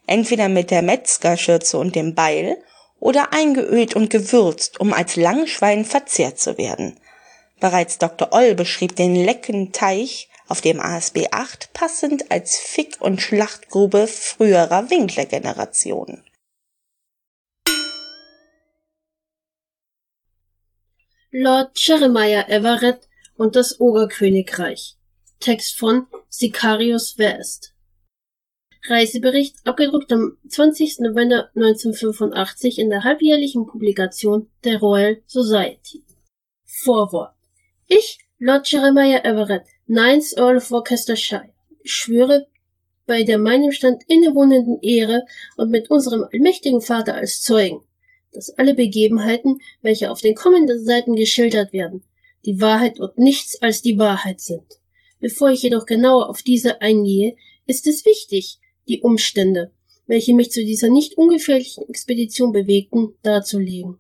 Entweder 0.07 0.49
mit 0.49 0.71
der 0.71 0.83
Metzgerschürze 0.83 1.79
und 1.79 1.97
dem 1.97 2.15
Beil 2.15 2.59
oder 3.07 3.33
eingeölt 3.33 3.95
und 3.95 4.11
gewürzt, 4.11 4.81
um 4.81 4.93
als 4.93 5.15
Langschwein 5.15 5.85
verzehrt 5.85 6.41
zu 6.41 6.59
werden. 6.59 6.99
Bereits 7.61 7.99
Dr. 7.99 8.33
Oll 8.33 8.57
beschrieb 8.57 8.97
den 8.97 9.15
lecken 9.15 9.71
Teich 9.71 10.29
auf 10.49 10.61
dem 10.61 10.81
ASB 10.81 11.29
8 11.31 11.73
passend 11.73 12.33
als 12.33 12.57
Fick- 12.57 13.01
und 13.01 13.23
Schlachtgrube 13.23 14.09
früherer 14.09 14.91
Winkler-Generationen. 14.91 16.25
Lord 21.31 21.79
Jeremiah 21.79 22.49
Everett 22.49 23.09
und 23.37 23.55
das 23.55 23.79
Ogerkönigreich. 23.79 24.97
Text 25.39 25.79
von 25.79 26.09
Sicarius 26.29 27.19
West. 27.19 27.76
Reisebericht, 28.89 29.57
abgedruckt 29.65 30.13
am 30.13 30.37
20. 30.49 31.01
November 31.01 31.51
1985 31.55 32.79
in 32.79 32.91
der 32.91 33.05
halbjährlichen 33.05 33.67
Publikation 33.67 34.49
der 34.65 34.79
Royal 34.79 35.23
Society. 35.27 36.05
Vorwort. 36.65 37.35
Ich, 37.89 38.19
Lord 38.39 38.71
Jeremiah 38.71 39.25
Everett, 39.25 39.65
Ninth 39.87 40.37
Earl 40.37 40.59
of 40.59 40.71
Worcestershire, 40.71 41.49
schwöre 41.85 42.47
bei 43.07 43.23
der 43.23 43.39
meinem 43.39 43.73
Stand 43.73 44.03
innewohnenden 44.09 44.81
Ehre 44.83 45.25
und 45.57 45.71
mit 45.71 45.91
unserem 45.91 46.25
allmächtigen 46.33 46.81
Vater 46.81 47.15
als 47.15 47.43
Zeugen, 47.43 47.83
dass 48.33 48.51
alle 48.51 48.75
Begebenheiten, 48.75 49.61
welche 49.83 50.11
auf 50.11 50.21
den 50.21 50.35
kommenden 50.35 50.85
Seiten 50.85 51.15
geschildert 51.15 51.73
werden, 51.73 52.05
die 52.45 52.61
Wahrheit 52.61 53.01
und 53.01 53.19
nichts 53.19 53.61
als 53.63 53.83
die 53.83 53.99
Wahrheit 53.99 54.41
sind. 54.41 54.67
Bevor 55.21 55.51
ich 55.51 55.63
jedoch 55.63 55.87
genauer 55.87 56.29
auf 56.29 56.43
diese 56.43 56.81
eingehe, 56.81 57.37
ist 57.67 57.87
es 57.87 58.05
wichtig, 58.05 58.59
die 58.89 59.01
Umstände, 59.01 59.73
welche 60.07 60.35
mich 60.35 60.51
zu 60.51 60.65
dieser 60.65 60.89
nicht 60.89 61.17
ungefährlichen 61.19 61.89
Expedition 61.89 62.53
bewegten, 62.53 63.15
darzulegen. 63.23 63.99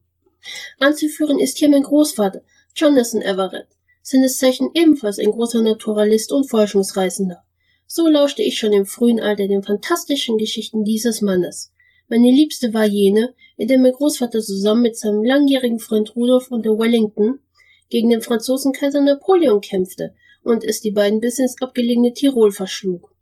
Anzuführen 0.78 1.38
ist 1.38 1.58
hier 1.58 1.68
mein 1.68 1.82
Großvater, 1.82 2.42
Jonathan 2.74 3.22
Everett, 3.22 3.68
seines 4.02 4.38
Zeichen 4.38 4.70
ebenfalls 4.74 5.18
ein 5.18 5.32
großer 5.32 5.62
Naturalist 5.62 6.32
und 6.32 6.48
Forschungsreisender. 6.48 7.42
So 7.88 8.08
lauschte 8.08 8.42
ich 8.42 8.58
schon 8.58 8.72
im 8.72 8.86
frühen 8.86 9.20
Alter 9.20 9.48
den 9.48 9.62
fantastischen 9.62 10.38
Geschichten 10.38 10.84
dieses 10.84 11.22
Mannes. 11.22 11.72
Meine 12.08 12.30
liebste 12.30 12.72
war 12.72 12.84
jene, 12.84 13.34
in 13.56 13.66
der 13.66 13.78
mein 13.78 13.92
Großvater 13.92 14.40
zusammen 14.40 14.82
mit 14.82 14.96
seinem 14.96 15.24
langjährigen 15.24 15.80
Freund 15.80 16.14
Rudolf 16.14 16.50
unter 16.50 16.78
Wellington 16.78 17.40
gegen 17.88 18.10
den 18.10 18.22
Franzosen 18.22 18.72
Kaiser 18.72 19.00
Napoleon 19.00 19.60
kämpfte 19.60 20.14
und 20.44 20.62
es 20.62 20.80
die 20.80 20.92
beiden 20.92 21.20
bis 21.20 21.38
ins 21.38 21.60
abgelegene 21.60 22.12
Tirol 22.12 22.52
verschlug. 22.52 23.15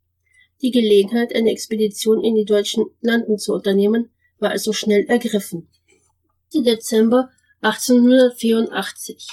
Die 0.65 0.71
Gelegenheit, 0.71 1.37
eine 1.37 1.51
Expedition 1.51 2.25
in 2.25 2.37
die 2.37 2.47
deutschen 2.47 2.87
Landen 3.03 3.37
zu 3.37 3.53
unternehmen, 3.53 4.09
war 4.39 4.53
also 4.53 4.73
schnell 4.73 5.05
ergriffen. 5.05 5.69
Dezember 6.55 7.29
1884. 7.61 9.29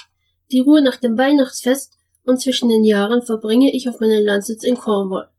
Die 0.50 0.58
Ruhe 0.58 0.82
nach 0.82 0.96
dem 0.96 1.16
Weihnachtsfest 1.16 1.96
und 2.26 2.38
zwischen 2.38 2.68
den 2.68 2.84
Jahren 2.84 3.22
verbringe 3.22 3.74
ich 3.74 3.88
auf 3.88 3.98
meinem 3.98 4.22
Landsitz 4.22 4.62
in 4.62 4.74
Cornwall. 4.74 5.30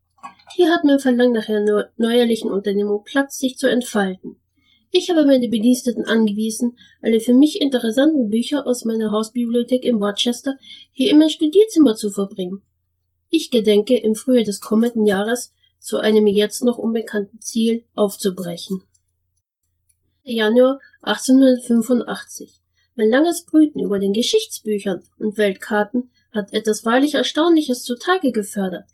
Hier 0.56 0.68
hat 0.72 0.82
mein 0.82 0.98
Verlangen 0.98 1.32
nach 1.32 1.48
einer 1.48 1.88
neuerlichen 1.96 2.50
Unternehmung 2.50 3.04
Platz, 3.04 3.38
sich 3.38 3.56
zu 3.56 3.68
entfalten. 3.68 4.40
Ich 4.90 5.10
habe 5.10 5.24
meine 5.24 5.48
Bediensteten 5.48 6.06
angewiesen, 6.06 6.76
alle 7.02 7.20
für 7.20 7.34
mich 7.34 7.60
interessanten 7.60 8.30
Bücher 8.30 8.66
aus 8.66 8.84
meiner 8.84 9.12
Hausbibliothek 9.12 9.84
in 9.84 10.02
Rochester 10.02 10.56
hier 10.90 11.12
in 11.12 11.18
mein 11.18 11.30
Studierzimmer 11.30 11.94
zu 11.94 12.10
verbringen. 12.10 12.62
Ich 13.30 13.52
gedenke, 13.52 13.96
im 13.96 14.16
Frühjahr 14.16 14.42
des 14.42 14.60
kommenden 14.60 15.06
Jahres 15.06 15.53
zu 15.84 15.98
einem 15.98 16.26
jetzt 16.26 16.64
noch 16.64 16.78
unbekannten 16.78 17.42
Ziel 17.42 17.84
aufzubrechen. 17.94 18.82
Januar 20.22 20.80
1885. 21.02 22.58
Mein 22.96 23.10
langes 23.10 23.44
Brüten 23.44 23.80
über 23.80 23.98
den 23.98 24.14
Geschichtsbüchern 24.14 25.02
und 25.18 25.36
Weltkarten 25.36 26.10
hat 26.32 26.54
etwas 26.54 26.86
wahrlich 26.86 27.14
Erstaunliches 27.14 27.82
zutage 27.82 28.32
gefördert. 28.32 28.86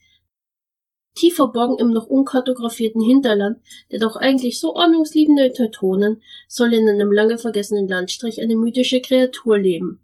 Tief 1.14 1.36
verborgen 1.36 1.78
im 1.78 1.92
noch 1.92 2.08
unkartografierten 2.08 3.00
Hinterland 3.00 3.60
der 3.92 4.00
doch 4.00 4.16
eigentlich 4.16 4.58
so 4.58 4.74
ordnungsliebenden 4.74 5.54
Teutonen 5.54 6.22
soll 6.48 6.74
in 6.74 6.88
einem 6.88 7.12
lange 7.12 7.38
vergessenen 7.38 7.86
Landstrich 7.86 8.42
eine 8.42 8.56
mythische 8.56 9.00
Kreatur 9.00 9.58
leben. 9.58 10.00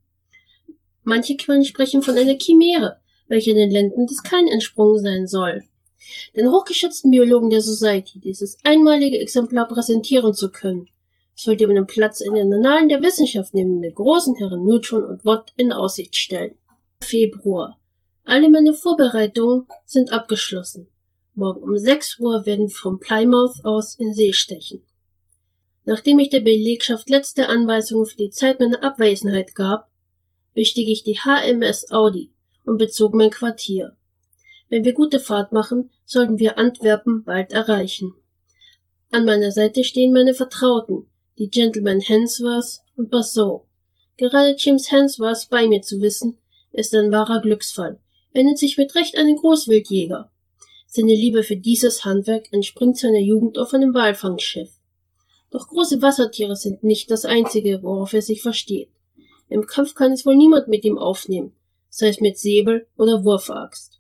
Manche 1.03 1.37
Quellen 1.37 1.65
sprechen 1.65 2.03
von 2.03 2.17
einer 2.17 2.39
Chimäre, 2.39 3.01
welche 3.27 3.55
den 3.55 3.73
Länden 3.73 4.07
des 4.07 4.23
Kain 4.23 4.47
entsprungen 4.47 5.01
sein 5.01 5.27
soll. 5.27 5.65
Den 6.35 6.51
hochgeschätzten 6.51 7.11
Biologen 7.11 7.51
der 7.51 7.61
Society 7.61 8.21
dieses 8.21 8.59
einmalige 8.65 9.19
Exemplar 9.19 9.69
präsentieren 9.69 10.35
zu 10.35 10.51
können, 10.51 10.89
sollte 11.35 11.67
man 11.67 11.77
einen 11.77 11.87
Platz 11.87 12.21
in 12.21 12.35
den 12.35 12.53
Annalen 12.53 12.89
der 12.89 13.03
Wissenschaft 13.03 13.55
neben 13.55 13.83
den 13.83 13.95
großen 13.95 14.35
Herren 14.37 14.65
Neutron 14.65 15.05
und 15.05 15.25
Watt 15.25 15.53
in 15.57 15.73
Aussicht 15.73 16.17
stellen. 16.17 16.57
Februar. 17.03 17.79
Alle 18.25 18.51
meine 18.51 18.75
Vorbereitungen 18.75 19.67
sind 19.85 20.13
abgeschlossen. 20.13 20.89
Morgen 21.35 21.63
um 21.63 21.77
6 21.77 22.19
Uhr 22.19 22.47
werden 22.47 22.71
vom 22.71 22.99
Plymouth 22.99 23.65
aus 23.65 23.95
in 23.97 24.15
See 24.15 24.33
stechen. 24.33 24.83
Nachdem 25.85 26.19
ich 26.19 26.31
der 26.31 26.41
Belegschaft 26.41 27.09
letzte 27.11 27.49
Anweisungen 27.49 28.07
für 28.07 28.17
die 28.17 28.31
Zeit 28.31 28.59
meiner 28.59 28.83
Abwesenheit 28.83 29.55
gab, 29.55 29.89
bestieg 30.55 30.89
ich 30.89 31.05
die 31.05 31.19
HMS 31.19 31.93
Audi 31.93 32.33
und 32.65 32.79
bezog 32.79 33.15
mein 33.15 33.31
Quartier. 33.31 33.97
Wenn 34.69 34.85
wir 34.85 34.95
gute 34.95 35.21
Fahrt 35.21 35.53
machen, 35.53 35.91
sollten 36.05 36.39
wir 36.39 36.59
Antwerpen 36.59 37.25
bald 37.25 37.53
erreichen. 37.53 38.15
An 39.11 39.25
meiner 39.25 39.53
Seite 39.53 39.85
stehen 39.85 40.13
meine 40.13 40.35
Vertrauten, 40.35 41.07
die 41.39 41.49
Gentlemen 41.49 42.01
Hensworth 42.01 42.81
und 42.97 43.11
Bassot. 43.11 43.63
Gerade 44.17 44.57
James 44.59 44.91
Hensworth 44.91 45.49
bei 45.51 45.69
mir 45.69 45.83
zu 45.83 46.01
wissen, 46.01 46.39
ist 46.73 46.95
ein 46.95 47.13
wahrer 47.13 47.41
Glücksfall. 47.41 48.01
Er 48.33 48.45
nennt 48.45 48.59
sich 48.59 48.77
mit 48.77 48.95
Recht 48.95 49.17
einen 49.17 49.37
Großwildjäger. 49.37 50.31
Seine 50.87 51.15
Liebe 51.15 51.43
für 51.43 51.57
dieses 51.57 52.05
Handwerk 52.05 52.53
entspringt 52.53 52.99
seiner 52.99 53.19
Jugend 53.19 53.59
auf 53.59 53.73
einem 53.73 53.95
Walfangschiff. 53.95 54.71
Doch 55.51 55.69
große 55.69 56.03
Wassertiere 56.03 56.57
sind 56.57 56.83
nicht 56.83 57.11
das 57.11 57.25
einzige, 57.25 57.83
worauf 57.83 58.13
er 58.13 58.23
sich 58.23 58.43
versteht. 58.43 58.91
Im 59.49 59.67
Kampf 59.67 59.95
kann 59.95 60.13
es 60.13 60.27
wohl 60.27 60.37
niemand 60.37 60.69
mit 60.69 60.85
ihm 60.85 60.99
aufnehmen, 60.99 61.53
sei 61.89 62.09
es 62.09 62.21
mit 62.21 62.37
Säbel 62.37 62.87
oder 62.97 63.25
Wurfaxt. 63.25 63.96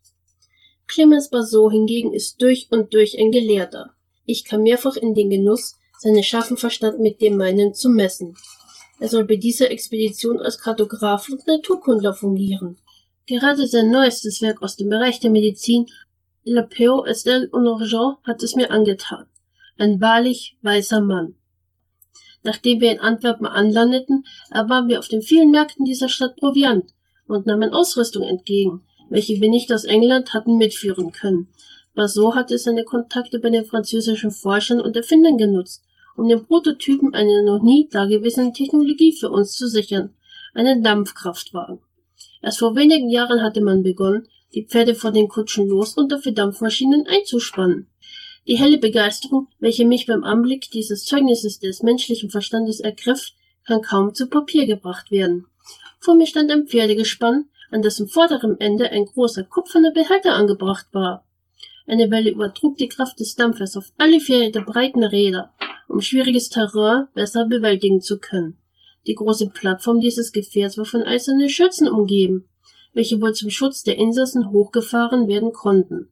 Clemens 0.88 1.30
Bassot 1.30 1.72
hingegen 1.72 2.14
ist 2.14 2.40
durch 2.40 2.68
und 2.70 2.94
durch 2.94 3.18
ein 3.18 3.30
Gelehrter. 3.30 3.94
Ich 4.24 4.44
kam 4.44 4.62
mehrfach 4.62 4.96
in 4.96 5.14
den 5.14 5.30
Genuss, 5.30 5.76
seinen 5.98 6.22
scharfen 6.22 6.56
Verstand 6.56 7.00
mit 7.00 7.20
dem 7.20 7.36
meinen 7.36 7.74
zu 7.74 7.88
messen. 7.88 8.36
Er 8.98 9.08
soll 9.08 9.24
bei 9.24 9.36
dieser 9.36 9.70
Expedition 9.70 10.40
als 10.40 10.58
Kartograf 10.58 11.28
und 11.28 11.46
Naturkundler 11.46 12.14
fungieren. 12.14 12.78
Gerade 13.26 13.66
sein 13.66 13.90
neuestes 13.90 14.40
Werk 14.40 14.62
aus 14.62 14.76
dem 14.76 14.88
Bereich 14.88 15.20
der 15.20 15.30
Medizin, 15.30 15.86
La 16.44 16.62
Peu 16.62 17.04
Estelle 17.06 17.50
Honorjean, 17.52 18.16
hat 18.24 18.42
es 18.42 18.54
mir 18.54 18.70
angetan. 18.70 19.26
Ein 19.78 20.00
wahrlich 20.00 20.56
weißer 20.62 21.00
Mann. 21.00 21.34
Nachdem 22.42 22.80
wir 22.80 22.92
in 22.92 23.00
Antwerpen 23.00 23.46
anlandeten, 23.46 24.24
erwarben 24.50 24.88
wir 24.88 25.00
auf 25.00 25.08
den 25.08 25.22
vielen 25.22 25.50
Märkten 25.50 25.84
dieser 25.84 26.08
Stadt 26.08 26.36
Proviant 26.36 26.94
und 27.26 27.46
nahmen 27.46 27.72
Ausrüstung 27.72 28.22
entgegen, 28.22 28.86
welche 29.08 29.40
wir 29.40 29.48
nicht 29.48 29.72
aus 29.72 29.84
England 29.84 30.34
hatten 30.34 30.56
mitführen 30.56 31.12
können. 31.12 31.48
Basso 31.94 32.34
hatte 32.34 32.58
seine 32.58 32.84
Kontakte 32.84 33.38
bei 33.38 33.50
den 33.50 33.64
französischen 33.64 34.30
Forschern 34.30 34.80
und 34.80 34.96
Erfindern 34.96 35.38
genutzt, 35.38 35.82
um 36.16 36.28
den 36.28 36.44
Prototypen 36.44 37.14
einer 37.14 37.42
noch 37.42 37.62
nie 37.62 37.88
dagewesenen 37.90 38.52
Technologie 38.52 39.12
für 39.12 39.30
uns 39.30 39.56
zu 39.56 39.68
sichern, 39.68 40.14
einen 40.54 40.82
Dampfkraftwagen. 40.82 41.80
Erst 42.42 42.58
vor 42.58 42.76
wenigen 42.76 43.10
Jahren 43.10 43.42
hatte 43.42 43.60
man 43.60 43.82
begonnen, 43.82 44.28
die 44.54 44.64
Pferde 44.64 44.94
vor 44.94 45.12
den 45.12 45.28
Kutschen 45.28 45.68
los 45.68 45.94
und 45.94 46.12
dafür 46.12 46.32
Dampfmaschinen 46.32 47.06
einzuspannen. 47.06 47.88
Die 48.46 48.58
helle 48.58 48.78
Begeisterung, 48.78 49.48
welche 49.58 49.84
mich 49.84 50.06
beim 50.06 50.22
Anblick 50.22 50.70
dieses 50.70 51.04
Zeugnisses 51.04 51.58
des 51.58 51.82
menschlichen 51.82 52.30
Verstandes 52.30 52.80
ergriff, 52.80 53.32
kann 53.66 53.82
kaum 53.82 54.14
zu 54.14 54.28
Papier 54.28 54.66
gebracht 54.66 55.10
werden. 55.10 55.46
Vor 55.98 56.14
mir 56.14 56.26
stand 56.26 56.50
ein 56.52 56.68
Pferdegespann, 56.68 57.46
an 57.70 57.82
dessen 57.82 58.08
vorderem 58.08 58.56
Ende 58.58 58.90
ein 58.90 59.04
großer 59.04 59.44
kupferner 59.44 59.92
Behälter 59.92 60.34
angebracht 60.34 60.86
war. 60.92 61.26
Eine 61.86 62.10
Welle 62.10 62.30
übertrug 62.30 62.76
die 62.78 62.88
Kraft 62.88 63.20
des 63.20 63.36
Dampfers 63.36 63.76
auf 63.76 63.92
alle 63.96 64.20
vier 64.20 64.50
der 64.50 64.62
breiten 64.62 65.04
Räder, 65.04 65.54
um 65.88 66.00
schwieriges 66.00 66.48
Terrain 66.48 67.06
besser 67.14 67.46
bewältigen 67.46 68.00
zu 68.00 68.18
können. 68.18 68.58
Die 69.06 69.14
große 69.14 69.50
Plattform 69.50 70.00
dieses 70.00 70.32
Gefährts 70.32 70.78
war 70.78 70.84
von 70.84 71.02
eisernen 71.02 71.48
Schützen 71.48 71.88
umgeben, 71.88 72.48
welche 72.92 73.20
wohl 73.20 73.34
zum 73.34 73.50
Schutz 73.50 73.82
der 73.84 73.98
Insassen 73.98 74.50
hochgefahren 74.50 75.28
werden 75.28 75.52
konnten. 75.52 76.08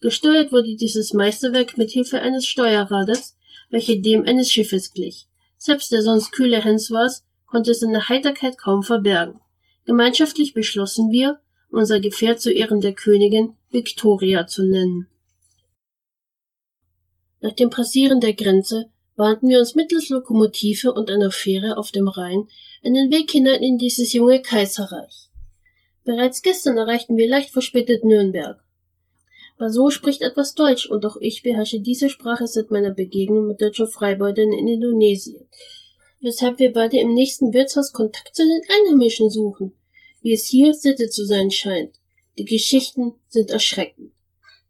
Gesteuert 0.00 0.52
wurde 0.52 0.76
dieses 0.76 1.12
Meisterwerk 1.14 1.78
mit 1.78 1.90
Hilfe 1.90 2.20
eines 2.20 2.46
Steuerrades, 2.46 3.36
welche 3.70 4.00
dem 4.00 4.24
eines 4.24 4.50
Schiffes 4.50 4.92
glich. 4.92 5.28
Selbst 5.56 5.92
der 5.92 6.02
sonst 6.02 6.32
kühle 6.32 6.62
Henswas 6.62 7.24
konnte 7.46 7.74
seine 7.74 8.08
Heiterkeit 8.08 8.58
kaum 8.58 8.82
verbergen. 8.82 9.40
Gemeinschaftlich 9.90 10.54
beschlossen 10.54 11.10
wir, 11.10 11.40
unser 11.68 11.98
Gefährt 11.98 12.40
zu 12.40 12.52
Ehren 12.52 12.80
der 12.80 12.92
Königin 12.92 13.56
Victoria 13.72 14.46
zu 14.46 14.62
nennen. 14.62 15.08
Nach 17.40 17.50
dem 17.50 17.70
Passieren 17.70 18.20
der 18.20 18.34
Grenze 18.34 18.92
bahnten 19.16 19.48
wir 19.48 19.58
uns 19.58 19.74
mittels 19.74 20.08
Lokomotive 20.08 20.92
und 20.92 21.10
einer 21.10 21.32
Fähre 21.32 21.76
auf 21.76 21.90
dem 21.90 22.06
Rhein 22.06 22.46
einen 22.84 23.10
Weg 23.10 23.32
hinein 23.32 23.64
in 23.64 23.78
dieses 23.78 24.12
junge 24.12 24.40
Kaiserreich. 24.40 25.28
Bereits 26.04 26.42
gestern 26.42 26.78
erreichten 26.78 27.16
wir 27.16 27.28
leicht 27.28 27.50
verspätet 27.50 28.04
Nürnberg. 28.04 28.62
Baso 29.58 29.90
spricht 29.90 30.22
etwas 30.22 30.54
Deutsch 30.54 30.88
und 30.88 31.04
auch 31.04 31.16
ich 31.16 31.42
beherrsche 31.42 31.80
diese 31.80 32.08
Sprache 32.10 32.46
seit 32.46 32.70
meiner 32.70 32.92
Begegnung 32.92 33.48
mit 33.48 33.60
deutschen 33.60 33.88
Freibeutern 33.88 34.52
in 34.52 34.68
Indonesien, 34.68 35.48
weshalb 36.20 36.60
wir 36.60 36.72
beide 36.72 37.00
im 37.00 37.12
nächsten 37.12 37.52
Wirtshaus 37.52 37.92
Kontakt 37.92 38.36
zu 38.36 38.44
den 38.44 38.62
Einheimischen 38.68 39.30
suchen, 39.30 39.74
wie 40.22 40.32
es 40.32 40.46
hier 40.46 40.74
Sitte 40.74 41.08
zu 41.08 41.24
sein 41.24 41.50
scheint. 41.50 41.96
Die 42.38 42.44
Geschichten 42.44 43.14
sind 43.28 43.50
erschreckend. 43.50 44.12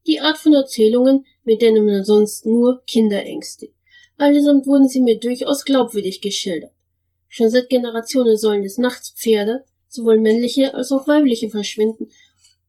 Die 0.06 0.20
Art 0.20 0.38
von 0.38 0.54
Erzählungen, 0.54 1.26
mit 1.44 1.62
denen 1.62 1.84
man 1.84 2.04
sonst 2.04 2.46
nur 2.46 2.82
Kinder 2.86 3.24
ängstigt. 3.24 3.74
Allesamt 4.16 4.66
wurden 4.66 4.88
sie 4.88 5.00
mir 5.00 5.18
durchaus 5.18 5.64
glaubwürdig 5.64 6.20
geschildert. 6.20 6.72
Schon 7.28 7.50
seit 7.50 7.68
Generationen 7.68 8.36
sollen 8.36 8.62
des 8.62 8.76
Nachts 8.76 9.10
Pferde, 9.10 9.64
sowohl 9.88 10.18
männliche 10.18 10.74
als 10.74 10.92
auch 10.92 11.06
weibliche, 11.06 11.48
verschwinden 11.48 12.10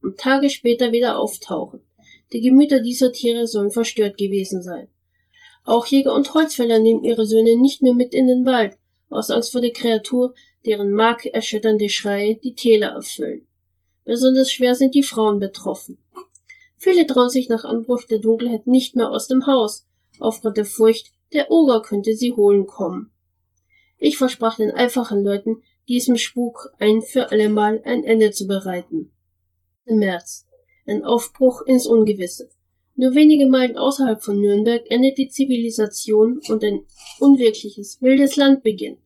und 0.02 0.18
Tage 0.18 0.50
später 0.50 0.92
wieder 0.92 1.20
auftauchen. 1.20 1.82
Die 2.34 2.42
Gemüter 2.42 2.80
dieser 2.80 3.12
Tiere 3.12 3.48
sollen 3.48 3.72
verstört 3.72 4.18
gewesen 4.18 4.62
sein. 4.62 4.88
Auch 5.64 5.86
Jäger 5.86 6.14
und 6.14 6.34
Holzfäller 6.34 6.80
nehmen 6.80 7.04
ihre 7.04 7.26
Söhne 7.26 7.58
nicht 7.58 7.82
mehr 7.82 7.94
mit 7.94 8.14
in 8.14 8.28
den 8.28 8.46
Wald, 8.46 8.78
aus 9.12 9.30
Angst 9.30 9.52
vor 9.52 9.62
der 9.62 9.74
Kreatur, 9.74 10.34
deren 10.66 10.92
markerschütternde 10.92 11.90
Schreie 11.90 12.36
die 12.36 12.56
Täler 12.56 12.90
erfüllen. 12.90 13.48
Besonders 14.06 14.52
schwer 14.52 14.76
sind 14.76 14.96
die 14.96 15.04
Frauen 15.04 15.40
betroffen. 15.40 15.98
Viele 16.78 17.06
trauen 17.06 17.30
sich 17.30 17.50
nach 17.50 17.64
Anbruch 17.64 18.04
der 18.04 18.20
Dunkelheit 18.20 18.66
nicht 18.66 18.96
mehr 18.96 19.12
aus 19.12 19.28
dem 19.28 19.46
Haus, 19.46 19.86
aufgrund 20.20 20.58
der 20.58 20.66
Furcht, 20.66 21.12
der 21.34 21.52
Oger 21.52 21.82
könnte 21.82 22.16
sie 22.16 22.34
holen 22.34 22.66
kommen. 22.66 23.12
Ich 23.98 24.18
versprach 24.18 24.58
den 24.58 24.72
einfachen 24.72 25.24
Leuten, 25.24 25.62
diesem 25.88 26.18
Spuk 26.18 26.74
ein 26.80 27.02
für 27.02 27.32
allemal 27.32 27.82
ein 27.86 28.04
Ende 28.04 28.32
zu 28.32 28.48
bereiten. 28.48 29.12
Im 29.86 30.00
März. 30.00 30.48
Ein 30.88 31.04
Aufbruch 31.04 31.62
ins 31.62 31.86
Ungewisse. 31.86 32.50
Nur 32.96 33.16
wenige 33.16 33.48
Meilen 33.48 33.78
außerhalb 33.78 34.22
von 34.22 34.40
Nürnberg 34.40 34.84
endet 34.90 35.18
die 35.18 35.30
Zivilisation 35.30 36.42
und 36.50 36.64
ein 36.64 36.86
unwirkliches, 37.20 38.02
wildes 38.02 38.36
Land 38.36 38.64
beginnt. 38.64 39.00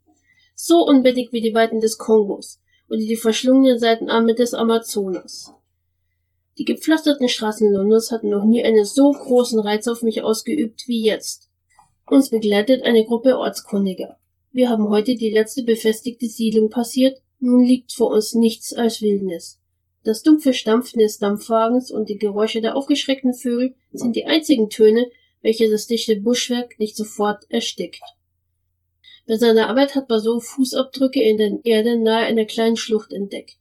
So 0.56 0.86
unbändig 0.86 1.32
wie 1.32 1.42
die 1.42 1.54
Weiten 1.54 1.82
des 1.82 1.98
Kongos 1.98 2.62
oder 2.90 3.00
die 3.00 3.16
verschlungenen 3.16 3.80
Seitenarme 3.80 4.36
des 4.36 4.54
Amazonas. 4.54 5.54
Die 6.58 6.66
gepflasterten 6.66 7.28
Straßen 7.28 7.72
Londons 7.72 8.12
hatten 8.12 8.30
noch 8.30 8.46
nie 8.46 8.64
einen 8.64 8.86
so 8.86 9.12
großen 9.12 9.60
Reiz 9.60 9.88
auf 9.88 10.02
mich 10.02 10.24
ausgeübt 10.24 10.88
wie 10.88 11.04
jetzt. 11.04 11.50
Uns 12.06 12.30
begleitet 12.30 12.84
eine 12.84 13.04
Gruppe 13.04 13.38
Ortskundiger. 13.38 14.18
Wir 14.52 14.70
haben 14.70 14.90
heute 14.90 15.16
die 15.16 15.32
letzte 15.32 15.64
befestigte 15.64 16.28
Siedlung 16.28 16.70
passiert, 16.70 17.22
nun 17.40 17.64
liegt 17.64 17.92
vor 17.92 18.12
uns 18.12 18.34
nichts 18.34 18.74
als 18.74 19.02
Wildnis. 19.02 19.60
Das 20.06 20.24
dumpfe 20.24 20.54
Stampfen 20.54 21.00
des 21.00 21.18
Dampfwagens 21.18 21.92
und 21.92 22.08
die 22.08 22.18
Geräusche 22.18 22.62
der 22.62 22.78
aufgeschreckten 22.78 23.34
Vögel 23.34 23.76
sind 23.92 24.16
die 24.16 24.26
einzigen 24.26 24.70
Töne, 24.70 25.12
welche 25.42 25.70
das 25.70 25.88
dichte 25.88 26.16
Buschwerk 26.16 26.80
nicht 26.80 26.96
sofort 26.96 27.44
erstickt. 27.50 28.02
Bei 29.28 29.36
seiner 29.36 29.68
Arbeit 29.68 29.96
hat 29.96 30.08
Baso 30.08 30.40
Fußabdrücke 30.40 31.22
in 31.22 31.38
der 31.38 31.60
Erde 31.66 32.00
nahe 32.00 32.26
einer 32.26 32.46
kleinen 32.46 32.78
Schlucht 32.78 33.12
entdeckt. 33.12 33.58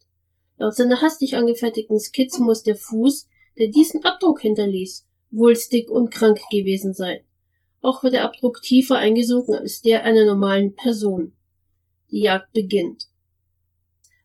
Laut 0.56 0.76
seiner 0.76 1.02
hastig 1.02 1.34
angefertigten 1.34 1.98
Skizze 1.98 2.40
muss 2.40 2.62
der 2.62 2.76
Fuß, 2.76 3.26
der 3.58 3.68
diesen 3.68 4.04
Abdruck 4.04 4.42
hinterließ, 4.42 5.04
wulstig 5.32 5.90
und 5.90 6.12
krank 6.12 6.38
gewesen 6.52 6.94
sein 6.94 7.24
auch 7.84 8.02
wird 8.02 8.14
der 8.14 8.24
Abdruck 8.24 8.62
tiefer 8.62 8.96
eingesunken 8.96 9.54
als 9.54 9.82
der 9.82 10.04
einer 10.04 10.24
normalen 10.24 10.74
Person. 10.74 11.34
Die 12.10 12.22
Jagd 12.22 12.52
beginnt. 12.54 13.08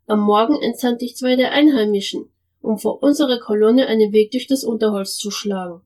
Am 0.10 0.22
Morgen 0.22 0.60
entsandte 0.60 1.06
ich 1.06 1.16
zwei 1.16 1.36
der 1.36 1.52
Einheimischen, 1.52 2.32
um 2.62 2.80
vor 2.80 3.04
unserer 3.04 3.40
Kolonne 3.40 3.86
einen 3.86 4.12
Weg 4.12 4.32
durch 4.32 4.48
das 4.48 4.64
Unterholz 4.64 5.18
zu 5.18 5.30
schlagen. 5.30 5.84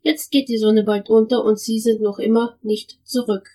Jetzt 0.00 0.30
geht 0.30 0.48
die 0.48 0.58
Sonne 0.58 0.84
bald 0.84 1.10
unter 1.10 1.44
und 1.44 1.58
sie 1.58 1.80
sind 1.80 2.00
noch 2.00 2.20
immer 2.20 2.56
nicht 2.62 3.00
zurück. 3.02 3.48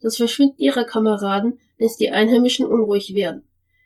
Das 0.00 0.18
Verschwinden 0.18 0.62
ihrer 0.62 0.84
Kameraden 0.84 1.58
lässt 1.78 1.98
die 1.98 2.10
Einheimischen 2.12 2.64
unruhig 2.64 3.12
werden. 3.16 3.42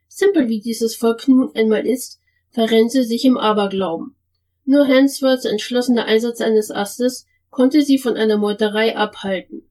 Simpel 0.06 0.50
wie 0.50 0.60
dieses 0.60 0.96
Volk 0.96 1.26
nun 1.28 1.56
einmal 1.56 1.86
ist, 1.86 2.20
verrennt 2.50 2.92
sie 2.92 3.04
sich 3.04 3.24
im 3.24 3.38
Aberglauben. 3.38 4.16
Nur 4.66 4.86
Hansworths 4.86 5.46
entschlossener 5.46 6.04
Einsatz 6.04 6.42
eines 6.42 6.70
Astes 6.70 7.24
konnte 7.48 7.80
sie 7.80 7.96
von 7.96 8.18
einer 8.18 8.36
Meuterei 8.36 8.98
abhalten. 8.98 9.62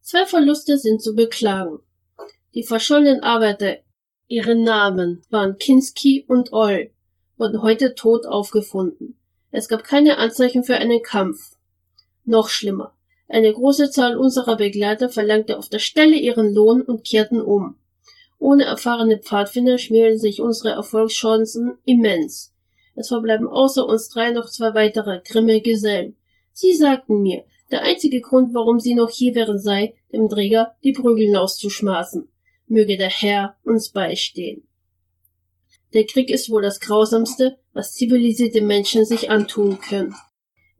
Zwei 0.00 0.26
Verluste 0.26 0.78
sind 0.78 1.00
zu 1.00 1.14
beklagen. 1.14 1.78
Die 2.56 2.64
verschollenen 2.64 3.22
Arbeiter, 3.22 3.83
ihre 4.26 4.54
Namen 4.54 5.22
waren 5.30 5.58
Kinski 5.58 6.24
und 6.28 6.52
Oll, 6.52 6.90
wurden 7.36 7.62
heute 7.62 7.94
tot 7.94 8.26
aufgefunden. 8.26 9.18
Es 9.50 9.68
gab 9.68 9.84
keine 9.84 10.18
Anzeichen 10.18 10.64
für 10.64 10.76
einen 10.76 11.02
Kampf. 11.02 11.56
Noch 12.24 12.48
schlimmer. 12.48 12.94
Eine 13.28 13.52
große 13.52 13.90
Zahl 13.90 14.16
unserer 14.16 14.56
Begleiter 14.56 15.08
verlangte 15.08 15.58
auf 15.58 15.68
der 15.68 15.78
Stelle 15.78 16.16
ihren 16.16 16.54
Lohn 16.54 16.82
und 16.82 17.04
kehrten 17.04 17.40
um. 17.40 17.76
Ohne 18.38 18.64
erfahrene 18.64 19.18
Pfadfinder 19.18 19.78
schmälern 19.78 20.18
sich 20.18 20.40
unsere 20.40 20.70
Erfolgschancen 20.70 21.78
immens. 21.84 22.52
Es 22.94 23.08
verbleiben 23.08 23.48
außer 23.48 23.86
uns 23.86 24.08
drei 24.08 24.30
noch 24.32 24.50
zwei 24.50 24.74
weitere 24.74 25.20
grimme 25.24 25.60
Gesellen, 25.60 26.16
Sie 26.56 26.72
sagten 26.72 27.20
mir, 27.20 27.44
der 27.72 27.82
einzige 27.82 28.20
Grund, 28.20 28.54
warum 28.54 28.78
sie 28.78 28.94
noch 28.94 29.10
hier 29.10 29.34
wären, 29.34 29.58
sei, 29.58 29.96
dem 30.12 30.28
Träger 30.28 30.76
die 30.84 30.92
Prügel 30.92 31.34
auszuschmaßen. 31.34 32.28
Möge 32.66 32.96
der 32.96 33.10
Herr 33.10 33.56
uns 33.64 33.90
beistehen. 33.90 34.66
Der 35.92 36.06
Krieg 36.06 36.30
ist 36.30 36.50
wohl 36.50 36.62
das 36.62 36.80
Grausamste, 36.80 37.58
was 37.72 37.94
zivilisierte 37.94 38.60
Menschen 38.60 39.04
sich 39.04 39.30
antun 39.30 39.78
können. 39.80 40.14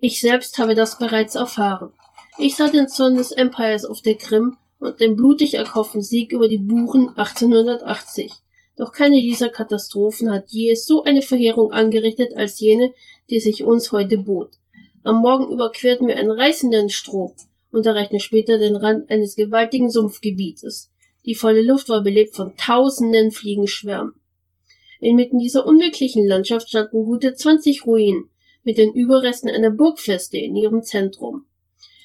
Ich 0.00 0.20
selbst 0.20 0.58
habe 0.58 0.74
das 0.74 0.98
bereits 0.98 1.34
erfahren. 1.34 1.92
Ich 2.36 2.56
sah 2.56 2.68
den 2.68 2.88
Zorn 2.88 3.16
des 3.16 3.30
Empires 3.30 3.84
auf 3.84 4.02
der 4.02 4.16
Krim 4.16 4.56
und 4.80 5.00
den 5.00 5.14
blutig 5.14 5.54
erkauften 5.54 6.02
Sieg 6.02 6.32
über 6.32 6.48
die 6.48 6.58
Buren 6.58 7.10
1880. 7.10 8.32
Doch 8.76 8.92
keine 8.92 9.20
dieser 9.20 9.50
Katastrophen 9.50 10.32
hat 10.32 10.46
je 10.48 10.74
so 10.74 11.04
eine 11.04 11.22
Verheerung 11.22 11.70
angerichtet 11.70 12.34
als 12.36 12.58
jene, 12.58 12.92
die 13.30 13.38
sich 13.38 13.62
uns 13.62 13.92
heute 13.92 14.18
bot. 14.18 14.56
Am 15.04 15.20
Morgen 15.20 15.52
überquerten 15.52 16.08
wir 16.08 16.16
einen 16.16 16.32
reißenden 16.32 16.90
Strom 16.90 17.34
und 17.70 17.86
erreichten 17.86 18.20
später 18.20 18.58
den 18.58 18.74
Rand 18.74 19.10
eines 19.10 19.36
gewaltigen 19.36 19.90
Sumpfgebietes. 19.90 20.90
Die 21.26 21.34
volle 21.34 21.62
Luft 21.62 21.88
war 21.88 22.02
belebt 22.02 22.34
von 22.36 22.56
tausenden 22.56 23.30
Fliegenschwärmen. 23.30 24.14
Inmitten 25.00 25.38
dieser 25.38 25.66
unwirklichen 25.66 26.26
Landschaft 26.26 26.68
standen 26.68 27.04
gute 27.04 27.34
zwanzig 27.34 27.86
Ruinen 27.86 28.30
mit 28.62 28.78
den 28.78 28.92
Überresten 28.92 29.50
einer 29.50 29.70
Burgfeste 29.70 30.38
in 30.38 30.56
ihrem 30.56 30.82
Zentrum. 30.82 31.46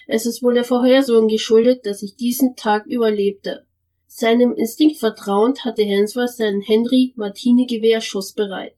Es 0.08 0.26
ist 0.26 0.42
wohl 0.42 0.56
der 0.56 0.64
Vorhersehung 0.64 1.28
geschuldet, 1.28 1.86
dass 1.86 2.02
ich 2.02 2.16
diesen 2.16 2.56
Tag 2.56 2.86
überlebte. 2.88 3.66
Seinem 4.08 4.54
Instinkt 4.54 4.98
vertrauend 4.98 5.64
hatte 5.64 5.84
Hensworth 5.84 6.36
seinen 6.36 6.62
Henry 6.62 7.14
Martini 7.16 7.68
Gewehrschuss 7.68 8.34
bereit. 8.34 8.74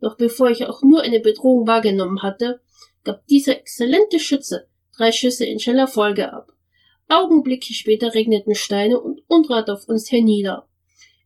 Doch 0.00 0.16
bevor 0.16 0.50
ich 0.50 0.66
auch 0.66 0.82
nur 0.82 1.02
eine 1.02 1.20
Bedrohung 1.20 1.66
wahrgenommen 1.66 2.22
hatte, 2.22 2.60
gab 3.04 3.26
dieser 3.26 3.58
exzellente 3.58 4.20
Schütze 4.20 4.68
drei 4.96 5.12
Schüsse 5.12 5.44
in 5.44 5.58
schneller 5.58 5.88
Folge 5.88 6.32
ab. 6.32 6.52
Augenblicke 7.08 7.72
später 7.72 8.14
regneten 8.14 8.54
Steine 8.54 9.00
und 9.00 9.22
Unrat 9.28 9.70
auf 9.70 9.88
uns 9.88 10.12
hernieder. 10.12 10.68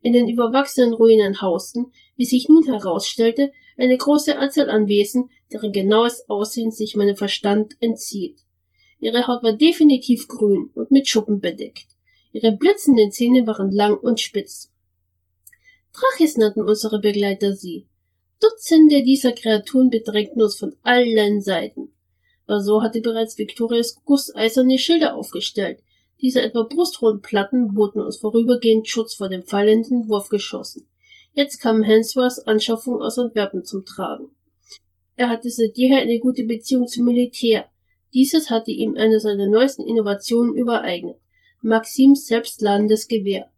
In 0.01 0.13
den 0.13 0.27
überwachsenen 0.27 0.93
Ruinen 0.93 1.41
hausten, 1.41 1.91
wie 2.15 2.25
sich 2.25 2.49
nun 2.49 2.63
herausstellte, 2.63 3.51
eine 3.77 3.97
große 3.97 4.37
Anzahl 4.37 4.69
an 4.69 4.87
Wesen, 4.87 5.29
deren 5.51 5.71
genaues 5.71 6.29
Aussehen 6.29 6.71
sich 6.71 6.95
meinem 6.95 7.15
Verstand 7.15 7.75
entzieht. 7.79 8.39
Ihre 8.99 9.27
Haut 9.27 9.43
war 9.43 9.53
definitiv 9.53 10.27
grün 10.27 10.71
und 10.75 10.91
mit 10.91 11.07
Schuppen 11.07 11.39
bedeckt. 11.39 11.87
Ihre 12.31 12.51
blitzenden 12.51 13.11
Zähne 13.11 13.45
waren 13.45 13.71
lang 13.71 13.97
und 13.97 14.19
spitz. 14.19 14.71
Drachis 15.93 16.37
nannten 16.37 16.61
unsere 16.61 16.99
Begleiter 16.99 17.53
sie. 17.53 17.87
Dutzende 18.41 19.03
dieser 19.03 19.31
Kreaturen 19.31 19.89
bedrängten 19.89 20.41
uns 20.41 20.57
von 20.57 20.75
allen 20.81 21.41
Seiten. 21.41 21.92
So 22.47 22.81
hatte 22.81 23.01
bereits 23.01 23.37
Victorias 23.37 24.01
gusseiserne 24.03 24.77
Schilder 24.77 25.15
aufgestellt. 25.15 25.79
Diese 26.21 26.41
etwa 26.41 26.63
brusthohen 26.63 27.21
Platten 27.21 27.73
boten 27.73 28.01
uns 28.01 28.17
vorübergehend 28.17 28.87
Schutz 28.87 29.13
vor 29.13 29.29
dem 29.29 29.43
fallenden 29.43 30.07
Wurfgeschossen. 30.07 30.87
Jetzt 31.33 31.59
kam 31.59 31.83
Hansworths 31.85 32.39
Anschaffung 32.39 33.01
aus 33.01 33.17
Antwerpen 33.17 33.63
zum 33.63 33.85
Tragen. 33.85 34.29
Er 35.15 35.29
hatte 35.29 35.49
seit 35.49 35.77
jeher 35.77 36.01
eine 36.01 36.19
gute 36.19 36.43
Beziehung 36.43 36.87
zum 36.87 37.05
Militär. 37.05 37.65
Dieses 38.13 38.49
hatte 38.49 38.71
ihm 38.71 38.95
eine 38.95 39.19
seiner 39.19 39.47
neuesten 39.47 39.87
Innovationen 39.87 40.55
übereignet. 40.55 41.17
Maxims 41.61 42.27
selbstladendes 42.27 43.07
Gewehr. 43.07 43.49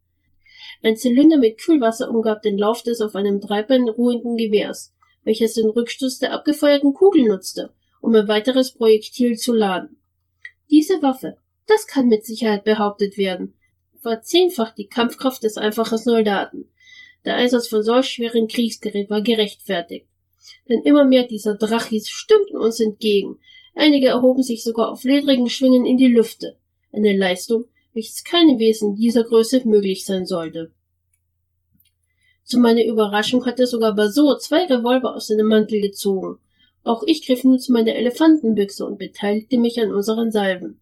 Ein 0.83 0.95
Zylinder 0.95 1.37
mit 1.37 1.57
Kühlwasser 1.57 2.09
umgab 2.09 2.41
den 2.43 2.57
Lauf 2.57 2.83
des 2.83 3.01
auf 3.01 3.15
einem 3.15 3.41
Dreibein 3.41 3.89
ruhenden 3.89 4.37
Gewehrs, 4.37 4.93
welches 5.23 5.55
den 5.55 5.69
Rückstoß 5.69 6.19
der 6.19 6.33
abgefeuerten 6.33 6.93
Kugel 6.93 7.25
nutzte, 7.25 7.73
um 8.05 8.13
ein 8.15 8.27
weiteres 8.27 8.71
Projektil 8.71 9.35
zu 9.35 9.51
laden. 9.51 9.97
Diese 10.69 11.01
Waffe, 11.01 11.37
das 11.65 11.87
kann 11.87 12.07
mit 12.07 12.23
Sicherheit 12.23 12.63
behauptet 12.63 13.17
werden, 13.17 13.55
verzehnfacht 13.99 14.77
die 14.77 14.87
Kampfkraft 14.87 15.43
des 15.43 15.57
einfachen 15.57 15.97
Soldaten. 15.97 16.69
Der 17.25 17.35
Einsatz 17.35 17.67
von 17.67 17.81
solch 17.81 18.07
schweren 18.07 18.47
Kriegsgerät 18.47 19.09
war 19.09 19.21
gerechtfertigt. 19.21 20.05
Denn 20.69 20.83
immer 20.83 21.03
mehr 21.03 21.23
dieser 21.23 21.55
Drachis 21.55 22.07
stürmten 22.07 22.57
uns 22.57 22.79
entgegen. 22.79 23.39
Einige 23.73 24.07
erhoben 24.07 24.43
sich 24.43 24.63
sogar 24.63 24.91
auf 24.91 25.03
ledrigen 25.03 25.49
Schwingen 25.49 25.85
in 25.85 25.97
die 25.97 26.07
Lüfte. 26.07 26.57
Eine 26.91 27.17
Leistung, 27.17 27.65
welches 27.93 28.23
keinem 28.23 28.59
Wesen 28.59 28.95
dieser 28.95 29.23
Größe 29.23 29.67
möglich 29.67 30.05
sein 30.05 30.27
sollte. 30.27 30.71
Zu 32.43 32.59
meiner 32.59 32.85
Überraschung 32.85 33.43
hatte 33.47 33.65
sogar 33.65 33.95
Baso 33.95 34.37
zwei 34.37 34.65
Revolver 34.65 35.15
aus 35.15 35.27
seinem 35.27 35.47
Mantel 35.47 35.81
gezogen. 35.81 36.37
Auch 36.85 37.01
ich 37.07 37.25
griff 37.25 37.43
nun 37.43 37.57
zu 37.57 37.73
meiner 37.73 37.95
Elefantenbüchse 37.95 38.85
und 38.85 38.99
beteiligte 38.99 39.57
mich 39.57 39.81
an 39.81 39.91
unseren 39.91 40.31
Salven. 40.31 40.79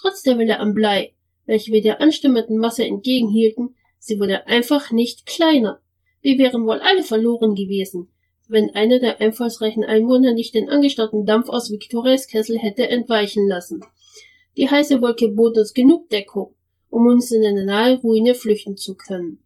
Trotz 0.00 0.22
der 0.22 0.38
Welle 0.38 0.58
am 0.58 0.72
Blei, 0.72 1.12
welche 1.44 1.72
wir 1.72 1.82
der 1.82 2.00
anstimmenden 2.00 2.56
Masse 2.56 2.84
entgegenhielten, 2.86 3.76
sie 3.98 4.18
wurde 4.18 4.46
einfach 4.46 4.90
nicht 4.92 5.26
kleiner. 5.26 5.80
Wir 6.22 6.38
wären 6.38 6.64
wohl 6.64 6.80
alle 6.80 7.02
verloren 7.02 7.54
gewesen, 7.54 8.08
wenn 8.48 8.70
einer 8.70 8.98
der 8.98 9.20
einfallsreichen 9.20 9.84
Einwohner 9.84 10.32
nicht 10.32 10.54
den 10.54 10.70
angestauten 10.70 11.26
Dampf 11.26 11.50
aus 11.50 11.70
Victorias 11.70 12.28
Kessel 12.28 12.58
hätte 12.58 12.88
entweichen 12.88 13.46
lassen. 13.46 13.84
Die 14.56 14.70
heiße 14.70 15.02
Wolke 15.02 15.28
bot 15.28 15.58
uns 15.58 15.74
genug 15.74 16.08
Deckung, 16.08 16.54
um 16.88 17.06
uns 17.06 17.30
in 17.30 17.44
eine 17.44 17.66
nahe 17.66 18.00
Ruine 18.00 18.34
flüchten 18.34 18.78
zu 18.78 18.94
können. 18.94 19.44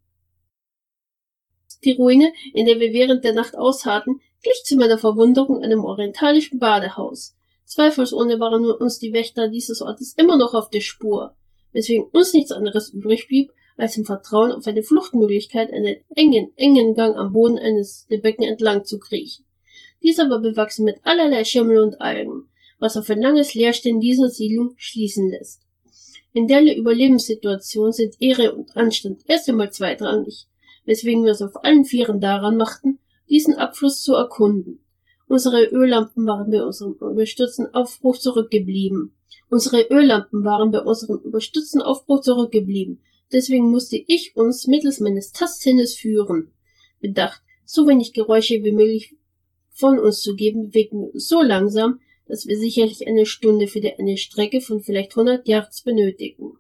Die 1.85 1.93
Ruine, 1.95 2.33
in 2.55 2.65
der 2.65 2.79
wir 2.79 2.93
während 2.93 3.25
der 3.25 3.33
Nacht 3.33 3.57
ausharrten, 3.57 4.21
glich 4.47 4.63
zu 4.65 4.77
meiner 4.77 4.97
Verwunderung 4.97 5.61
einem 5.63 5.85
orientalischen 5.85 6.61
Badehaus. 6.61 7.35
Zweifelsohne 7.65 8.39
waren 8.39 8.65
uns 8.71 9.01
die 9.01 9.13
Wächter 9.13 9.49
dieses 9.49 9.83
Ortes 9.83 10.15
immer 10.17 10.37
noch 10.37 10.55
auf 10.55 10.71
der 10.71 10.81
Spur, 10.81 11.35
weswegen 11.73 12.07
uns 12.13 12.33
nichts 12.33 12.53
anderes 12.53 12.91
übrig 12.91 13.27
blieb, 13.27 13.51
als 13.77 13.97
im 13.97 14.05
Vertrauen 14.05 14.53
auf 14.53 14.67
eine 14.69 14.85
Fluchtmöglichkeit 14.85 15.73
einen 15.73 15.97
engen, 16.15 16.53
engen 16.55 16.95
Gang 16.95 17.17
am 17.17 17.33
Boden 17.33 17.59
eines 17.59 18.07
der 18.09 18.19
Becken 18.19 18.45
entlang 18.45 18.85
zu 18.85 19.01
kriechen. 19.01 19.45
Dieser 20.03 20.31
war 20.31 20.41
bewachsen 20.41 20.85
mit 20.85 20.99
allerlei 21.03 21.43
Schimmel 21.43 21.79
und 21.79 22.01
Algen, 22.01 22.49
was 22.79 22.97
auf 22.97 23.11
ein 23.11 23.21
langes 23.21 23.55
Leerstehen 23.55 23.99
dieser 23.99 24.29
Siedlung 24.29 24.75
schließen 24.77 25.29
lässt. 25.29 25.63
In 26.33 26.47
der 26.47 26.77
Überlebenssituation 26.77 27.91
sind 27.91 28.15
Ehre 28.21 28.55
und 28.55 28.77
Anstand 28.77 29.23
erst 29.27 29.49
einmal 29.49 29.73
zweitrangig, 29.73 30.47
weswegen 30.85 31.25
wir 31.25 31.33
es 31.33 31.43
auf 31.43 31.65
allen 31.65 31.85
Vieren 31.85 32.21
daran 32.21 32.57
machten, 32.57 33.01
diesen 33.29 33.55
Abfluss 33.55 34.03
zu 34.03 34.15
erkunden. 34.15 34.81
Unsere 35.29 35.65
Öllampen 35.65 36.27
waren 36.27 36.51
bei 36.51 36.63
unserem 36.63 36.95
überstürzten 36.95 37.75
Aufbruch 37.75 38.19
zurückgeblieben. 38.19 39.17
Unsere 39.49 39.83
Öllampen 39.91 40.45
waren 40.45 40.71
bei 40.71 40.81
unserem 40.81 41.19
überstürzten 41.19 41.83
Aufbruch 41.83 42.21
zurückgeblieben. 42.21 43.01
Deswegen 43.33 43.71
musste 43.71 43.97
ich 43.97 44.37
uns 44.37 44.67
mittels 44.67 45.01
meines 45.01 45.33
Tastsinnes 45.33 45.95
führen. 45.95 46.53
Bedacht, 47.01 47.43
so 47.65 47.87
wenig 47.87 48.13
Geräusche 48.13 48.63
wie 48.63 48.73
möglich 48.73 49.17
von 49.71 49.99
uns 49.99 50.21
zu 50.21 50.37
geben, 50.37 50.69
bewegten 50.69 51.01
wir 51.01 51.15
uns 51.15 51.29
so 51.29 51.43
langsam, 51.43 52.01
dass 52.29 52.47
wir 52.47 52.57
sicherlich 52.57 53.07
eine 53.07 53.27
Stunde 53.27 53.67
für 53.67 53.81
eine 53.99 54.17
Strecke 54.17 54.61
von 54.61 54.81
vielleicht 54.81 55.13
100 55.13 55.47
Yards 55.47 55.83
benötigen. 55.83 56.59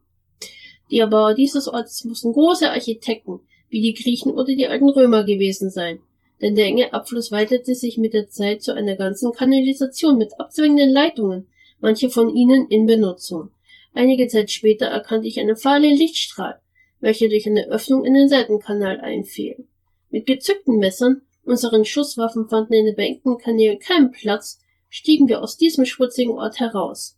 Die 0.90 0.98
Erbauer 0.98 1.34
dieses 1.34 1.66
Ortes 1.66 2.04
mussten 2.04 2.32
große 2.32 2.70
Architekten, 2.70 3.40
wie 3.68 3.80
die 3.80 3.94
Griechen 3.94 4.32
oder 4.32 4.54
die 4.54 4.66
alten 4.66 4.88
Römer 4.88 5.24
gewesen 5.24 5.70
sein, 5.70 6.00
denn 6.40 6.54
der 6.54 6.66
enge 6.66 6.92
Abfluss 6.92 7.32
weitete 7.32 7.74
sich 7.74 7.98
mit 7.98 8.12
der 8.12 8.28
Zeit 8.28 8.62
zu 8.62 8.74
einer 8.74 8.96
ganzen 8.96 9.32
Kanalisation 9.32 10.18
mit 10.18 10.38
abzwingenden 10.38 10.90
Leitungen, 10.90 11.46
manche 11.80 12.10
von 12.10 12.34
ihnen 12.34 12.68
in 12.68 12.86
Benutzung. 12.86 13.50
Einige 13.94 14.28
Zeit 14.28 14.50
später 14.50 14.86
erkannte 14.86 15.28
ich 15.28 15.40
einen 15.40 15.56
fahlen 15.56 15.96
Lichtstrahl, 15.96 16.60
welcher 17.00 17.28
durch 17.28 17.46
eine 17.46 17.68
Öffnung 17.68 18.04
in 18.04 18.14
den 18.14 18.28
Seitenkanal 18.28 19.00
einfiel. 19.00 19.66
Mit 20.10 20.26
gezückten 20.26 20.78
Messern, 20.78 21.22
unseren 21.44 21.84
Schusswaffen 21.84 22.48
fanden 22.48 22.74
in 22.74 22.86
den 22.86 22.96
beengten 22.96 23.38
Kanälen 23.38 23.78
keinen 23.78 24.10
Platz, 24.10 24.60
stiegen 24.88 25.28
wir 25.28 25.42
aus 25.42 25.56
diesem 25.56 25.84
schmutzigen 25.84 26.32
Ort 26.38 26.60
heraus. 26.60 27.16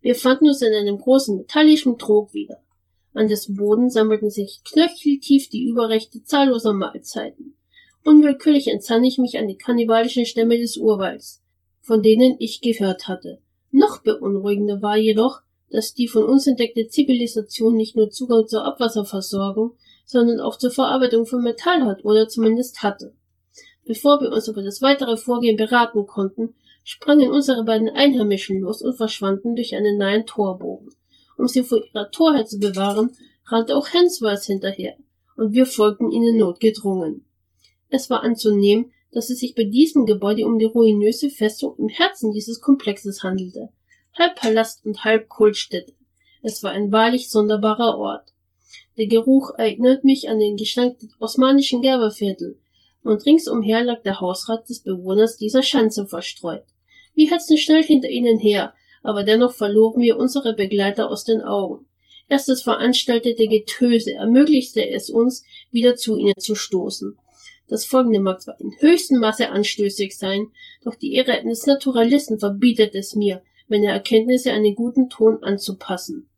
Wir 0.00 0.14
fanden 0.14 0.46
uns 0.46 0.62
in 0.62 0.72
einem 0.72 0.98
großen 0.98 1.36
metallischen 1.36 1.98
Trog 1.98 2.32
wieder. 2.34 2.62
An 3.14 3.28
dessen 3.28 3.56
Boden 3.56 3.90
sammelten 3.90 4.30
sich 4.30 4.60
knöcheltief 4.64 5.48
die 5.48 5.64
Überrechte 5.64 6.22
zahlloser 6.22 6.72
Mahlzeiten. 6.72 7.56
Unwillkürlich 8.04 8.68
entsann 8.68 9.04
ich 9.04 9.18
mich 9.18 9.38
an 9.38 9.46
die 9.46 9.56
kannibalischen 9.56 10.26
Stämme 10.26 10.58
des 10.58 10.76
Urwalds, 10.76 11.42
von 11.80 12.02
denen 12.02 12.36
ich 12.38 12.60
gehört 12.60 13.08
hatte. 13.08 13.40
Noch 13.70 14.02
beunruhigender 14.02 14.82
war 14.82 14.96
jedoch, 14.96 15.40
dass 15.70 15.94
die 15.94 16.08
von 16.08 16.24
uns 16.24 16.46
entdeckte 16.46 16.88
Zivilisation 16.88 17.76
nicht 17.76 17.96
nur 17.96 18.10
Zugang 18.10 18.46
zur 18.46 18.64
Abwasserversorgung, 18.64 19.76
sondern 20.04 20.40
auch 20.40 20.58
zur 20.58 20.70
Verarbeitung 20.70 21.26
von 21.26 21.42
Metall 21.42 21.84
hat 21.86 22.04
oder 22.04 22.28
zumindest 22.28 22.82
hatte. 22.82 23.14
Bevor 23.84 24.20
wir 24.20 24.30
uns 24.30 24.48
über 24.48 24.62
das 24.62 24.82
weitere 24.82 25.16
Vorgehen 25.16 25.56
beraten 25.56 26.06
konnten, 26.06 26.54
sprangen 26.84 27.30
unsere 27.30 27.64
beiden 27.64 27.88
Einheimischen 27.88 28.60
los 28.60 28.82
und 28.82 28.94
verschwanden 28.96 29.56
durch 29.56 29.74
einen 29.74 29.98
nahen 29.98 30.26
Torbogen. 30.26 30.90
Um 31.38 31.48
sie 31.48 31.62
vor 31.62 31.82
ihrer 31.84 32.10
Torheit 32.10 32.48
zu 32.48 32.58
bewahren, 32.58 33.12
rannte 33.46 33.76
auch 33.76 33.88
Hensworth 33.88 34.44
hinterher, 34.44 34.96
und 35.36 35.52
wir 35.52 35.66
folgten 35.66 36.10
ihnen 36.10 36.36
notgedrungen. 36.36 37.24
Es 37.94 38.08
war 38.08 38.22
anzunehmen, 38.22 38.90
dass 39.12 39.28
es 39.28 39.40
sich 39.40 39.54
bei 39.54 39.64
diesem 39.64 40.06
Gebäude 40.06 40.46
um 40.46 40.58
die 40.58 40.64
ruinöse 40.64 41.28
Festung 41.28 41.76
im 41.76 41.90
Herzen 41.90 42.32
dieses 42.32 42.62
Komplexes 42.62 43.22
handelte, 43.22 43.68
halb 44.18 44.34
Palast 44.36 44.86
und 44.86 45.04
halb 45.04 45.28
Kultstätte. 45.28 45.92
Es 46.40 46.62
war 46.62 46.70
ein 46.70 46.90
wahrlich 46.90 47.28
sonderbarer 47.28 47.98
Ort. 47.98 48.32
Der 48.96 49.08
Geruch 49.08 49.50
erinnert 49.58 50.04
mich 50.04 50.30
an 50.30 50.38
den 50.38 50.56
Gestank 50.56 51.00
des 51.00 51.10
osmanischen 51.20 51.82
Gerberviertel, 51.82 52.58
und 53.04 53.26
ringsumher 53.26 53.84
lag 53.84 54.02
der 54.04 54.20
Hausrat 54.20 54.70
des 54.70 54.80
Bewohners 54.80 55.36
dieser 55.36 55.62
Schanze 55.62 56.06
verstreut. 56.06 56.64
Wir 57.14 57.30
hetzten 57.30 57.58
schnell 57.58 57.82
hinter 57.82 58.08
ihnen 58.08 58.38
her, 58.38 58.72
aber 59.02 59.22
dennoch 59.22 59.52
verloren 59.52 60.00
wir 60.00 60.16
unsere 60.16 60.54
Begleiter 60.54 61.10
aus 61.10 61.24
den 61.24 61.42
Augen. 61.42 61.84
Erst 62.30 62.48
das 62.48 62.62
veranstaltete 62.62 63.48
Getöse 63.48 64.14
ermöglichte 64.14 64.88
es 64.88 65.10
uns, 65.10 65.44
wieder 65.70 65.94
zu 65.96 66.16
ihnen 66.16 66.38
zu 66.38 66.54
stoßen. 66.54 67.18
Das 67.72 67.86
folgende 67.86 68.20
mag 68.20 68.42
zwar 68.42 68.60
in 68.60 68.74
höchstem 68.80 69.20
Maße 69.20 69.48
anstößig 69.48 70.18
sein, 70.18 70.52
doch 70.84 70.94
die 70.94 71.14
Ehre 71.14 71.32
eines 71.32 71.64
Naturalisten 71.64 72.38
verbietet 72.38 72.94
es 72.94 73.14
mir, 73.14 73.42
meine 73.66 73.86
Erkenntnisse 73.86 74.52
an 74.52 74.62
den 74.62 74.74
guten 74.74 75.08
Ton 75.08 75.42
anzupassen. 75.42 76.28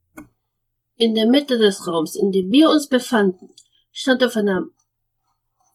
In 0.97 1.17
der 1.17 1.27
Mitte 1.27 1.59
des 1.59 1.89
Raums, 1.89 2.15
in 2.15 2.31
dem 2.31 2.53
wir 2.53 2.71
uns 2.71 2.87
befanden, 2.87 3.51
stand 3.91 4.23
auf 4.23 4.37
einem 4.37 4.71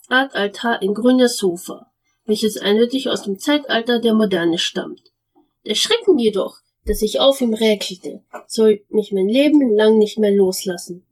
Art 0.08 0.34
Altar 0.34 0.82
ein 0.82 0.94
grünes 0.94 1.36
Sofa 1.36 1.90
welches 2.30 2.58
eindeutig 2.58 3.10
aus 3.10 3.24
dem 3.24 3.40
Zeitalter 3.40 4.00
der 4.00 4.14
Moderne 4.14 4.60
stammt. 4.60 5.12
Der 5.66 5.74
Schrecken 5.74 6.20
jedoch, 6.20 6.60
das 6.86 7.00
sich 7.00 7.20
auf 7.20 7.42
ihm 7.42 7.56
räkelte, 7.56 8.24
soll 8.48 8.86
mich 8.90 9.12
mein 9.12 9.28
Leben 9.28 9.76
lang 9.76 9.98
nicht 9.98 10.20
mehr 10.20 10.32
loslassen. 10.32 11.06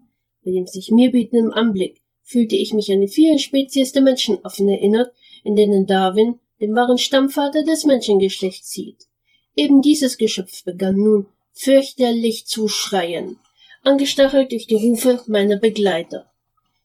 Bei 0.45 0.51
dem 0.51 0.67
sich 0.67 0.91
mir 0.91 1.11
bietenden 1.11 1.51
Anblick 1.51 2.01
fühlte 2.27 2.57
ich 2.57 2.73
mich 2.73 2.91
an 2.91 2.99
die 2.99 3.07
vielen 3.07 3.39
Spezies 3.39 3.93
der 3.93 4.01
Menschenaffen 4.01 4.67
erinnert, 4.67 5.13
in 5.45 5.55
denen 5.55 5.87
Darwin 5.87 6.39
den 6.59 6.75
wahren 6.75 6.97
Stammvater 6.97 7.63
des 7.63 7.85
Menschengeschlechts 7.85 8.69
sieht. 8.69 9.07
Eben 9.55 9.81
dieses 9.81 10.17
Geschöpf 10.17 10.65
begann 10.65 10.97
nun 10.97 11.27
fürchterlich 11.53 12.45
zu 12.45 12.67
schreien, 12.67 13.39
angestachelt 13.81 14.51
durch 14.51 14.67
die 14.67 14.75
Rufe 14.75 15.23
meiner 15.27 15.55
Begleiter. 15.55 16.29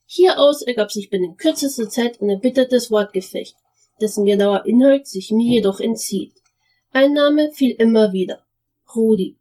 Hieraus 0.07 0.63
ergab 0.63 0.93
sich 0.93 1.11
binnen 1.11 1.37
kürzester 1.37 1.89
Zeit 1.89 2.23
ein 2.23 2.31
erbittertes 2.31 2.93
Wortgefecht, 2.93 3.57
dessen 4.01 4.25
genauer 4.25 4.65
Inhalt 4.65 5.09
sich 5.09 5.33
mir 5.33 5.55
jedoch 5.55 5.81
entzieht. 5.81 6.35
Ein 6.93 7.15
Name 7.15 7.51
fiel 7.51 7.73
immer 7.73 8.13
wieder. 8.13 8.45
Rudi. 8.95 9.37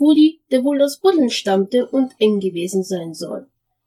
Rudi, 0.00 0.40
der 0.50 0.64
wohl 0.64 0.82
aus 0.82 0.98
Buddeln 0.98 1.30
stammte 1.30 1.86
und 1.86 2.12
eng 2.18 2.40
gewesen 2.40 2.82
sein 2.82 3.14
soll. 3.14 3.46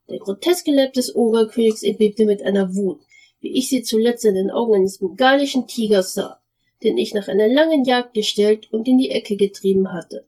Der 0.10 0.20
groteske 0.20 0.72
Leib 0.72 0.94
des 0.94 1.16
Ogerkönigs 1.16 1.84
erbebte 1.84 2.26
mit 2.26 2.42
einer 2.42 2.76
Wut, 2.76 3.02
wie 3.42 3.58
ich 3.58 3.70
sie 3.70 3.84
zuletzt 3.84 4.26
in 4.26 4.36
den 4.36 4.50
Augen 4.50 4.74
eines 4.74 4.98
bengalischen 4.98 5.68
Tigers 5.68 6.14
sah, 6.14 6.40
den 6.84 6.98
ich 6.98 7.14
nach 7.14 7.28
einer 7.28 7.48
langen 7.48 7.86
Jagd 7.86 8.14
gestellt 8.14 8.72
und 8.72 8.88
in 8.88 8.98
die 8.98 9.12
Ecke 9.12 9.36
getrieben 9.36 9.94
hatte. 9.94 10.26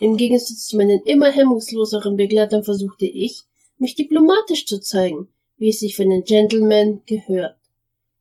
Im 0.00 0.16
Gegensatz 0.16 0.66
zu 0.66 0.76
meinen 0.76 1.02
immer 1.02 1.30
hemmungsloseren 1.30 2.16
Begleitern 2.16 2.64
versuchte 2.64 3.06
ich, 3.06 3.42
mich 3.78 3.94
diplomatisch 3.94 4.66
zu 4.66 4.80
zeigen, 4.80 5.28
wie 5.58 5.68
es 5.68 5.80
sich 5.80 5.94
für 5.94 6.02
einen 6.02 6.24
Gentleman 6.24 7.02
gehört. 7.06 7.56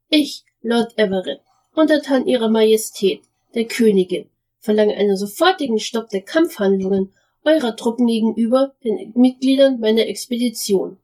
Ich, 0.10 0.44
Lord 0.62 0.98
Everett, 0.98 1.40
untertan 1.74 2.28
ihrer 2.28 2.50
Majestät, 2.50 3.22
der 3.56 3.66
Königin, 3.66 4.30
verlange 4.60 4.96
einen 4.96 5.16
sofortigen 5.16 5.80
Stopp 5.80 6.10
der 6.10 6.22
Kampfhandlungen 6.22 7.14
eurer 7.44 7.76
Truppen 7.76 8.08
gegenüber 8.08 8.74
den 8.84 9.14
Mitgliedern 9.16 9.80
meiner 9.80 10.08
Expedition. 10.08 10.98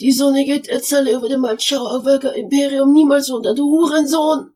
Die 0.00 0.12
Sonne 0.12 0.44
geht 0.44 0.68
erzähle 0.68 1.12
über 1.12 1.28
dem 1.28 1.44
Altschauerwerker 1.44 2.34
Imperium 2.34 2.92
niemals 2.92 3.30
unter, 3.30 3.54
du 3.54 3.64
Hurensohn! 3.64 4.52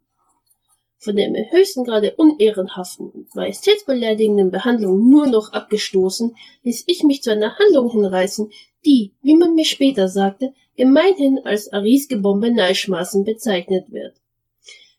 Von 0.99 1.17
der 1.17 1.29
im 1.29 1.37
höchsten 1.51 1.85
Grade 1.85 2.15
unehrenhaften 2.17 3.09
und 3.09 3.35
majestätsbeleidigenden 3.35 4.51
Behandlung 4.51 5.09
nur 5.09 5.27
noch 5.29 5.53
abgestoßen, 5.53 6.37
ließ 6.63 6.85
ich 6.89 7.05
mich 7.05 7.23
zu 7.23 7.33
einer 7.33 7.59
Handlung 7.59 7.91
hinreißen, 7.91 8.51
die, 8.85 9.15
wie 9.23 9.35
man 9.35 9.55
mir 9.55 9.65
später 9.65 10.09
sagte, 10.09 10.53
gemeinhin 10.77 11.41
als 11.45 11.73
Arisgebombe 11.73 12.51
Neischmaßen 12.51 13.25
bezeichnet 13.25 13.91
wird. 13.91 14.20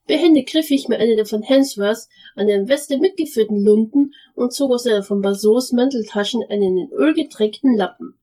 Behende 0.08 0.44
griff 0.44 0.72
ich 0.72 0.88
mir 0.88 0.98
eine 0.98 1.16
der 1.16 1.26
von 1.26 1.42
Hensworth 1.42 2.08
an 2.36 2.48
der 2.48 2.68
Weste 2.68 2.98
mitgeführten 2.98 3.64
Lunden 3.64 4.14
und 4.36 4.54
zog 4.54 4.72
aus 4.72 4.86
einer 4.86 5.04
von 5.04 5.22
Basos 5.22 5.72
Manteltaschen 5.72 6.44
einen 6.50 6.78
in 6.78 6.92
Öl 6.92 7.14
getränkten 7.14 7.76
Lappen. 7.76 8.16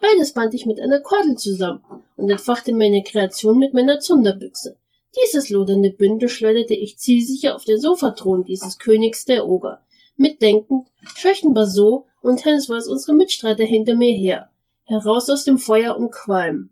Beides 0.00 0.32
band 0.32 0.54
ich 0.54 0.66
mit 0.66 0.80
einer 0.80 1.00
Kordel 1.00 1.36
zusammen 1.36 1.82
und 2.16 2.30
entfachte 2.30 2.74
meine 2.74 3.02
Kreation 3.02 3.58
mit 3.58 3.74
meiner 3.74 4.00
Zunderbüchse. 4.00 4.76
Dieses 5.16 5.48
lodernde 5.50 5.90
Bündel 5.90 6.28
schleuderte 6.28 6.74
ich 6.74 6.98
zielsicher 6.98 7.54
auf 7.54 7.64
den 7.64 7.80
Sofathron 7.80 8.44
dieses 8.44 8.78
Königs 8.78 9.24
der 9.24 9.46
Oger. 9.46 9.80
Mitdenkend 10.16 10.88
scheuchten 11.16 11.54
Basot 11.54 12.04
und 12.22 12.44
Hensworth 12.44 12.86
unsere 12.86 13.16
Mitstreiter 13.16 13.64
hinter 13.64 13.94
mir 13.94 14.12
her, 14.12 14.50
heraus 14.84 15.28
aus 15.30 15.44
dem 15.44 15.58
Feuer 15.58 15.96
und 15.96 16.10
Qualm. 16.10 16.70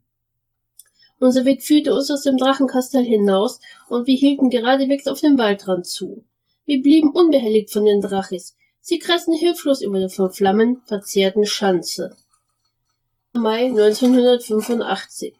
Unser 1.22 1.44
Weg 1.44 1.62
führte 1.62 1.94
uns 1.94 2.10
aus 2.10 2.22
dem 2.22 2.36
Drachenkastell 2.36 3.04
hinaus 3.04 3.60
und 3.88 4.08
wir 4.08 4.16
hielten 4.16 4.50
geradewegs 4.50 5.06
auf 5.06 5.20
den 5.20 5.38
Waldrand 5.38 5.86
zu. 5.86 6.24
Wir 6.64 6.82
blieben 6.82 7.12
unbehelligt 7.12 7.70
von 7.70 7.84
den 7.84 8.00
Drachis. 8.00 8.56
Sie 8.80 8.98
kreisten 8.98 9.32
hilflos 9.32 9.82
über 9.82 10.00
der 10.00 10.08
von 10.08 10.32
Flammen 10.32 10.82
verzehrten 10.84 11.46
Schanze. 11.46 12.16
Mai 13.34 13.66
1985. 13.66 15.36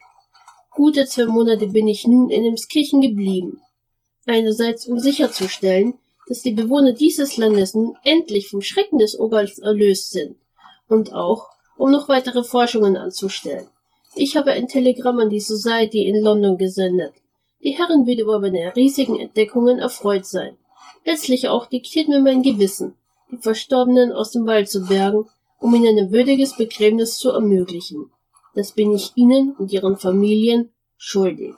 Gute 0.71 1.05
zwei 1.07 1.27
Monate 1.27 1.67
bin 1.67 1.89
ich 1.89 2.07
nun 2.07 2.31
in 2.31 2.45
Emskirchen 2.45 3.01
geblieben. 3.01 3.61
Einerseits, 4.25 4.87
um 4.87 5.01
sicherzustellen, 5.01 5.95
dass 6.29 6.43
die 6.43 6.53
Bewohner 6.53 6.93
dieses 6.93 7.39
Landes 7.39 7.75
nun 7.75 7.97
endlich 8.05 8.51
vom 8.51 8.63
Schrecken 8.63 8.99
des 8.99 9.19
Ogals 9.19 9.59
erlöst 9.59 10.13
sind. 10.13 10.37
Und 10.87 11.13
auch, 11.13 11.49
um 11.77 11.91
noch 11.91 12.09
weitere 12.09 12.45
Forschungen 12.45 12.97
anzustellen. 12.97 13.67
Ich 14.15 14.37
habe 14.37 14.53
ein 14.53 14.69
Telegramm 14.69 15.21
an 15.21 15.31
die 15.31 15.41
Society 15.41 16.07
in 16.07 16.23
London 16.23 16.59
gesendet. 16.59 17.15
Die 17.63 17.71
Herren 17.71 18.07
wird 18.07 18.21
über 18.21 18.39
meine 18.41 18.75
riesigen 18.77 19.19
Entdeckungen 19.19 19.79
erfreut 19.79 20.27
sein. 20.27 20.57
Letztlich 21.05 21.49
auch 21.49 21.67
diktiert 21.67 22.09
mir 22.09 22.21
mein 22.21 22.43
Gewissen, 22.43 22.95
die 23.31 23.39
Verstorbenen 23.39 24.13
aus 24.13 24.31
dem 24.31 24.47
Wald 24.47 24.69
zu 24.69 24.87
bergen, 24.87 25.27
um 25.59 25.75
ihnen 25.75 25.99
ein 25.99 26.13
würdiges 26.13 26.57
Begräbnis 26.57 27.17
zu 27.19 27.31
ermöglichen. 27.31 28.11
Das 28.55 28.73
bin 28.73 28.93
ich 28.93 29.13
Ihnen 29.15 29.53
und 29.57 29.73
Ihren 29.73 29.97
Familien 29.97 30.71
schuldig. 30.99 31.55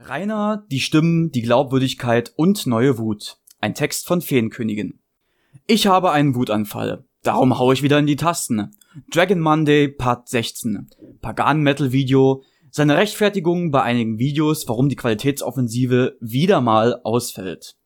Rainer, 0.00 0.66
die 0.72 0.80
Stimmen, 0.80 1.30
die 1.30 1.42
Glaubwürdigkeit 1.42 2.32
und 2.34 2.66
neue 2.66 2.98
Wut. 2.98 3.36
Ein 3.60 3.76
Text 3.76 4.08
von 4.08 4.20
Feenkönigin. 4.20 4.98
Ich 5.68 5.86
habe 5.86 6.10
einen 6.10 6.34
Wutanfall. 6.34 7.04
Darum 7.22 7.58
hau 7.60 7.70
ich 7.70 7.84
wieder 7.84 8.00
in 8.00 8.06
die 8.06 8.16
Tasten. 8.16 8.74
Dragon 9.10 9.40
Monday 9.40 9.88
Part 9.88 10.28
16. 10.28 10.90
Pagan 11.22 11.62
Metal 11.62 11.92
Video. 11.92 12.42
Seine 12.70 12.94
Rechtfertigung 12.96 13.70
bei 13.70 13.82
einigen 13.82 14.18
Videos, 14.18 14.68
warum 14.68 14.90
die 14.90 14.96
Qualitätsoffensive 14.96 16.18
wieder 16.20 16.60
mal 16.60 17.00
ausfällt. 17.02 17.76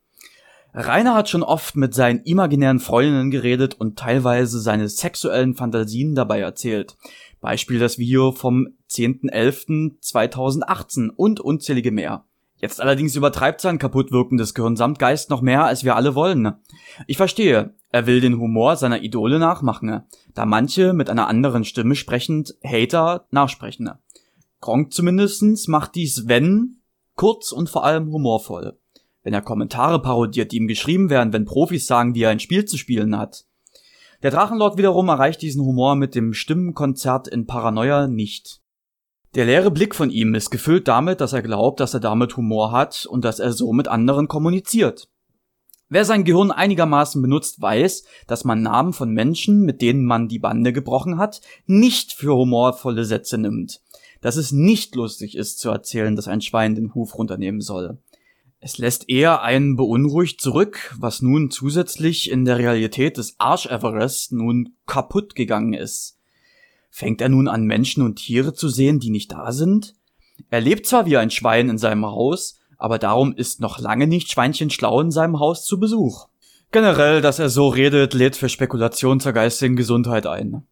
Rainer 0.74 1.14
hat 1.14 1.28
schon 1.28 1.44
oft 1.44 1.76
mit 1.76 1.94
seinen 1.94 2.24
imaginären 2.24 2.80
Freundinnen 2.80 3.30
geredet 3.30 3.74
und 3.74 3.98
teilweise 3.98 4.60
seine 4.60 4.88
sexuellen 4.88 5.54
Fantasien 5.54 6.14
dabei 6.14 6.40
erzählt. 6.40 6.96
Beispiel 7.40 7.78
das 7.78 7.98
Video 7.98 8.32
vom 8.32 8.68
10.11.2018 8.90 11.10
und 11.10 11.40
unzählige 11.40 11.92
mehr. 11.92 12.25
Jetzt 12.58 12.80
allerdings 12.80 13.14
übertreibt 13.16 13.60
sein 13.60 13.78
kaputt 13.78 14.12
wirkendes 14.12 14.54
Gehirn 14.54 14.76
samt 14.76 14.98
Geist 14.98 15.28
noch 15.28 15.42
mehr, 15.42 15.64
als 15.64 15.84
wir 15.84 15.94
alle 15.94 16.14
wollen. 16.14 16.54
Ich 17.06 17.18
verstehe, 17.18 17.74
er 17.90 18.06
will 18.06 18.20
den 18.20 18.38
Humor 18.38 18.76
seiner 18.76 19.02
Idole 19.02 19.38
nachmachen, 19.38 20.02
da 20.34 20.46
manche 20.46 20.94
mit 20.94 21.10
einer 21.10 21.28
anderen 21.28 21.64
Stimme 21.64 21.94
sprechend 21.94 22.54
Hater 22.64 23.26
nachsprechen. 23.30 23.90
Gronk 24.60 24.92
zumindestens 24.92 25.68
macht 25.68 25.94
dies, 25.94 26.28
wenn, 26.28 26.78
kurz 27.14 27.52
und 27.52 27.68
vor 27.68 27.84
allem 27.84 28.10
humorvoll. 28.10 28.78
Wenn 29.22 29.34
er 29.34 29.42
Kommentare 29.42 30.00
parodiert, 30.00 30.52
die 30.52 30.56
ihm 30.56 30.68
geschrieben 30.68 31.10
werden, 31.10 31.32
wenn 31.32 31.44
Profis 31.44 31.86
sagen, 31.86 32.14
wie 32.14 32.22
er 32.22 32.30
ein 32.30 32.40
Spiel 32.40 32.64
zu 32.64 32.78
spielen 32.78 33.18
hat. 33.18 33.44
Der 34.22 34.30
Drachenlord 34.30 34.78
wiederum 34.78 35.08
erreicht 35.08 35.42
diesen 35.42 35.62
Humor 35.62 35.94
mit 35.94 36.14
dem 36.14 36.32
Stimmenkonzert 36.32 37.28
in 37.28 37.46
Paranoia 37.46 38.06
nicht. 38.06 38.62
Der 39.36 39.44
leere 39.44 39.70
Blick 39.70 39.94
von 39.94 40.08
ihm 40.08 40.34
ist 40.34 40.48
gefüllt 40.48 40.88
damit, 40.88 41.20
dass 41.20 41.34
er 41.34 41.42
glaubt, 41.42 41.80
dass 41.80 41.92
er 41.92 42.00
damit 42.00 42.38
Humor 42.38 42.72
hat 42.72 43.04
und 43.04 43.22
dass 43.22 43.38
er 43.38 43.52
so 43.52 43.74
mit 43.74 43.86
anderen 43.86 44.28
kommuniziert. 44.28 45.10
Wer 45.90 46.06
sein 46.06 46.24
Gehirn 46.24 46.50
einigermaßen 46.50 47.20
benutzt, 47.20 47.60
weiß, 47.60 48.04
dass 48.26 48.44
man 48.44 48.62
Namen 48.62 48.94
von 48.94 49.10
Menschen, 49.10 49.60
mit 49.60 49.82
denen 49.82 50.06
man 50.06 50.28
die 50.28 50.38
Bande 50.38 50.72
gebrochen 50.72 51.18
hat, 51.18 51.42
nicht 51.66 52.14
für 52.14 52.34
humorvolle 52.34 53.04
Sätze 53.04 53.36
nimmt. 53.36 53.82
Dass 54.22 54.36
es 54.36 54.52
nicht 54.52 54.94
lustig 54.94 55.36
ist 55.36 55.58
zu 55.58 55.68
erzählen, 55.68 56.16
dass 56.16 56.28
ein 56.28 56.40
Schwein 56.40 56.74
den 56.74 56.94
Huf 56.94 57.18
runternehmen 57.18 57.60
soll. 57.60 57.98
Es 58.58 58.78
lässt 58.78 59.10
eher 59.10 59.42
einen 59.42 59.76
beunruhigt 59.76 60.40
zurück, 60.40 60.96
was 60.98 61.20
nun 61.20 61.50
zusätzlich 61.50 62.30
in 62.30 62.46
der 62.46 62.56
Realität 62.56 63.18
des 63.18 63.34
Arsch 63.36 63.66
Everest 63.66 64.32
nun 64.32 64.76
kaputt 64.86 65.34
gegangen 65.34 65.74
ist. 65.74 66.15
Fängt 66.96 67.20
er 67.20 67.28
nun 67.28 67.46
an, 67.46 67.64
Menschen 67.64 68.02
und 68.02 68.16
Tiere 68.16 68.54
zu 68.54 68.70
sehen, 68.70 69.00
die 69.00 69.10
nicht 69.10 69.30
da 69.30 69.52
sind? 69.52 69.92
Er 70.48 70.62
lebt 70.62 70.86
zwar 70.86 71.04
wie 71.04 71.18
ein 71.18 71.30
Schwein 71.30 71.68
in 71.68 71.76
seinem 71.76 72.06
Haus, 72.06 72.58
aber 72.78 72.98
darum 72.98 73.34
ist 73.34 73.60
noch 73.60 73.78
lange 73.78 74.06
nicht 74.06 74.30
Schweinchen 74.30 74.70
schlau 74.70 75.02
in 75.02 75.10
seinem 75.10 75.38
Haus 75.38 75.66
zu 75.66 75.78
Besuch. 75.78 76.28
Generell, 76.72 77.20
dass 77.20 77.38
er 77.38 77.50
so 77.50 77.68
redet, 77.68 78.14
lädt 78.14 78.34
für 78.34 78.48
Spekulation 78.48 79.20
zur 79.20 79.34
geistigen 79.34 79.76
Gesundheit 79.76 80.26
ein. 80.26 80.66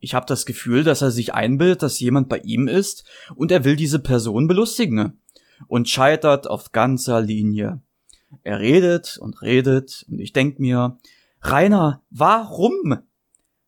Ich 0.00 0.14
habe 0.14 0.26
das 0.26 0.44
Gefühl, 0.44 0.84
dass 0.84 1.00
er 1.00 1.10
sich 1.10 1.32
einbildet, 1.32 1.80
dass 1.80 1.98
jemand 1.98 2.28
bei 2.28 2.40
ihm 2.40 2.68
ist 2.68 3.06
und 3.34 3.50
er 3.50 3.64
will 3.64 3.76
diese 3.76 4.00
Person 4.00 4.46
belustigen 4.46 5.22
und 5.66 5.88
scheitert 5.88 6.46
auf 6.46 6.72
ganzer 6.72 7.22
Linie. 7.22 7.80
Er 8.42 8.60
redet 8.60 9.16
und 9.18 9.40
redet 9.40 10.04
und 10.10 10.18
ich 10.18 10.34
denk 10.34 10.58
mir, 10.58 10.98
Rainer, 11.40 12.02
warum? 12.10 12.98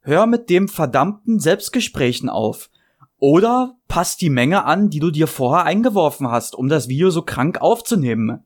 Hör 0.07 0.27
mit 0.27 0.49
dem 0.49 0.69
verdammten 0.69 1.41
Selbstgesprächen 1.41 2.29
auf. 2.29 2.71
Oder 3.19 3.77
pass 3.89 4.17
die 4.17 4.31
Menge 4.31 4.65
an, 4.65 4.89
die 4.89 5.01
du 5.01 5.11
dir 5.11 5.27
vorher 5.27 5.65
eingeworfen 5.65 6.29
hast, 6.29 6.55
um 6.55 6.69
das 6.69 6.89
Video 6.89 7.11
so 7.11 7.23
krank 7.23 7.61
aufzunehmen. 7.61 8.45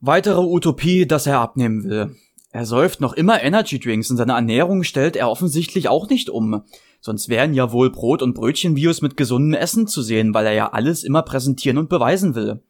Weitere 0.00 0.40
Utopie, 0.40 1.06
dass 1.06 1.26
er 1.26 1.40
abnehmen 1.40 1.84
will. 1.84 2.16
Er 2.50 2.64
säuft 2.66 3.00
noch 3.00 3.12
immer 3.12 3.42
Energy 3.42 3.78
Drinks 3.78 4.10
und 4.10 4.16
seine 4.16 4.32
Ernährung 4.32 4.82
stellt 4.82 5.14
er 5.16 5.30
offensichtlich 5.30 5.88
auch 5.88 6.08
nicht 6.08 6.30
um. 6.30 6.62
Sonst 7.00 7.28
wären 7.28 7.54
ja 7.54 7.72
wohl 7.72 7.90
Brot- 7.90 8.22
und 8.22 8.34
Brötchen-Videos 8.34 9.02
mit 9.02 9.16
gesundem 9.16 9.54
Essen 9.54 9.86
zu 9.86 10.02
sehen, 10.02 10.34
weil 10.34 10.46
er 10.46 10.52
ja 10.52 10.72
alles 10.72 11.04
immer 11.04 11.22
präsentieren 11.22 11.78
und 11.78 11.88
beweisen 11.88 12.34
will. 12.34 12.62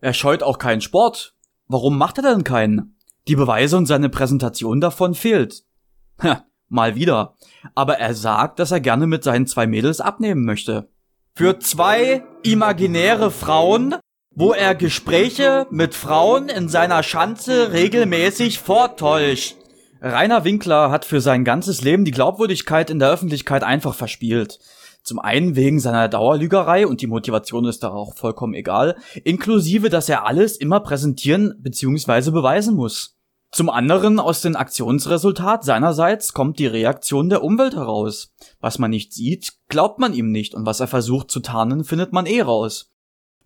Er 0.00 0.12
scheut 0.12 0.42
auch 0.42 0.58
keinen 0.58 0.80
Sport. 0.80 1.34
Warum 1.68 1.98
macht 1.98 2.18
er 2.18 2.34
denn 2.34 2.44
keinen? 2.44 2.96
Die 3.28 3.36
Beweise 3.36 3.76
und 3.76 3.86
seine 3.86 4.08
Präsentation 4.08 4.80
davon 4.80 5.14
fehlt. 5.14 5.64
Ha, 6.22 6.44
Mal 6.74 6.94
wieder. 6.94 7.34
Aber 7.74 7.98
er 7.98 8.14
sagt, 8.14 8.58
dass 8.58 8.70
er 8.70 8.80
gerne 8.80 9.06
mit 9.06 9.24
seinen 9.24 9.46
zwei 9.46 9.66
Mädels 9.66 10.00
abnehmen 10.00 10.44
möchte. 10.44 10.88
Für 11.34 11.58
zwei 11.58 12.22
imaginäre 12.42 13.30
Frauen, 13.30 13.96
wo 14.34 14.52
er 14.52 14.74
Gespräche 14.74 15.66
mit 15.70 15.94
Frauen 15.94 16.48
in 16.48 16.68
seiner 16.68 17.02
Schanze 17.02 17.72
regelmäßig 17.72 18.58
vortäuscht. 18.58 19.56
Rainer 20.00 20.44
Winkler 20.44 20.90
hat 20.90 21.04
für 21.04 21.20
sein 21.20 21.44
ganzes 21.44 21.80
Leben 21.80 22.04
die 22.04 22.10
Glaubwürdigkeit 22.10 22.90
in 22.90 22.98
der 22.98 23.10
Öffentlichkeit 23.10 23.62
einfach 23.62 23.94
verspielt. 23.94 24.58
Zum 25.02 25.18
einen 25.18 25.54
wegen 25.54 25.80
seiner 25.80 26.08
Dauerlügerei 26.08 26.86
und 26.86 27.00
die 27.00 27.06
Motivation 27.06 27.66
ist 27.66 27.82
da 27.82 27.90
auch 27.90 28.14
vollkommen 28.14 28.54
egal, 28.54 28.96
inklusive, 29.22 29.90
dass 29.90 30.08
er 30.08 30.26
alles 30.26 30.56
immer 30.56 30.80
präsentieren 30.80 31.54
bzw. 31.58 32.30
beweisen 32.30 32.74
muss. 32.74 33.13
Zum 33.54 33.70
anderen 33.70 34.18
aus 34.18 34.40
dem 34.40 34.56
Aktionsresultat 34.56 35.62
seinerseits 35.62 36.32
kommt 36.32 36.58
die 36.58 36.66
Reaktion 36.66 37.28
der 37.28 37.44
Umwelt 37.44 37.76
heraus. 37.76 38.34
Was 38.58 38.80
man 38.80 38.90
nicht 38.90 39.12
sieht, 39.12 39.52
glaubt 39.68 40.00
man 40.00 40.12
ihm 40.12 40.32
nicht 40.32 40.56
und 40.56 40.66
was 40.66 40.80
er 40.80 40.88
versucht 40.88 41.30
zu 41.30 41.38
tarnen, 41.38 41.84
findet 41.84 42.12
man 42.12 42.26
eh 42.26 42.40
raus. 42.40 42.90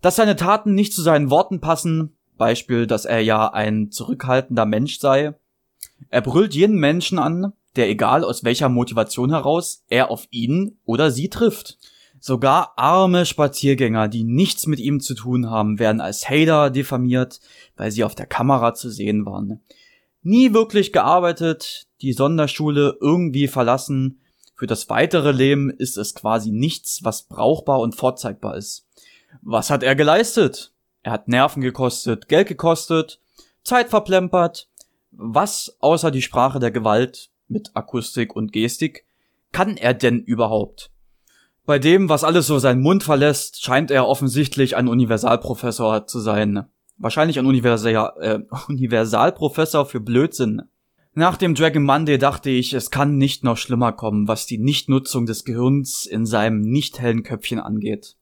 Dass 0.01 0.15
seine 0.15 0.35
Taten 0.35 0.73
nicht 0.73 0.93
zu 0.93 1.03
seinen 1.03 1.29
Worten 1.29 1.61
passen, 1.61 2.17
Beispiel, 2.39 2.87
dass 2.87 3.05
er 3.05 3.19
ja 3.19 3.53
ein 3.53 3.91
zurückhaltender 3.91 4.65
Mensch 4.65 4.97
sei. 4.97 5.35
Er 6.09 6.21
brüllt 6.21 6.55
jeden 6.55 6.79
Menschen 6.79 7.19
an, 7.19 7.53
der 7.75 7.87
egal 7.87 8.23
aus 8.23 8.43
welcher 8.43 8.67
Motivation 8.67 9.29
heraus 9.29 9.83
er 9.89 10.09
auf 10.09 10.25
ihn 10.31 10.79
oder 10.85 11.11
sie 11.11 11.29
trifft. 11.29 11.77
Sogar 12.19 12.73
arme 12.77 13.27
Spaziergänger, 13.27 14.07
die 14.07 14.23
nichts 14.23 14.65
mit 14.65 14.79
ihm 14.79 15.01
zu 15.01 15.13
tun 15.13 15.51
haben, 15.51 15.77
werden 15.77 16.01
als 16.01 16.27
Hater 16.27 16.71
diffamiert, 16.71 17.41
weil 17.77 17.91
sie 17.91 18.03
auf 18.03 18.15
der 18.15 18.25
Kamera 18.25 18.73
zu 18.73 18.89
sehen 18.89 19.27
waren. 19.27 19.61
Nie 20.21 20.53
wirklich 20.53 20.91
gearbeitet, 20.91 21.87
die 22.01 22.13
Sonderschule 22.13 22.97
irgendwie 22.99 23.47
verlassen. 23.47 24.21
Für 24.55 24.67
das 24.67 24.89
weitere 24.89 25.31
Leben 25.31 25.69
ist 25.69 25.97
es 25.97 26.13
quasi 26.13 26.51
nichts, 26.51 26.99
was 27.03 27.23
brauchbar 27.23 27.79
und 27.79 27.95
vorzeigbar 27.95 28.57
ist. 28.57 28.85
Was 29.41 29.69
hat 29.69 29.83
er 29.83 29.95
geleistet? 29.95 30.73
Er 31.01 31.13
hat 31.13 31.27
Nerven 31.27 31.61
gekostet, 31.61 32.27
Geld 32.27 32.47
gekostet, 32.47 33.21
Zeit 33.63 33.89
verplempert. 33.89 34.69
Was 35.11 35.77
außer 35.79 36.11
die 36.11 36.21
Sprache 36.21 36.59
der 36.59 36.71
Gewalt 36.71 37.29
mit 37.47 37.71
Akustik 37.73 38.35
und 38.35 38.51
Gestik 38.51 39.05
kann 39.51 39.77
er 39.77 39.93
denn 39.93 40.19
überhaupt? 40.19 40.91
Bei 41.65 41.79
dem, 41.79 42.09
was 42.09 42.23
alles 42.23 42.47
so 42.47 42.59
seinen 42.59 42.81
Mund 42.81 43.03
verlässt, 43.03 43.63
scheint 43.63 43.91
er 43.91 44.07
offensichtlich 44.07 44.75
ein 44.75 44.87
Universalprofessor 44.87 46.07
zu 46.07 46.19
sein. 46.19 46.65
Wahrscheinlich 46.99 47.39
ein 47.39 47.45
Universal, 47.45 48.13
äh, 48.19 48.39
Universalprofessor 48.67 49.85
für 49.85 50.01
Blödsinn. 50.01 50.63
Nach 51.13 51.37
dem 51.37 51.55
Dragon 51.55 51.83
Monday 51.83 52.17
dachte 52.17 52.49
ich, 52.49 52.73
es 52.73 52.91
kann 52.91 53.17
nicht 53.17 53.43
noch 53.43 53.57
schlimmer 53.57 53.93
kommen, 53.93 54.27
was 54.27 54.45
die 54.45 54.57
Nichtnutzung 54.57 55.25
des 55.25 55.43
Gehirns 55.43 56.05
in 56.05 56.25
seinem 56.25 56.61
nicht 56.61 56.99
hellen 56.99 57.23
Köpfchen 57.23 57.59
angeht. 57.59 58.15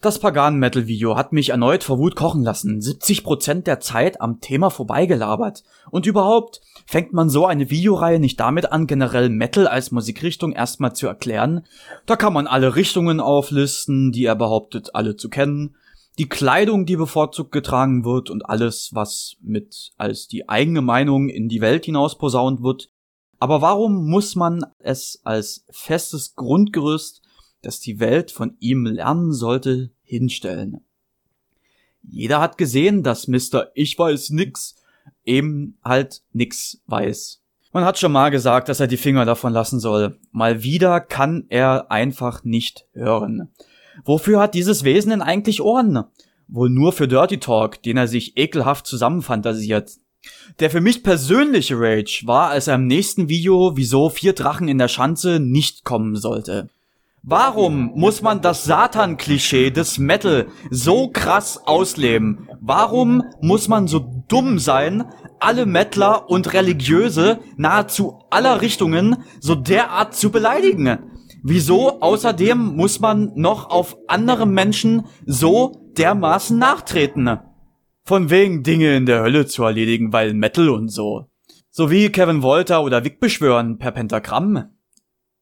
Das 0.00 0.20
Pagan-Metal-Video 0.20 1.16
hat 1.16 1.32
mich 1.32 1.48
erneut 1.48 1.82
vor 1.82 1.98
Wut 1.98 2.14
kochen 2.14 2.44
lassen, 2.44 2.78
70% 2.78 3.64
der 3.64 3.80
Zeit 3.80 4.20
am 4.20 4.40
Thema 4.40 4.70
vorbeigelabert. 4.70 5.64
Und 5.90 6.06
überhaupt, 6.06 6.60
fängt 6.86 7.12
man 7.12 7.28
so 7.28 7.46
eine 7.46 7.68
Videoreihe 7.68 8.20
nicht 8.20 8.38
damit 8.38 8.70
an, 8.70 8.86
generell 8.86 9.28
Metal 9.28 9.66
als 9.66 9.90
Musikrichtung 9.90 10.52
erstmal 10.52 10.94
zu 10.94 11.08
erklären? 11.08 11.66
Da 12.06 12.14
kann 12.14 12.32
man 12.32 12.46
alle 12.46 12.76
Richtungen 12.76 13.18
auflisten, 13.18 14.12
die 14.12 14.24
er 14.24 14.36
behauptet, 14.36 14.94
alle 14.94 15.16
zu 15.16 15.28
kennen, 15.28 15.74
die 16.18 16.28
Kleidung, 16.28 16.84
die 16.84 16.96
bevorzugt 16.96 17.52
getragen 17.52 18.04
wird 18.04 18.28
und 18.28 18.46
alles, 18.46 18.90
was 18.92 19.36
mit 19.40 19.92
als 19.96 20.28
die 20.28 20.48
eigene 20.48 20.82
Meinung 20.82 21.28
in 21.28 21.48
die 21.48 21.60
Welt 21.60 21.84
hinaus 21.84 22.18
posaunt 22.18 22.62
wird. 22.62 22.90
Aber 23.38 23.62
warum 23.62 24.10
muss 24.10 24.34
man 24.34 24.64
es 24.78 25.20
als 25.24 25.64
festes 25.70 26.34
Grundgerüst 26.34 27.22
das 27.62 27.80
die 27.80 28.00
Welt 28.00 28.30
von 28.30 28.56
ihm 28.60 28.86
lernen 28.86 29.32
sollte, 29.32 29.90
hinstellen. 30.02 30.80
Jeder 32.02 32.40
hat 32.40 32.58
gesehen, 32.58 33.02
dass 33.02 33.28
Mr. 33.28 33.70
Ich 33.74 33.98
weiß 33.98 34.30
nix 34.30 34.76
eben 35.24 35.78
halt 35.84 36.22
nix 36.32 36.80
weiß. 36.86 37.42
Man 37.72 37.84
hat 37.84 37.98
schon 37.98 38.12
mal 38.12 38.30
gesagt, 38.30 38.68
dass 38.68 38.80
er 38.80 38.86
die 38.86 38.96
Finger 38.96 39.24
davon 39.24 39.52
lassen 39.52 39.78
soll. 39.78 40.18
Mal 40.30 40.62
wieder 40.62 41.00
kann 41.00 41.44
er 41.48 41.90
einfach 41.90 42.44
nicht 42.44 42.86
hören. 42.92 43.50
Wofür 44.04 44.40
hat 44.40 44.54
dieses 44.54 44.84
Wesen 44.84 45.10
denn 45.10 45.22
eigentlich 45.22 45.62
Ohren? 45.62 46.04
Wohl 46.48 46.70
nur 46.70 46.92
für 46.92 47.08
Dirty 47.08 47.38
Talk, 47.38 47.82
den 47.82 47.96
er 47.96 48.08
sich 48.08 48.36
ekelhaft 48.36 48.86
zusammenfantasiert. 48.86 49.92
Der 50.60 50.70
für 50.70 50.80
mich 50.80 51.02
persönliche 51.02 51.78
Rage 51.78 52.22
war, 52.24 52.50
als 52.50 52.66
er 52.66 52.74
im 52.74 52.86
nächsten 52.86 53.28
Video, 53.28 53.76
wieso 53.76 54.08
vier 54.08 54.32
Drachen 54.32 54.68
in 54.68 54.78
der 54.78 54.88
Schanze 54.88 55.40
nicht 55.40 55.84
kommen 55.84 56.16
sollte. 56.16 56.68
Warum 57.22 57.92
muss 57.94 58.22
man 58.22 58.40
das 58.40 58.64
Satan-Klischee 58.64 59.70
des 59.70 59.98
Metal 59.98 60.46
so 60.70 61.08
krass 61.08 61.60
ausleben? 61.66 62.48
Warum 62.60 63.22
muss 63.40 63.68
man 63.68 63.86
so 63.86 63.98
dumm 64.28 64.58
sein, 64.58 65.04
alle 65.40 65.66
Mettler 65.66 66.30
und 66.30 66.52
Religiöse 66.52 67.40
nahezu 67.56 68.20
aller 68.30 68.62
Richtungen 68.62 69.16
so 69.40 69.54
derart 69.54 70.14
zu 70.14 70.30
beleidigen? 70.30 70.98
Wieso 71.42 72.00
außerdem 72.00 72.58
muss 72.76 73.00
man 73.00 73.32
noch 73.34 73.70
auf 73.70 73.96
andere 74.06 74.46
Menschen 74.46 75.06
so 75.24 75.90
dermaßen 75.96 76.58
nachtreten? 76.58 77.38
Von 78.04 78.30
wegen 78.30 78.62
Dinge 78.62 78.96
in 78.96 79.06
der 79.06 79.22
Hölle 79.22 79.46
zu 79.46 79.64
erledigen, 79.64 80.12
weil 80.12 80.34
Metal 80.34 80.68
und 80.68 80.88
so. 80.88 81.26
So 81.70 81.90
wie 81.90 82.08
Kevin 82.10 82.42
Wolter 82.42 82.82
oder 82.82 83.04
Vic 83.04 83.20
beschwören 83.20 83.78
per 83.78 83.92
Pentagramm. 83.92 84.70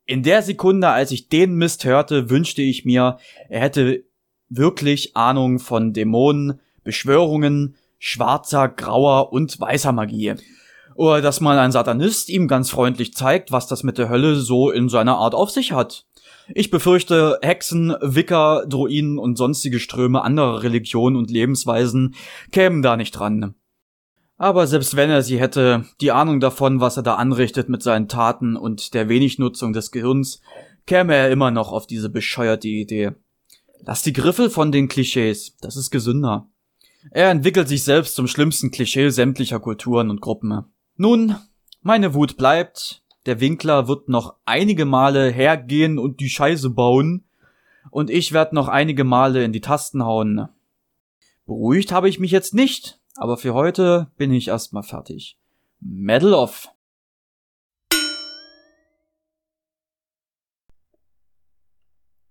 In 0.04 0.22
der 0.22 0.42
Sekunde, 0.42 0.88
als 0.88 1.10
ich 1.10 1.28
den 1.28 1.54
Mist 1.54 1.84
hörte, 1.84 2.30
wünschte 2.30 2.62
ich 2.62 2.84
mir, 2.84 3.18
er 3.48 3.60
hätte 3.60 4.04
wirklich 4.48 5.16
Ahnung 5.16 5.58
von 5.58 5.92
Dämonen, 5.92 6.60
Beschwörungen, 6.84 7.76
schwarzer, 7.98 8.68
grauer 8.68 9.32
und 9.32 9.58
weißer 9.58 9.92
Magie. 9.92 10.34
Oder 10.96 11.20
dass 11.20 11.42
mal 11.42 11.58
ein 11.58 11.72
Satanist 11.72 12.30
ihm 12.30 12.48
ganz 12.48 12.70
freundlich 12.70 13.14
zeigt, 13.14 13.52
was 13.52 13.66
das 13.66 13.82
mit 13.82 13.98
der 13.98 14.08
Hölle 14.08 14.36
so 14.36 14.70
in 14.70 14.88
seiner 14.88 15.16
Art 15.16 15.34
auf 15.34 15.50
sich 15.50 15.72
hat. 15.72 16.06
Ich 16.54 16.70
befürchte, 16.70 17.38
Hexen, 17.42 17.94
Wicker, 18.00 18.64
Druiden 18.66 19.18
und 19.18 19.36
sonstige 19.36 19.78
Ströme 19.78 20.22
anderer 20.22 20.62
Religionen 20.62 21.16
und 21.16 21.30
Lebensweisen 21.30 22.14
kämen 22.50 22.82
da 22.82 22.96
nicht 22.96 23.12
dran. 23.12 23.54
Aber 24.38 24.66
selbst 24.66 24.96
wenn 24.96 25.10
er 25.10 25.22
sie 25.22 25.40
hätte, 25.40 25.84
die 26.00 26.12
Ahnung 26.12 26.40
davon, 26.40 26.80
was 26.80 26.96
er 26.96 27.02
da 27.02 27.16
anrichtet 27.16 27.68
mit 27.68 27.82
seinen 27.82 28.08
Taten 28.08 28.56
und 28.56 28.94
der 28.94 29.08
wenig 29.08 29.38
Nutzung 29.38 29.72
des 29.72 29.90
Gehirns, 29.90 30.40
käme 30.86 31.14
er 31.14 31.30
immer 31.30 31.50
noch 31.50 31.72
auf 31.72 31.86
diese 31.86 32.08
bescheuerte 32.08 32.68
Idee. 32.68 33.12
Lass 33.80 34.02
die 34.02 34.12
Griffel 34.12 34.50
von 34.50 34.72
den 34.72 34.88
Klischees, 34.88 35.56
das 35.60 35.76
ist 35.76 35.90
gesünder. 35.90 36.48
Er 37.10 37.30
entwickelt 37.30 37.68
sich 37.68 37.84
selbst 37.84 38.14
zum 38.14 38.26
schlimmsten 38.26 38.70
Klischee 38.70 39.10
sämtlicher 39.10 39.60
Kulturen 39.60 40.10
und 40.10 40.20
Gruppen. 40.20 40.64
Nun, 40.96 41.36
meine 41.82 42.14
Wut 42.14 42.36
bleibt, 42.36 43.02
der 43.26 43.40
Winkler 43.40 43.86
wird 43.86 44.08
noch 44.08 44.36
einige 44.44 44.86
Male 44.86 45.30
hergehen 45.30 45.98
und 45.98 46.20
die 46.20 46.30
Scheiße 46.30 46.70
bauen, 46.70 47.24
und 47.90 48.10
ich 48.10 48.32
werde 48.32 48.54
noch 48.54 48.68
einige 48.68 49.04
Male 49.04 49.44
in 49.44 49.52
die 49.52 49.60
Tasten 49.60 50.04
hauen. 50.04 50.48
Beruhigt 51.44 51.92
habe 51.92 52.08
ich 52.08 52.18
mich 52.18 52.30
jetzt 52.30 52.54
nicht, 52.54 52.98
aber 53.16 53.36
für 53.36 53.54
heute 53.54 54.10
bin 54.16 54.32
ich 54.32 54.48
erstmal 54.48 54.82
fertig. 54.82 55.38
Medal 55.80 56.34
of. 56.34 56.68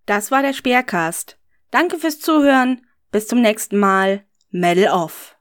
Das 0.06 0.32
war 0.32 0.42
der 0.42 0.54
Speercast. 0.54 1.38
Danke 1.72 1.98
fürs 1.98 2.20
Zuhören. 2.20 2.86
Bis 3.12 3.28
zum 3.28 3.42
nächsten 3.42 3.80
Mal. 3.80 4.24
Medal 4.50 4.94
off. 4.94 5.36